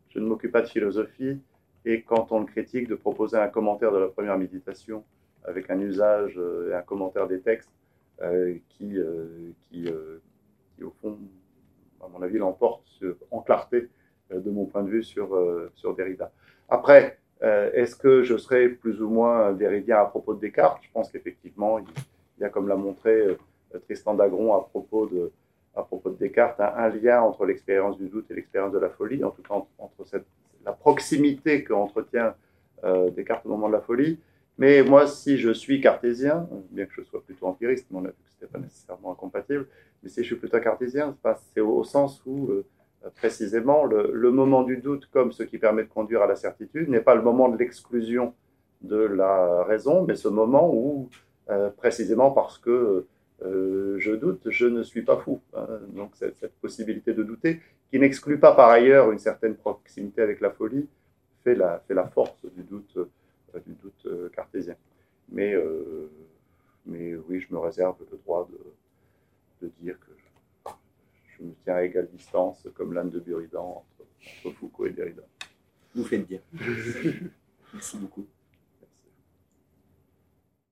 je 0.09 0.19
ne 0.19 0.25
m'occupe 0.25 0.51
pas 0.51 0.61
de 0.61 0.67
philosophie 0.67 1.39
et 1.85 2.01
quand 2.01 2.33
on 2.33 2.41
le 2.41 2.45
critique 2.45 2.89
de 2.89 2.95
proposer 2.95 3.37
un 3.37 3.47
commentaire 3.47 3.93
de 3.93 3.99
la 3.99 4.07
première 4.07 4.37
méditation 4.37 5.05
avec 5.45 5.69
un 5.69 5.79
usage 5.79 6.33
euh, 6.37 6.71
et 6.71 6.73
un 6.73 6.81
commentaire 6.81 7.27
des 7.27 7.39
textes 7.39 7.71
euh, 8.21 8.55
qui, 8.67 8.97
qui, 9.69 9.87
au 10.83 10.89
fond, 11.01 11.17
à 12.05 12.09
mon 12.09 12.21
avis, 12.21 12.37
l'emporte 12.37 12.83
en 13.31 13.41
clarté 13.41 13.89
de 14.31 14.49
mon 14.49 14.65
point 14.65 14.83
de 14.83 14.89
vue 14.89 15.03
sur, 15.03 15.37
sur 15.75 15.95
Derrida. 15.95 16.31
Après, 16.69 17.19
est-ce 17.41 17.95
que 17.95 18.23
je 18.23 18.37
serais 18.37 18.69
plus 18.69 19.01
ou 19.01 19.09
moins 19.09 19.51
derridien 19.53 19.97
à 19.97 20.05
propos 20.05 20.33
de 20.33 20.39
Descartes? 20.39 20.79
Je 20.81 20.89
pense 20.91 21.11
qu'effectivement, 21.11 21.79
il, 21.79 21.85
y 22.39 22.43
a, 22.43 22.49
comme 22.49 22.67
l'a 22.67 22.75
montré 22.75 23.37
Tristan 23.85 24.15
Dagron 24.15 24.55
à 24.55 24.61
propos 24.61 25.07
de, 25.07 25.31
à 25.75 25.83
propos 25.83 26.09
de 26.09 26.15
Descartes, 26.15 26.59
un, 26.59 26.89
lien 26.89 27.21
entre 27.21 27.45
l'expérience 27.45 27.97
du 27.97 28.07
doute 28.07 28.29
et 28.31 28.33
l'expérience 28.33 28.71
de 28.71 28.79
la 28.79 28.89
folie, 28.89 29.23
en 29.23 29.31
tout 29.31 29.41
cas 29.41 29.55
entre 29.77 30.05
la 30.65 30.71
proximité 30.71 31.63
qu'entretient 31.63 32.33
euh, 32.83 33.09
Descartes 33.11 33.45
au 33.45 33.49
moment 33.49 33.67
de 33.67 33.73
la 33.73 33.81
folie. 33.81 34.19
Mais 34.57 34.83
moi, 34.83 35.07
si 35.07 35.37
je 35.37 35.51
suis 35.51 35.81
cartésien, 35.81 36.47
bien 36.71 36.85
que 36.85 36.93
je 36.93 37.01
sois 37.01 37.21
plutôt 37.23 37.47
empiriste, 37.47 37.87
mais 37.91 37.99
on 37.99 38.05
a 38.05 38.07
vu 38.07 38.13
que 38.13 38.29
ce 38.29 38.35
n'était 38.35 38.51
pas 38.51 38.59
nécessairement 38.59 39.11
incompatible, 39.11 39.67
mais 40.01 40.09
si 40.09 40.21
je 40.21 40.27
suis 40.27 40.35
plutôt 40.35 40.59
cartésien, 40.59 41.17
c'est 41.53 41.61
au, 41.61 41.83
sens 41.83 42.21
où, 42.25 42.49
euh, 42.49 42.65
précisément, 43.15 43.83
le, 43.85 44.31
moment 44.31 44.63
du 44.63 44.77
doute, 44.77 45.07
comme 45.11 45.31
ce 45.31 45.43
qui 45.43 45.57
permet 45.57 45.83
de 45.83 45.89
conduire 45.89 46.21
à 46.21 46.27
la 46.27 46.35
certitude, 46.35 46.89
n'est 46.89 47.01
pas 47.01 47.15
le 47.15 47.21
moment 47.21 47.49
de 47.49 47.57
l'exclusion 47.57 48.33
de 48.81 48.97
la 48.97 49.63
raison, 49.63 50.05
mais 50.05 50.15
ce 50.15 50.27
moment 50.27 50.73
où, 50.73 51.09
euh, 51.49 51.69
précisément 51.69 52.31
parce 52.31 52.57
que 52.57 53.07
euh, 53.43 53.95
je 53.99 54.11
doute, 54.13 54.49
je 54.49 54.65
ne 54.65 54.83
suis 54.83 55.01
pas 55.01 55.17
fou. 55.17 55.41
Hein. 55.53 55.67
Donc 55.89 56.11
cette, 56.13 56.53
possibilité 56.61 57.13
de 57.13 57.23
douter, 57.23 57.61
qui 57.89 57.99
n'exclut 57.99 58.39
pas 58.39 58.53
par 58.53 58.69
ailleurs 58.69 59.11
une 59.11 59.19
certaine 59.19 59.55
proximité 59.55 60.21
avec 60.21 60.39
la 60.39 60.51
folie, 60.51 60.87
fait 61.43 61.55
la, 61.55 61.79
fait 61.87 61.93
la 61.93 62.07
force 62.07 62.45
du 62.55 62.63
doute, 62.63 62.97
euh, 63.55 63.59
du 63.65 63.73
doute 63.73 64.05
euh, 64.05 64.29
cartésien. 64.29 64.75
Mais, 65.29 65.55
mais 66.85 67.15
oui, 67.15 67.39
je 67.39 67.51
me 67.51 67.57
réserve 67.57 67.95
le 68.11 68.17
droit 68.17 68.47
de, 68.51 69.65
de 69.65 69.71
dire 69.81 69.99
que 69.99 70.11
je, 71.39 71.43
me 71.43 71.51
tiens 71.63 71.75
à 71.75 71.83
égale 71.83 72.07
distance, 72.11 72.67
comme 72.75 72.93
l'âne 72.93 73.09
de 73.09 73.19
Buridan, 73.19 73.83
entre, 73.83 74.47
entre 74.47 74.55
Foucault 74.55 74.85
et 74.85 74.91
Derrida. 74.91 75.23
Vous 75.95 76.03
faites 76.03 76.27
bien. 76.27 76.41
Merci 77.73 77.97
beaucoup. 77.97 78.27